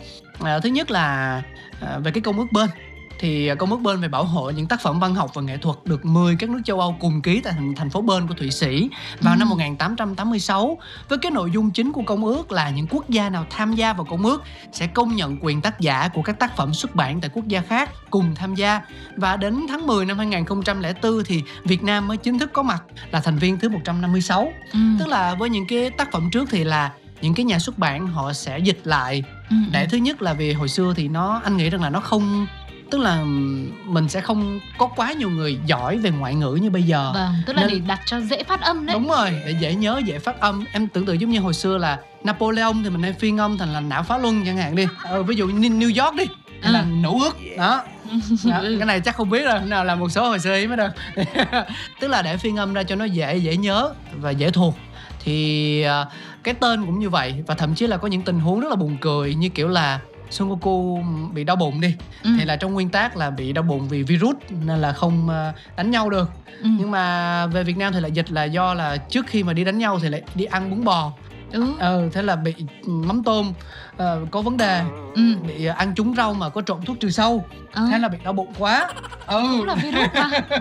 à, 0.44 0.58
thứ 0.58 0.68
nhất 0.68 0.90
là 0.90 1.42
à, 1.80 1.98
về 1.98 2.10
cái 2.10 2.20
công 2.20 2.38
ước 2.38 2.46
bên 2.52 2.68
thì 3.18 3.50
công 3.58 3.70
ước 3.70 3.80
bên 3.80 4.00
về 4.00 4.08
bảo 4.08 4.24
hộ 4.24 4.50
những 4.50 4.66
tác 4.66 4.80
phẩm 4.82 5.00
văn 5.00 5.14
học 5.14 5.30
và 5.34 5.42
nghệ 5.42 5.56
thuật 5.56 5.76
được 5.84 6.04
10 6.04 6.36
các 6.38 6.50
nước 6.50 6.60
châu 6.64 6.80
Âu 6.80 6.96
cùng 7.00 7.22
ký 7.22 7.40
tại 7.40 7.52
thành, 7.56 7.74
thành 7.76 7.90
phố 7.90 8.00
Bơn 8.00 8.28
của 8.28 8.34
Thụy 8.34 8.50
Sĩ 8.50 8.88
vào 9.20 9.34
Ừ. 9.34 9.38
năm 9.38 9.48
1886 9.48 10.78
với 11.08 11.18
cái 11.18 11.30
nội 11.32 11.50
dung 11.50 11.70
chính 11.70 11.92
của 11.92 12.02
công 12.02 12.24
ước 12.24 12.52
là 12.52 12.70
những 12.70 12.86
quốc 12.90 13.10
gia 13.10 13.30
nào 13.30 13.46
tham 13.50 13.72
gia 13.74 13.92
vào 13.92 14.04
công 14.04 14.22
ước 14.26 14.42
sẽ 14.72 14.86
công 14.86 15.16
nhận 15.16 15.36
quyền 15.40 15.60
tác 15.60 15.80
giả 15.80 16.08
của 16.14 16.22
các 16.22 16.38
tác 16.38 16.56
phẩm 16.56 16.74
xuất 16.74 16.94
bản 16.94 17.20
tại 17.20 17.30
quốc 17.34 17.48
gia 17.48 17.60
khác 17.60 17.90
cùng 18.10 18.34
tham 18.34 18.54
gia 18.54 18.80
và 19.16 19.36
đến 19.36 19.66
tháng 19.68 19.86
10 19.86 20.06
năm 20.06 20.18
2004 20.18 21.24
thì 21.24 21.42
Việt 21.64 21.82
Nam 21.82 22.08
mới 22.08 22.16
chính 22.16 22.38
thức 22.38 22.50
có 22.52 22.62
mặt 22.62 22.82
là 23.10 23.20
thành 23.20 23.36
viên 23.38 23.58
thứ 23.58 23.68
156 23.68 24.52
Ừ. 24.72 24.78
tức 24.98 25.08
là 25.08 25.34
với 25.34 25.50
những 25.50 25.66
cái 25.68 25.90
tác 25.90 26.12
phẩm 26.12 26.30
trước 26.32 26.48
thì 26.50 26.64
là 26.64 26.90
những 27.20 27.34
cái 27.34 27.44
nhà 27.44 27.58
xuất 27.58 27.78
bản 27.78 28.06
họ 28.06 28.32
sẽ 28.32 28.58
dịch 28.58 28.80
lại 28.84 29.22
Ừ. 29.50 29.56
để 29.72 29.86
thứ 29.86 29.96
nhất 29.96 30.22
là 30.22 30.32
vì 30.32 30.52
hồi 30.52 30.68
xưa 30.68 30.92
thì 30.96 31.08
nó 31.08 31.40
anh 31.44 31.56
nghĩ 31.56 31.70
rằng 31.70 31.82
là 31.82 31.90
nó 31.90 32.00
không 32.00 32.46
tức 32.90 32.98
là 32.98 33.24
mình 33.84 34.08
sẽ 34.08 34.20
không 34.20 34.60
có 34.78 34.86
quá 34.86 35.12
nhiều 35.12 35.30
người 35.30 35.58
giỏi 35.66 35.98
về 35.98 36.10
ngoại 36.10 36.34
ngữ 36.34 36.58
như 36.62 36.70
bây 36.70 36.82
giờ. 36.82 37.10
Vâng 37.14 37.34
tức 37.46 37.52
là 37.56 37.62
Nên- 37.62 37.70
để 37.70 37.78
đặt 37.86 38.00
cho 38.06 38.20
dễ 38.20 38.42
phát 38.42 38.60
âm 38.60 38.86
đấy. 38.86 38.94
Đúng 38.94 39.08
rồi 39.08 39.30
để 39.46 39.54
dễ 39.60 39.74
nhớ 39.74 40.00
dễ 40.04 40.18
phát 40.18 40.40
âm. 40.40 40.64
Em 40.72 40.86
tưởng 40.88 41.06
tượng 41.06 41.20
giống 41.20 41.30
như 41.30 41.40
hồi 41.40 41.54
xưa 41.54 41.78
là 41.78 41.98
Napoleon 42.24 42.72
thì 42.84 42.90
mình 42.90 43.02
hay 43.02 43.12
phiên 43.12 43.38
âm 43.38 43.58
thành 43.58 43.72
là 43.72 43.80
não 43.80 44.02
phá 44.02 44.18
luân 44.18 44.42
chẳng 44.46 44.56
hạn 44.56 44.76
đi. 44.76 44.86
Ờ, 45.04 45.22
ví 45.22 45.36
dụ 45.36 45.46
như 45.48 45.68
New 45.68 46.04
York 46.04 46.16
đi 46.16 46.24
hay 46.62 46.72
là 46.72 46.80
Ừ. 46.80 46.86
nữ 46.86 47.10
ước. 47.24 47.36
Đó. 47.58 47.82
Đó, 48.44 48.60
cái 48.78 48.86
này 48.86 49.00
chắc 49.00 49.16
không 49.16 49.30
biết 49.30 49.44
rồi 49.44 49.60
nào 49.60 49.84
là 49.84 49.94
một 49.94 50.08
số 50.08 50.28
hồi 50.28 50.38
xưa 50.38 50.56
ý 50.56 50.66
mới 50.66 50.76
được. 50.76 50.90
Tức 52.00 52.08
là 52.08 52.22
để 52.22 52.36
phiên 52.36 52.56
âm 52.56 52.74
ra 52.74 52.82
cho 52.82 52.96
nó 52.96 53.04
dễ 53.04 53.36
dễ 53.36 53.56
nhớ 53.56 53.94
và 54.20 54.30
dễ 54.30 54.50
thuộc. 54.50 54.74
Thì 55.24 55.82
à, 55.82 56.04
cái 56.42 56.54
tên 56.54 56.86
cũng 56.86 56.98
như 56.98 57.10
vậy 57.10 57.34
và 57.46 57.54
thậm 57.54 57.74
chí 57.74 57.86
là 57.86 57.96
có 57.96 58.08
những 58.08 58.22
tình 58.22 58.40
huống 58.40 58.60
rất 58.60 58.68
là 58.70 58.76
buồn 58.76 58.96
cười 59.00 59.34
như 59.34 59.48
kiểu 59.48 59.68
là 59.68 59.98
Son 60.34 60.48
Goku 60.48 61.02
bị 61.32 61.44
đau 61.44 61.56
bụng 61.56 61.80
đi. 61.80 61.94
Ừ. 62.22 62.30
thì 62.38 62.44
là 62.44 62.56
trong 62.56 62.72
nguyên 62.72 62.88
tác 62.88 63.16
là 63.16 63.30
bị 63.30 63.52
đau 63.52 63.64
bụng 63.64 63.88
vì 63.88 64.02
virus 64.02 64.36
nên 64.50 64.78
là 64.78 64.92
không 64.92 65.28
à, 65.28 65.52
đánh 65.76 65.90
nhau 65.90 66.10
được. 66.10 66.30
Ừ. 66.62 66.68
nhưng 66.78 66.90
mà 66.90 67.46
về 67.46 67.64
Việt 67.64 67.76
Nam 67.76 67.92
thì 67.92 68.00
lại 68.00 68.12
dịch 68.12 68.30
là 68.32 68.44
do 68.44 68.74
là 68.74 68.96
trước 68.96 69.26
khi 69.26 69.42
mà 69.42 69.52
đi 69.52 69.64
đánh 69.64 69.78
nhau 69.78 69.98
thì 70.02 70.08
lại 70.08 70.22
đi 70.34 70.44
ăn 70.44 70.70
bún 70.70 70.84
bò. 70.84 71.12
Ừ. 71.52 71.64
ừ 71.78 72.08
thế 72.12 72.22
là 72.22 72.36
bị 72.36 72.54
mắm 72.86 73.22
tôm 73.24 73.52
ờ, 73.96 74.20
có 74.30 74.42
vấn 74.42 74.56
đề. 74.56 74.82
Ừ. 75.14 75.22
bị 75.46 75.64
ăn 75.66 75.94
trúng 75.94 76.14
rau 76.14 76.34
mà 76.34 76.48
có 76.48 76.62
trộn 76.62 76.82
thuốc 76.82 77.00
trừ 77.00 77.10
sâu. 77.10 77.44
Ờ, 77.72 77.86
thế 77.90 77.98
là 77.98 78.08
bị 78.08 78.18
đau 78.24 78.32
bụng 78.32 78.52
quá. 78.58 78.88
Ừ. 79.26 79.42
Cũng 79.58 79.66
là 79.66 79.74
virus 79.74 80.08
mà 80.14 80.30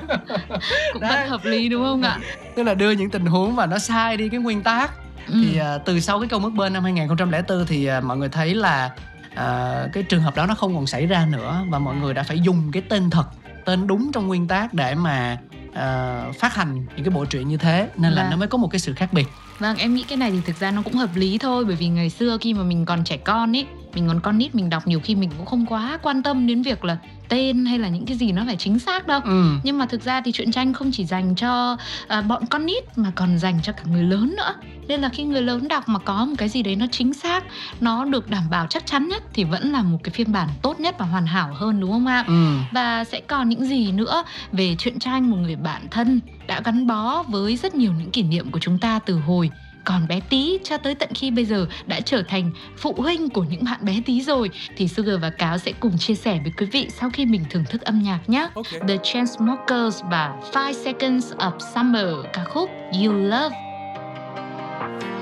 cũng 0.94 1.02
vẫn 1.02 1.30
hợp 1.30 1.46
lý 1.46 1.70
đúng 1.70 1.84
không 1.84 2.02
ạ? 2.02 2.20
Tức 2.56 2.64
là 2.64 2.74
đưa 2.74 2.92
những 2.92 3.10
tình 3.10 3.26
huống 3.26 3.56
và 3.56 3.66
nó 3.66 3.80
sai 3.80 4.18
đi 4.18 4.30
cái 4.30 4.40
nguyên 4.40 4.64
tắc 4.64 4.92
ừ. 5.28 5.34
thì 5.44 5.58
à, 5.58 5.78
từ 5.78 6.00
sau 6.00 6.20
cái 6.20 6.30
câu 6.30 6.40
mất 6.40 6.54
bên 6.54 6.74
năm 6.74 6.84
2004 6.84 7.66
thì 7.66 7.86
à, 7.86 8.00
mọi 8.00 8.18
người 8.18 8.30
thấy 8.30 8.56
là 8.56 8.92
à, 9.36 9.88
cái 9.94 10.04
trường 10.04 10.22
hợp 10.22 10.36
đó 10.36 10.46
nó 10.46 10.56
không 10.56 10.76
còn 10.76 10.88
xảy 10.88 11.06
ra 11.06 11.26
nữa 11.26 11.66
và 11.70 11.80
mọi 11.80 11.96
người 11.96 12.14
đã 12.14 12.24
phải 12.24 12.40
dùng 12.40 12.72
cái 12.72 12.84
tên 12.90 13.10
thật 13.10 13.26
tên 13.66 13.88
đúng 13.88 14.12
trong 14.14 14.28
nguyên 14.28 14.48
tác 14.48 14.74
để 14.74 14.96
mà 14.96 15.38
à, 15.74 16.22
phát 16.40 16.56
hành 16.56 16.76
những 16.76 17.06
cái 17.06 17.10
bộ 17.10 17.26
truyện 17.26 17.48
như 17.48 17.58
thế 17.58 17.90
nên 17.98 18.12
là 18.14 18.22
Vâng. 18.22 18.32
nó 18.32 18.38
mới 18.38 18.48
có 18.48 18.58
một 18.58 18.68
cái 18.72 18.80
sự 18.80 18.94
khác 18.94 19.14
biệt 19.14 19.28
Vâng, 19.60 19.78
em 19.78 19.94
nghĩ 19.94 20.04
cái 20.04 20.18
này 20.18 20.32
thì 20.32 20.38
thực 20.46 20.58
ra 20.58 20.72
nó 20.72 20.82
cũng 20.82 20.94
hợp 20.94 21.16
lý 21.16 21.38
thôi. 21.38 21.66
Bởi 21.66 21.76
vì 21.76 21.88
ngày 21.88 22.10
xưa 22.10 22.38
khi 22.42 22.54
mà 22.54 22.64
mình 22.64 22.86
còn 22.86 23.04
trẻ 23.04 23.18
con 23.18 23.56
ấy 23.56 23.66
Mình 23.94 24.08
còn 24.08 24.20
con 24.20 24.38
nít 24.38 24.56
mình 24.56 24.70
đọc 24.70 24.88
nhiều 24.88 25.00
khi 25.04 25.16
mình 25.16 25.30
cũng 25.38 25.46
không 25.46 25.66
quá 25.66 26.00
quan 26.04 26.24
tâm 26.24 26.48
đến 26.48 26.62
việc 26.62 26.86
là 26.86 26.98
tên 27.30 27.66
hay 27.66 27.80
là 27.80 27.90
những 27.90 28.06
cái 28.06 28.18
gì 28.18 28.32
nó 28.32 28.44
phải 28.46 28.56
chính 28.56 28.80
xác 28.80 29.08
đâu. 29.08 29.20
Ừ. 29.24 29.46
Nhưng 29.64 29.78
mà 29.78 29.86
thực 29.86 30.02
ra 30.02 30.22
thì 30.22 30.32
truyện 30.32 30.52
tranh 30.52 30.74
không 30.74 30.92
chỉ 30.92 31.06
dành 31.06 31.36
cho 31.36 31.78
à, 32.08 32.22
bọn 32.22 32.46
con 32.46 32.66
nít 32.66 32.98
mà 32.98 33.12
còn 33.16 33.38
dành 33.38 33.60
cho 33.64 33.74
cả 33.74 33.84
người 33.92 34.04
lớn 34.04 34.34
nữa. 34.38 34.54
Nên 34.88 35.02
là 35.02 35.10
khi 35.10 35.24
người 35.24 35.42
lớn 35.42 35.68
đọc 35.68 35.90
mà 35.90 36.00
có 36.00 36.26
một 36.26 36.36
cái 36.38 36.50
gì 36.50 36.64
đấy 36.64 36.76
nó 36.76 36.86
chính 36.92 37.14
xác 37.14 37.44
Nó 37.82 38.06
được 38.06 38.30
đảm 38.30 38.44
bảo 38.50 38.68
chắc 38.70 38.86
chắn 38.86 39.08
nhất 39.08 39.24
thì 39.34 39.44
vẫn 39.44 39.72
là 39.72 39.82
một 39.82 39.98
cái 40.04 40.12
phiên 40.12 40.32
bản 40.32 40.50
tốt 40.62 40.80
nhất 40.80 40.96
và 41.00 41.06
hoàn 41.06 41.26
hảo 41.26 41.54
hơn 41.54 41.80
đúng 41.80 41.92
không 41.92 42.08
ạ? 42.08 42.24
ừ. 42.28 42.58
Và 42.72 43.04
sẽ 43.04 43.22
còn 43.22 43.50
những 43.50 43.66
gì 43.66 43.92
nữa 43.92 44.24
về 44.52 44.76
truyện 44.80 45.00
tranh 45.00 45.30
một 45.30 45.38
người 45.38 45.56
bạn 45.56 45.82
thân 45.92 46.20
đã 46.48 46.62
gắn 46.66 46.88
bó 46.88 47.24
với 47.24 47.58
rất 47.58 47.76
nhiều 47.76 47.92
những 48.00 48.12
kỷ 48.12 48.24
niệm 48.24 48.52
của 48.52 48.60
chúng 48.60 48.80
ta 48.80 49.00
từ 49.06 49.16
hồi 49.16 49.50
còn 49.86 50.08
bé 50.08 50.20
tí 50.30 50.60
cho 50.64 50.78
tới 50.78 50.96
tận 50.96 51.10
khi 51.16 51.32
bây 51.32 51.46
giờ 51.46 51.66
đã 51.86 52.00
trở 52.00 52.24
thành 52.28 52.52
phụ 52.78 52.96
huynh 52.98 53.30
của 53.30 53.44
những 53.44 53.64
bạn 53.64 53.86
bé 53.86 54.02
tí 54.06 54.22
rồi 54.22 54.50
thì 54.78 54.88
Sugar 54.88 55.22
và 55.22 55.30
Cáo 55.30 55.58
sẽ 55.58 55.72
cùng 55.80 55.98
chia 55.98 56.16
sẻ 56.16 56.40
với 56.44 56.52
quý 56.58 56.66
vị 56.66 56.88
sau 57.00 57.10
khi 57.10 57.26
mình 57.26 57.46
thưởng 57.50 57.64
thức 57.70 57.82
âm 57.82 58.04
nhạc 58.04 58.20
nhé. 58.28 58.48
Okay. 58.54 58.80
The 58.88 58.98
Chainsmokers 59.04 60.02
và 60.12 60.36
Five 60.54 60.74
Seconds 60.74 61.34
of 61.34 61.60
Summer 61.60 62.08
ca 62.34 62.44
khúc 62.44 62.70
You 63.04 63.14
Love. 63.14 63.56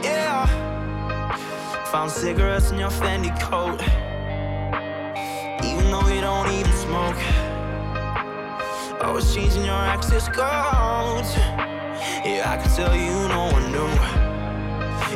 Yeah. 0.04 0.48
Found 1.92 2.12
cigarettes 2.24 2.72
in 2.72 2.80
your 2.80 2.94
Fendi 3.02 3.30
coat. 3.52 3.80
Even 5.64 5.92
though 5.92 6.08
you 6.08 6.22
don't 6.22 6.50
even 6.50 6.72
smoke. 6.74 7.51
Always 9.04 9.34
changing 9.34 9.66
your 9.66 9.74
access 9.74 10.28
codes. 10.28 11.34
Yeah, 12.24 12.54
I 12.54 12.58
can 12.62 12.70
tell 12.76 12.96
you 12.96 13.28
no 13.30 13.50
one 13.52 13.72
knew. 13.72 13.90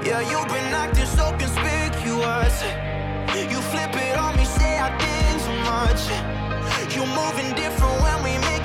Yeah, 0.02 0.22
you've 0.26 0.48
been 0.48 0.74
acting 0.74 1.06
so 1.06 1.30
conspicuous. 1.38 2.64
You 3.52 3.62
flip 3.70 3.94
it 3.94 4.18
on 4.18 4.36
me, 4.38 4.46
say 4.46 4.80
I 4.80 4.90
think 4.98 5.38
too 5.46 5.58
much. 5.70 6.02
You're 6.96 7.06
moving 7.06 7.54
different 7.54 8.02
when 8.02 8.24
we 8.24 8.38
making 8.50 8.65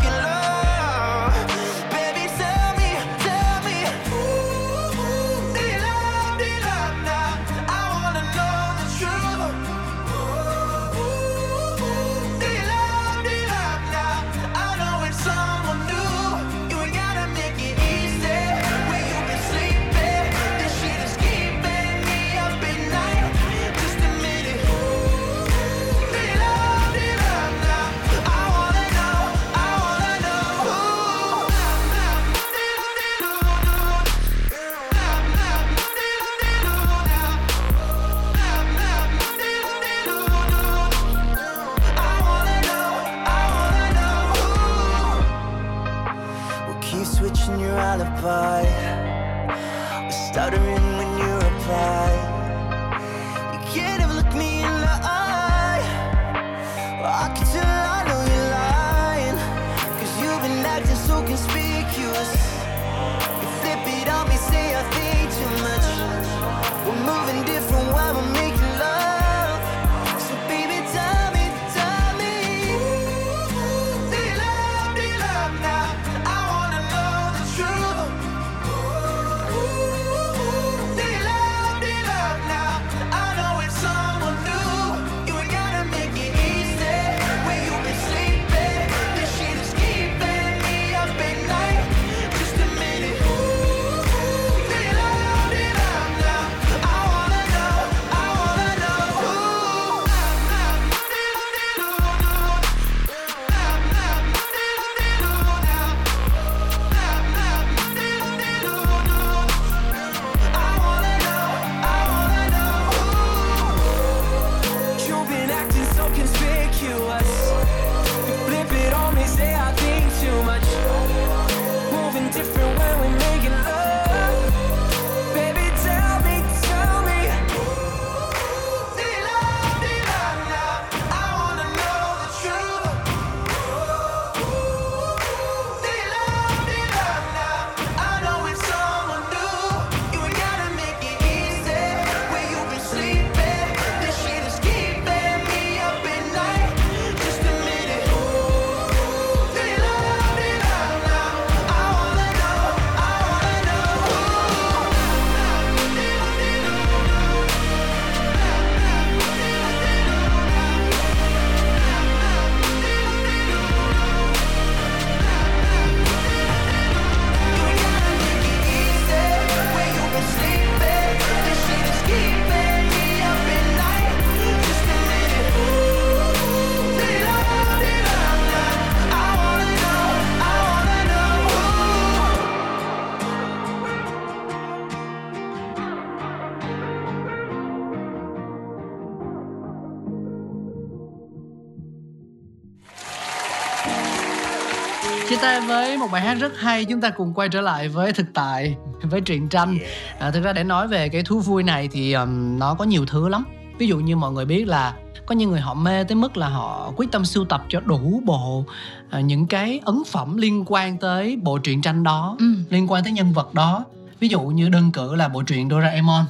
với 195.71 195.99
một 195.99 196.07
bài 196.13 196.23
hát 196.23 196.35
rất 196.35 196.59
hay 196.59 196.85
chúng 196.85 197.01
ta 197.01 197.11
cùng 197.11 197.35
quay 197.35 197.49
trở 197.49 197.61
lại 197.61 197.89
với 197.89 198.13
thực 198.13 198.27
tại 198.35 198.77
với 199.03 199.21
truyện 199.21 199.49
tranh. 199.49 199.79
À, 200.19 200.31
thực 200.31 200.45
ra 200.45 200.53
để 200.53 200.65
nói 200.65 200.89
về 200.89 201.09
cái 201.09 201.23
thú 201.23 201.41
vui 201.41 201.63
này 201.63 201.89
thì 201.93 202.13
um, 202.13 202.59
nó 202.59 202.75
có 202.75 202.85
nhiều 202.85 203.07
thứ 203.07 203.29
lắm. 203.29 203.45
Ví 203.79 203.87
dụ 203.87 203.97
như 203.99 204.17
mọi 204.17 204.33
người 204.33 204.45
biết 204.45 204.69
là 204.69 204.95
có 205.27 205.35
những 205.35 205.51
người 205.51 205.61
họ 205.61 205.75
mê 205.75 206.05
tới 206.05 206.15
mức 206.17 206.37
là 206.37 206.49
họ 206.49 206.93
quyết 206.97 207.13
tâm 207.13 207.25
sưu 207.25 207.45
tập 207.45 207.65
cho 207.69 207.81
đủ 207.81 208.23
bộ 208.25 208.65
à, 209.11 209.21
những 209.21 209.47
cái 209.47 209.81
ấn 209.85 210.03
phẩm 210.07 210.37
liên 210.37 210.65
quan 210.67 210.99
tới 210.99 211.37
bộ 211.43 211.59
truyện 211.59 211.83
tranh 211.83 212.03
đó 212.03 212.37
Ừ. 212.39 212.47
liên 212.71 212.91
quan 212.93 213.03
tới 213.05 213.13
nhân 213.13 213.33
vật 213.33 213.55
đó. 213.55 213.85
Ví 214.21 214.29
dụ 214.29 214.41
như 214.41 214.69
đơn 214.69 214.93
cử 214.93 215.15
là 215.15 215.29
bộ 215.29 215.43
truyện 215.43 215.71
Doraemon. 215.71 216.25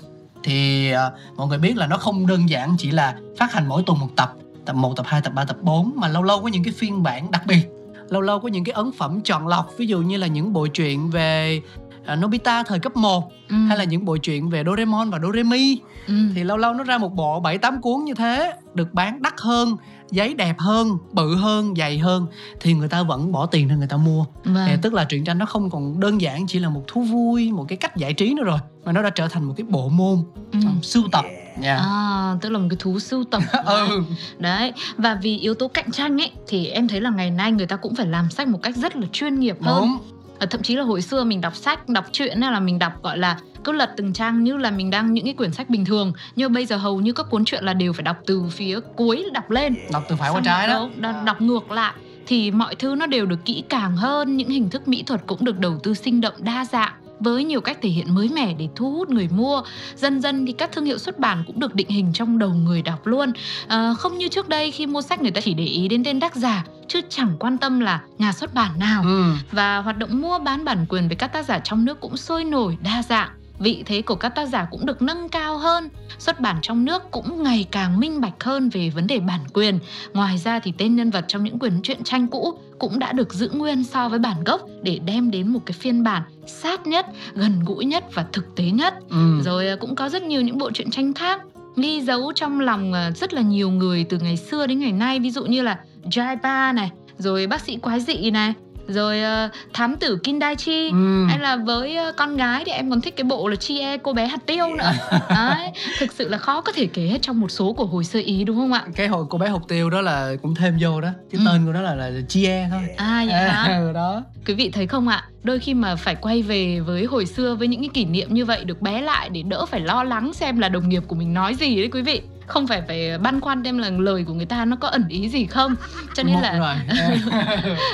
Thì 0.45 0.91
à, 0.91 1.11
mọi 1.37 1.47
người 1.47 1.59
biết 1.59 1.77
là 1.77 1.87
nó 1.87 1.97
không 1.97 2.27
đơn 2.27 2.49
giản 2.49 2.75
chỉ 2.79 2.91
là 2.91 3.15
phát 3.39 3.53
hành 3.53 3.69
mỗi 3.69 3.83
tuần 3.87 3.99
một 3.99 4.09
tập 4.17 4.33
tập 4.65 4.77
1, 4.77 4.97
tập 4.97 5.07
2, 5.09 5.21
tập 5.23 5.33
3, 5.35 5.45
tập 5.45 5.57
4 5.63 5.93
mà 5.97 6.09
lâu 6.09 6.23
lâu 6.23 6.43
có 6.43 6.49
những 6.49 6.65
cái 6.65 6.73
phiên 6.77 7.03
bản 7.03 7.31
đặc 7.31 7.43
biệt 7.47 7.69
lâu 8.11 8.21
lâu 8.21 8.41
có 8.41 8.49
những 8.49 8.65
cái 8.65 8.73
ấn 8.73 8.93
phẩm 8.93 9.21
chọn 9.25 9.47
lọc 9.49 9.71
ví 9.79 9.87
dụ 9.87 9.99
như 10.01 10.17
là 10.17 10.27
những 10.27 10.53
bộ 10.53 10.67
truyện 10.67 11.11
về 11.11 11.61
à, 12.07 12.17
Nobita 12.17 12.63
thời 12.63 12.79
cấp 12.79 12.97
1 12.97 13.31
Ừ. 13.49 13.57
hay 13.69 13.79
là 13.79 13.85
những 13.85 14.05
bộ 14.05 14.17
truyện 14.17 14.51
về 14.51 14.63
Doraemon 14.67 15.11
và 15.11 15.19
Doremi 15.19 15.81
ừ. 16.09 16.15
thì 16.35 16.45
lâu 16.45 16.57
lâu 16.57 16.75
nó 16.75 16.85
ra 16.85 16.99
một 16.99 17.15
bộ 17.15 17.41
7 17.41 17.59
8 17.59 17.81
cuốn 17.83 18.05
như 18.05 18.15
thế 18.15 18.53
được 18.75 18.95
bán 18.95 19.23
đắt 19.23 19.35
hơn, 19.41 19.77
giấy 20.11 20.35
đẹp 20.35 20.59
hơn, 20.59 20.99
bự 21.13 21.35
hơn, 21.37 21.75
dày 21.77 21.99
hơn 21.99 22.27
thì 22.61 22.75
người 22.75 22.89
ta 22.89 23.03
vẫn 23.03 23.33
bỏ 23.33 23.47
tiền 23.47 23.69
ra 23.69 23.75
người 23.77 23.87
ta 23.87 23.97
mua. 23.97 24.25
Vâng. 24.45 24.67
Thì 24.69 24.73
tức 24.83 24.95
là 24.95 25.05
truyện 25.05 25.25
tranh 25.25 25.39
nó 25.39 25.47
không 25.47 25.71
còn 25.71 26.01
đơn 26.01 26.21
giản 26.21 26.47
chỉ 26.47 26.59
là 26.59 26.69
một 26.69 26.83
thú 26.87 27.03
vui, 27.03 27.53
một 27.53 27.65
cái 27.69 27.77
cách 27.77 27.97
giải 27.97 28.13
trí 28.15 28.35
nữa 28.35 28.43
rồi 28.45 28.59
mà 28.85 28.93
nó 28.93 29.03
đã 29.03 29.11
trở 29.11 29.29
thành 29.29 29.45
một 29.45 29.55
cái 29.57 29.65
bộ 29.71 29.89
môn 29.89 30.19
Ừ. 30.53 30.59
um, 30.65 30.81
sưu 30.83 31.03
tập. 31.13 31.25
Dạ. 31.63 31.77
À, 31.77 32.37
tức 32.41 32.49
là 32.49 32.59
một 32.59 32.67
cái 32.71 32.77
thú 32.81 32.99
sưu 32.99 33.25
tập 33.25 33.43
Ừ. 33.65 34.03
đấy 34.39 34.73
và 34.97 35.15
vì 35.23 35.39
yếu 35.39 35.55
tố 35.55 35.69
cạnh 35.69 35.91
tranh 35.93 36.21
ấy 36.21 36.31
thì 36.49 36.67
em 36.67 36.89
thấy 36.89 37.01
là 37.01 37.11
ngày 37.11 37.31
nay 37.31 37.53
người 37.53 37.67
ta 37.67 37.77
cũng 37.77 37.95
phải 37.95 38.07
làm 38.07 38.31
sách 38.31 38.49
một 38.49 38.59
cách 38.63 38.77
rất 38.77 38.97
là 38.97 39.07
chuyên 39.13 39.41
nghiệp 39.41 39.57
hơn 39.63 39.81
Đúng. 39.81 39.99
Ờ, 40.41 40.47
thậm 40.47 40.63
chí 40.63 40.77
là 40.77 40.83
hồi 40.83 41.03
xưa 41.03 41.25
mình 41.25 41.41
đọc 41.41 41.57
sách 41.57 41.89
đọc 41.89 42.05
truyện 42.13 42.41
hay 42.41 42.53
là 42.53 42.61
mình 42.61 42.79
đọc 42.79 42.93
gọi 43.03 43.19
là 43.19 43.39
cứ 43.65 43.73
lật 43.73 43.91
từng 43.97 44.13
trang 44.13 44.45
như 44.45 44.57
là 44.57 44.71
mình 44.71 44.91
đang 44.91 45.13
những 45.13 45.25
cái 45.25 45.35
quyển 45.35 45.53
sách 45.53 45.71
bình 45.71 45.85
thường. 45.85 46.13
Nhưng 46.37 46.53
bây 46.53 46.67
giờ 46.67 46.77
hầu 46.77 47.01
như 47.01 47.13
các 47.13 47.27
cuốn 47.31 47.45
truyện 47.45 47.65
là 47.65 47.75
đều 47.75 47.93
phải 47.93 48.03
đọc 48.03 48.17
từ 48.27 48.43
phía 48.51 48.81
cuối 48.97 49.25
đọc 49.33 49.51
lên. 49.51 49.75
Đọc 49.93 50.03
từ 50.09 50.17
phải 50.17 50.31
qua 50.31 50.41
trái 50.45 50.69
đó. 50.69 50.89
đo- 50.97 51.23
đọc 51.25 51.41
ngược 51.41 51.71
lại. 51.71 51.93
Thì 52.27 52.51
mọi 52.51 52.75
thứ 52.75 52.95
nó 52.95 53.07
đều 53.07 53.27
được 53.27 53.45
kỹ 53.45 53.65
càng 53.69 53.97
hơn 53.97 54.37
những 54.37 54.49
hình 54.49 54.71
thức 54.71 54.89
mỹ 54.89 55.03
thuật 55.07 55.21
cũng 55.27 55.45
được 55.45 55.59
đầu 55.59 55.79
tư 55.83 55.95
sinh 55.95 56.21
động 56.21 56.35
đa 56.39 56.65
dạng 56.65 56.93
với 57.21 57.45
nhiều 57.45 57.61
cách 57.61 57.79
thể 57.83 57.89
hiện 57.89 58.15
mới 58.15 58.29
mẻ 58.29 58.55
để 58.59 58.69
thu 58.77 58.93
hút 58.93 59.09
người 59.09 59.29
mua. 59.29 59.63
Dần 59.97 60.21
dần 60.21 60.47
thì 60.47 60.53
các 60.53 60.73
thương 60.73 60.85
hiệu 60.85 60.99
xuất 60.99 61.19
bản 61.19 61.45
cũng 61.47 61.61
được 61.61 61.75
định 61.75 61.89
hình 61.89 62.13
trong 62.13 62.39
đầu 62.39 62.51
người 62.51 62.83
đọc 62.83 63.07
luôn. 63.07 63.33
À, 63.69 63.95
không 63.99 64.19
như 64.19 64.29
trước 64.29 64.49
đây 64.49 64.71
khi 64.71 64.87
mua 64.87 65.03
sách 65.03 65.23
người 65.23 65.31
ta 65.31 65.41
chỉ 65.41 65.55
để 65.55 65.65
ý 65.65 65.89
đến 65.89 66.05
tên 66.05 66.21
tác 66.21 66.37
giả 66.37 66.65
chứ 66.89 67.01
chẳng 67.09 67.37
quan 67.39 67.59
tâm 67.59 67.81
là 67.81 68.01
nhà 68.19 68.33
xuất 68.33 68.55
bản 68.55 68.79
nào. 68.79 69.03
Ừ. 69.03 69.25
và 69.53 69.79
hoạt 69.79 69.99
động 69.99 70.21
mua 70.21 70.39
bán 70.39 70.65
bản 70.65 70.87
quyền 70.89 71.09
với 71.09 71.17
các 71.17 71.33
tác 71.33 71.45
giả 71.45 71.59
trong 71.59 71.85
nước 71.85 72.01
cũng 72.01 72.17
sôi 72.17 72.45
nổi 72.45 72.79
đa 72.83 73.03
dạng 73.03 73.31
vị 73.61 73.83
thế 73.87 74.03
của 74.03 74.15
các 74.15 74.29
tác 74.29 74.49
giả 74.49 74.67
cũng 74.71 74.87
được 74.87 75.03
nâng 75.03 75.29
cao 75.29 75.59
hơn. 75.59 75.89
Xuất 76.19 76.41
bản 76.41 76.57
trong 76.63 76.85
nước 76.85 77.03
cũng 77.11 77.43
ngày 77.43 77.67
càng 77.71 78.01
minh 78.01 78.21
bạch 78.21 78.45
hơn 78.45 78.69
về 78.69 78.91
vấn 78.91 79.07
đề 79.07 79.19
bản 79.19 79.41
quyền. 79.55 79.79
Ngoài 80.13 80.39
ra 80.39 80.59
thì 80.59 80.73
tên 80.79 80.97
nhân 80.97 81.11
vật 81.11 81.25
trong 81.29 81.45
những 81.45 81.59
quyển 81.59 81.83
truyện 81.83 82.05
tranh 82.05 82.27
cũ 82.27 82.59
cũng 82.79 82.99
đã 82.99 83.13
được 83.13 83.35
giữ 83.35 83.51
nguyên 83.53 83.85
so 83.85 84.09
với 84.09 84.19
bản 84.19 84.45
gốc 84.45 84.61
để 84.83 85.01
đem 85.05 85.31
đến 85.31 85.49
một 85.49 85.61
cái 85.67 85.73
phiên 85.73 86.05
bản 86.05 86.23
sát 86.47 86.87
nhất 86.87 87.07
gần 87.35 87.61
gũi 87.65 87.85
nhất 87.85 88.05
và 88.15 88.27
thực 88.33 88.57
tế 88.57 88.65
nhất. 88.65 88.95
Ừ. 89.11 89.41
rồi 89.45 89.69
à, 89.69 89.77
cũng 89.77 89.95
có 89.95 90.09
rất 90.09 90.23
nhiều 90.23 90.43
những 90.43 90.59
bộ 90.59 90.71
truyện 90.71 90.91
tranh 90.91 91.15
khác 91.15 91.41
ghi 91.77 92.01
dấu 92.01 92.33
trong 92.35 92.61
lòng 92.61 92.93
à, 92.93 93.11
rất 93.11 93.35
là 93.35 93.43
nhiều 93.43 93.71
người 93.71 94.05
từ 94.05 94.19
ngày 94.19 94.37
xưa 94.37 94.67
đến 94.67 94.79
ngày 94.79 94.93
nay. 94.93 95.21
Ví 95.21 95.31
dụ 95.31 95.45
như 95.45 95.63
là 95.63 95.79
Jaiba 96.05 96.75
này 96.75 96.91
rồi 97.19 97.47
bác 97.47 97.61
sĩ 97.61 97.77
quái 97.77 98.01
dị 98.01 98.31
này 98.31 98.55
rồi 98.93 99.21
à, 99.23 99.51
thám 99.73 99.97
tử 99.97 100.19
Kindaichi 100.25 100.91
Ừ. 100.91 101.27
hay 101.29 101.39
là 101.39 101.57
với 101.57 101.97
ờ, 101.97 102.13
con 102.17 102.37
gái 102.37 102.63
thì 102.67 102.73
em 102.73 102.91
còn 102.91 103.01
thích 103.01 103.17
cái 103.17 103.25
bộ 103.25 103.49
là 103.49 103.57
Chi 103.57 103.81
E 103.81 103.97
cô 103.97 104.13
bé 104.13 104.27
hạt 104.27 104.39
tiêu 104.47 104.75
nữa 104.75 104.93
đấy 105.31 105.71
thực 105.99 106.13
sự 106.13 106.29
là 106.29 106.39
khó 106.39 106.61
có 106.61 106.73
thể 106.73 106.87
kể 106.87 107.03
hết 107.03 107.19
trong 107.23 107.41
một 107.41 107.49
số 107.51 107.73
của 107.73 107.87
hồi 107.87 108.05
sơ 108.05 108.19
ý 108.25 108.45
đúng 108.45 108.57
không 108.57 108.73
ạ 108.73 108.85
Cái 108.97 109.09
hồi 109.09 109.25
cô 109.31 109.39
bé 109.39 109.49
hộp 109.49 109.69
tiêu 109.69 109.91
đó 109.91 110.01
là 110.01 110.33
cũng 110.43 110.55
thêm 110.55 110.77
vô 110.81 111.01
đó. 111.01 111.09
Cái 111.33 111.41
Ừ. 111.45 111.51
tên 111.53 111.67
của 111.67 111.73
nó 111.73 111.81
là 111.81 111.95
là 111.95 112.11
Chia 112.29 112.67
thôi. 112.71 112.83
à 112.97 113.25
vậy 113.27 113.35
hả 113.43 113.79
Ừ, 113.79 113.93
đó. 113.95 114.23
quý 114.47 114.55
vị 114.55 114.71
thấy 114.75 114.87
không 114.87 115.09
ạ 115.09 115.25
đôi 115.43 115.59
khi 115.59 115.75
mà 115.75 115.97
phải 115.97 116.15
quay 116.15 116.43
về 116.43 116.81
với 116.81 117.05
hồi 117.05 117.27
xưa 117.27 117.55
với 117.55 117.69
những 117.69 117.81
cái 117.81 117.91
kỷ 117.95 118.05
niệm 118.05 118.35
như 118.35 118.45
vậy 118.45 118.65
được 118.65 118.83
bé 118.83 119.03
lại 119.03 119.29
để 119.29 119.43
đỡ 119.43 119.67
phải 119.67 119.81
lo 119.81 120.05
lắng 120.05 120.33
xem 120.33 120.59
là 120.59 120.69
đồng 120.69 120.89
nghiệp 120.89 121.03
của 121.09 121.17
mình 121.17 121.35
nói 121.35 121.55
gì 121.55 121.77
đấy 121.77 121.89
quý 121.93 122.03
vị. 122.03 122.23
Không 122.47 122.67
phải 122.67 122.83
phải 122.89 123.19
băn 123.19 123.41
khoăn 123.41 123.65
xem 123.65 123.79
là 123.79 123.91
lời 123.91 124.25
của 124.27 124.35
người 124.35 124.47
ta 124.47 124.65
nó 124.65 124.77
có 124.77 124.89
ẩn 124.89 125.05
ý 125.09 125.29
gì 125.29 125.47
không. 125.47 125.75
Cho 126.15 126.23
nên 126.23 126.35
Một 126.35 126.41
là. 126.43 126.79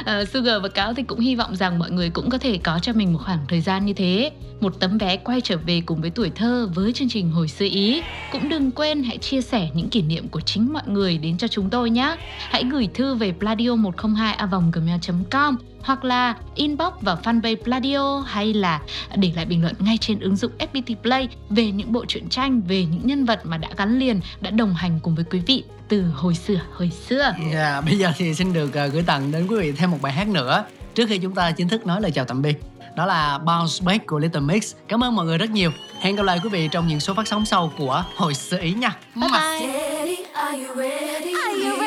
Ờ, 0.05 0.25
Sugar 0.25 0.63
và 0.63 0.69
Cáo 0.69 0.95
thì 0.95 1.03
cũng 1.03 1.21
hy 1.21 1.35
vọng 1.35 1.57
rằng 1.57 1.79
mọi 1.79 1.91
người 1.91 2.11
cũng 2.11 2.31
có 2.31 2.39
thể 2.39 2.59
có 2.63 2.79
cho 2.83 2.93
mình 2.93 3.13
một 3.13 3.19
khoảng 3.25 3.39
thời 3.49 3.61
gian 3.61 3.87
như 3.87 3.93
thế. 3.93 4.31
Một 4.61 4.81
tấm 4.81 4.99
vé 4.99 5.17
quay 5.17 5.41
trở 5.41 5.57
về 5.67 5.83
cùng 5.87 6.01
với 6.01 6.11
tuổi 6.11 6.31
thơ 6.35 6.69
với 6.75 6.93
chương 6.93 7.09
trình 7.09 7.31
Hồi 7.31 7.49
xưa 7.49 7.67
Ý. 7.71 8.03
Cũng 8.33 8.49
đừng 8.49 8.71
quên 8.71 9.03
hãy 9.03 9.19
chia 9.19 9.41
sẻ 9.41 9.69
những 9.75 9.91
kỷ 9.91 10.03
niệm 10.03 10.29
của 10.29 10.41
chính 10.41 10.73
mọi 10.73 10.83
người 10.87 11.19
đến 11.19 11.39
cho 11.39 11.49
chúng 11.49 11.71
tôi 11.71 11.91
nhé. 11.91 12.17
Hãy 12.51 12.65
gửi 12.71 12.89
thư 12.95 13.15
về 13.15 13.35
pladio102a.gmail.com 13.41 15.57
hoặc 15.87 16.05
là 16.05 16.35
inbox 16.55 16.93
vào 17.01 17.19
fanpage 17.25 17.57
Pladio 17.57 18.25
hay 18.27 18.55
là 18.55 18.81
để 19.17 19.33
lại 19.37 19.45
bình 19.45 19.63
luận 19.63 19.75
ngay 19.79 19.99
trên 20.01 20.21
ứng 20.21 20.37
dụng 20.37 20.53
FPT 20.59 20.95
Play 21.03 21.29
về 21.51 21.71
những 21.71 21.93
bộ 21.93 22.05
truyện 22.09 22.29
tranh, 22.29 22.63
về 22.63 22.85
những 22.85 23.07
nhân 23.07 23.25
vật 23.25 23.41
mà 23.45 23.57
đã 23.57 23.69
gắn 23.77 23.99
liền, 23.99 24.21
đã 24.41 24.51
đồng 24.51 24.75
hành 24.75 25.01
cùng 25.03 25.15
với 25.15 25.25
quý 25.31 25.41
vị 25.47 25.65
từ 25.89 26.03
hồi 26.15 26.35
xưa, 26.35 26.61
hồi 26.73 26.91
xưa. 27.09 27.35
Dạ, 27.53 27.81
bây 27.81 27.99
giờ 27.99 28.13
thì 28.17 28.35
xin 28.35 28.53
được 28.53 28.69
uh, 28.69 28.93
gửi 28.93 29.03
tặng 29.03 29.33
đến 29.33 29.47
quý 29.47 29.57
vị 29.57 29.73
thêm 29.73 29.91
một 29.91 29.99
bài 30.03 30.13
hát 30.13 30.29
nữa 30.29 30.65
trước 30.95 31.09
khi 31.09 31.19
chúng 31.19 31.35
ta 31.35 31.51
chính 31.51 31.69
thức 31.69 31.87
nói 31.87 32.01
lời 32.01 32.11
chào 32.11 32.25
tạm 32.25 32.43
biệt. 32.43 32.63
Đó 32.97 33.07
là 33.07 33.39
Bounce 33.39 33.75
Back 33.85 34.07
của 34.07 34.19
Little 34.19 34.41
Mix. 34.41 34.75
Cảm 34.89 35.05
ơn 35.05 35.17
mọi 35.17 35.27
người 35.27 35.39
rất 35.39 35.51
nhiều. 35.51 35.71
Hẹn 36.01 36.17
gặp 36.17 36.23
lại 36.23 36.41
quý 36.43 36.49
vị 36.49 36.69
trong 36.73 36.89
những 36.89 37.01
số 37.01 37.15
phát 37.15 37.29
sóng 37.29 37.45
sau 37.45 37.73
của 37.79 38.05
Hồi 38.17 38.35
xưa 38.35 38.59
ý 38.59 38.73
nha. 38.73 38.97
Bye 39.15 39.29
bye! 39.33 39.69
Daddy, 39.69 40.17
are 40.35 40.65
you 40.65 40.77
ready? 40.77 41.33
Are 41.33 41.63
you 41.63 41.77
ready? 41.77 41.86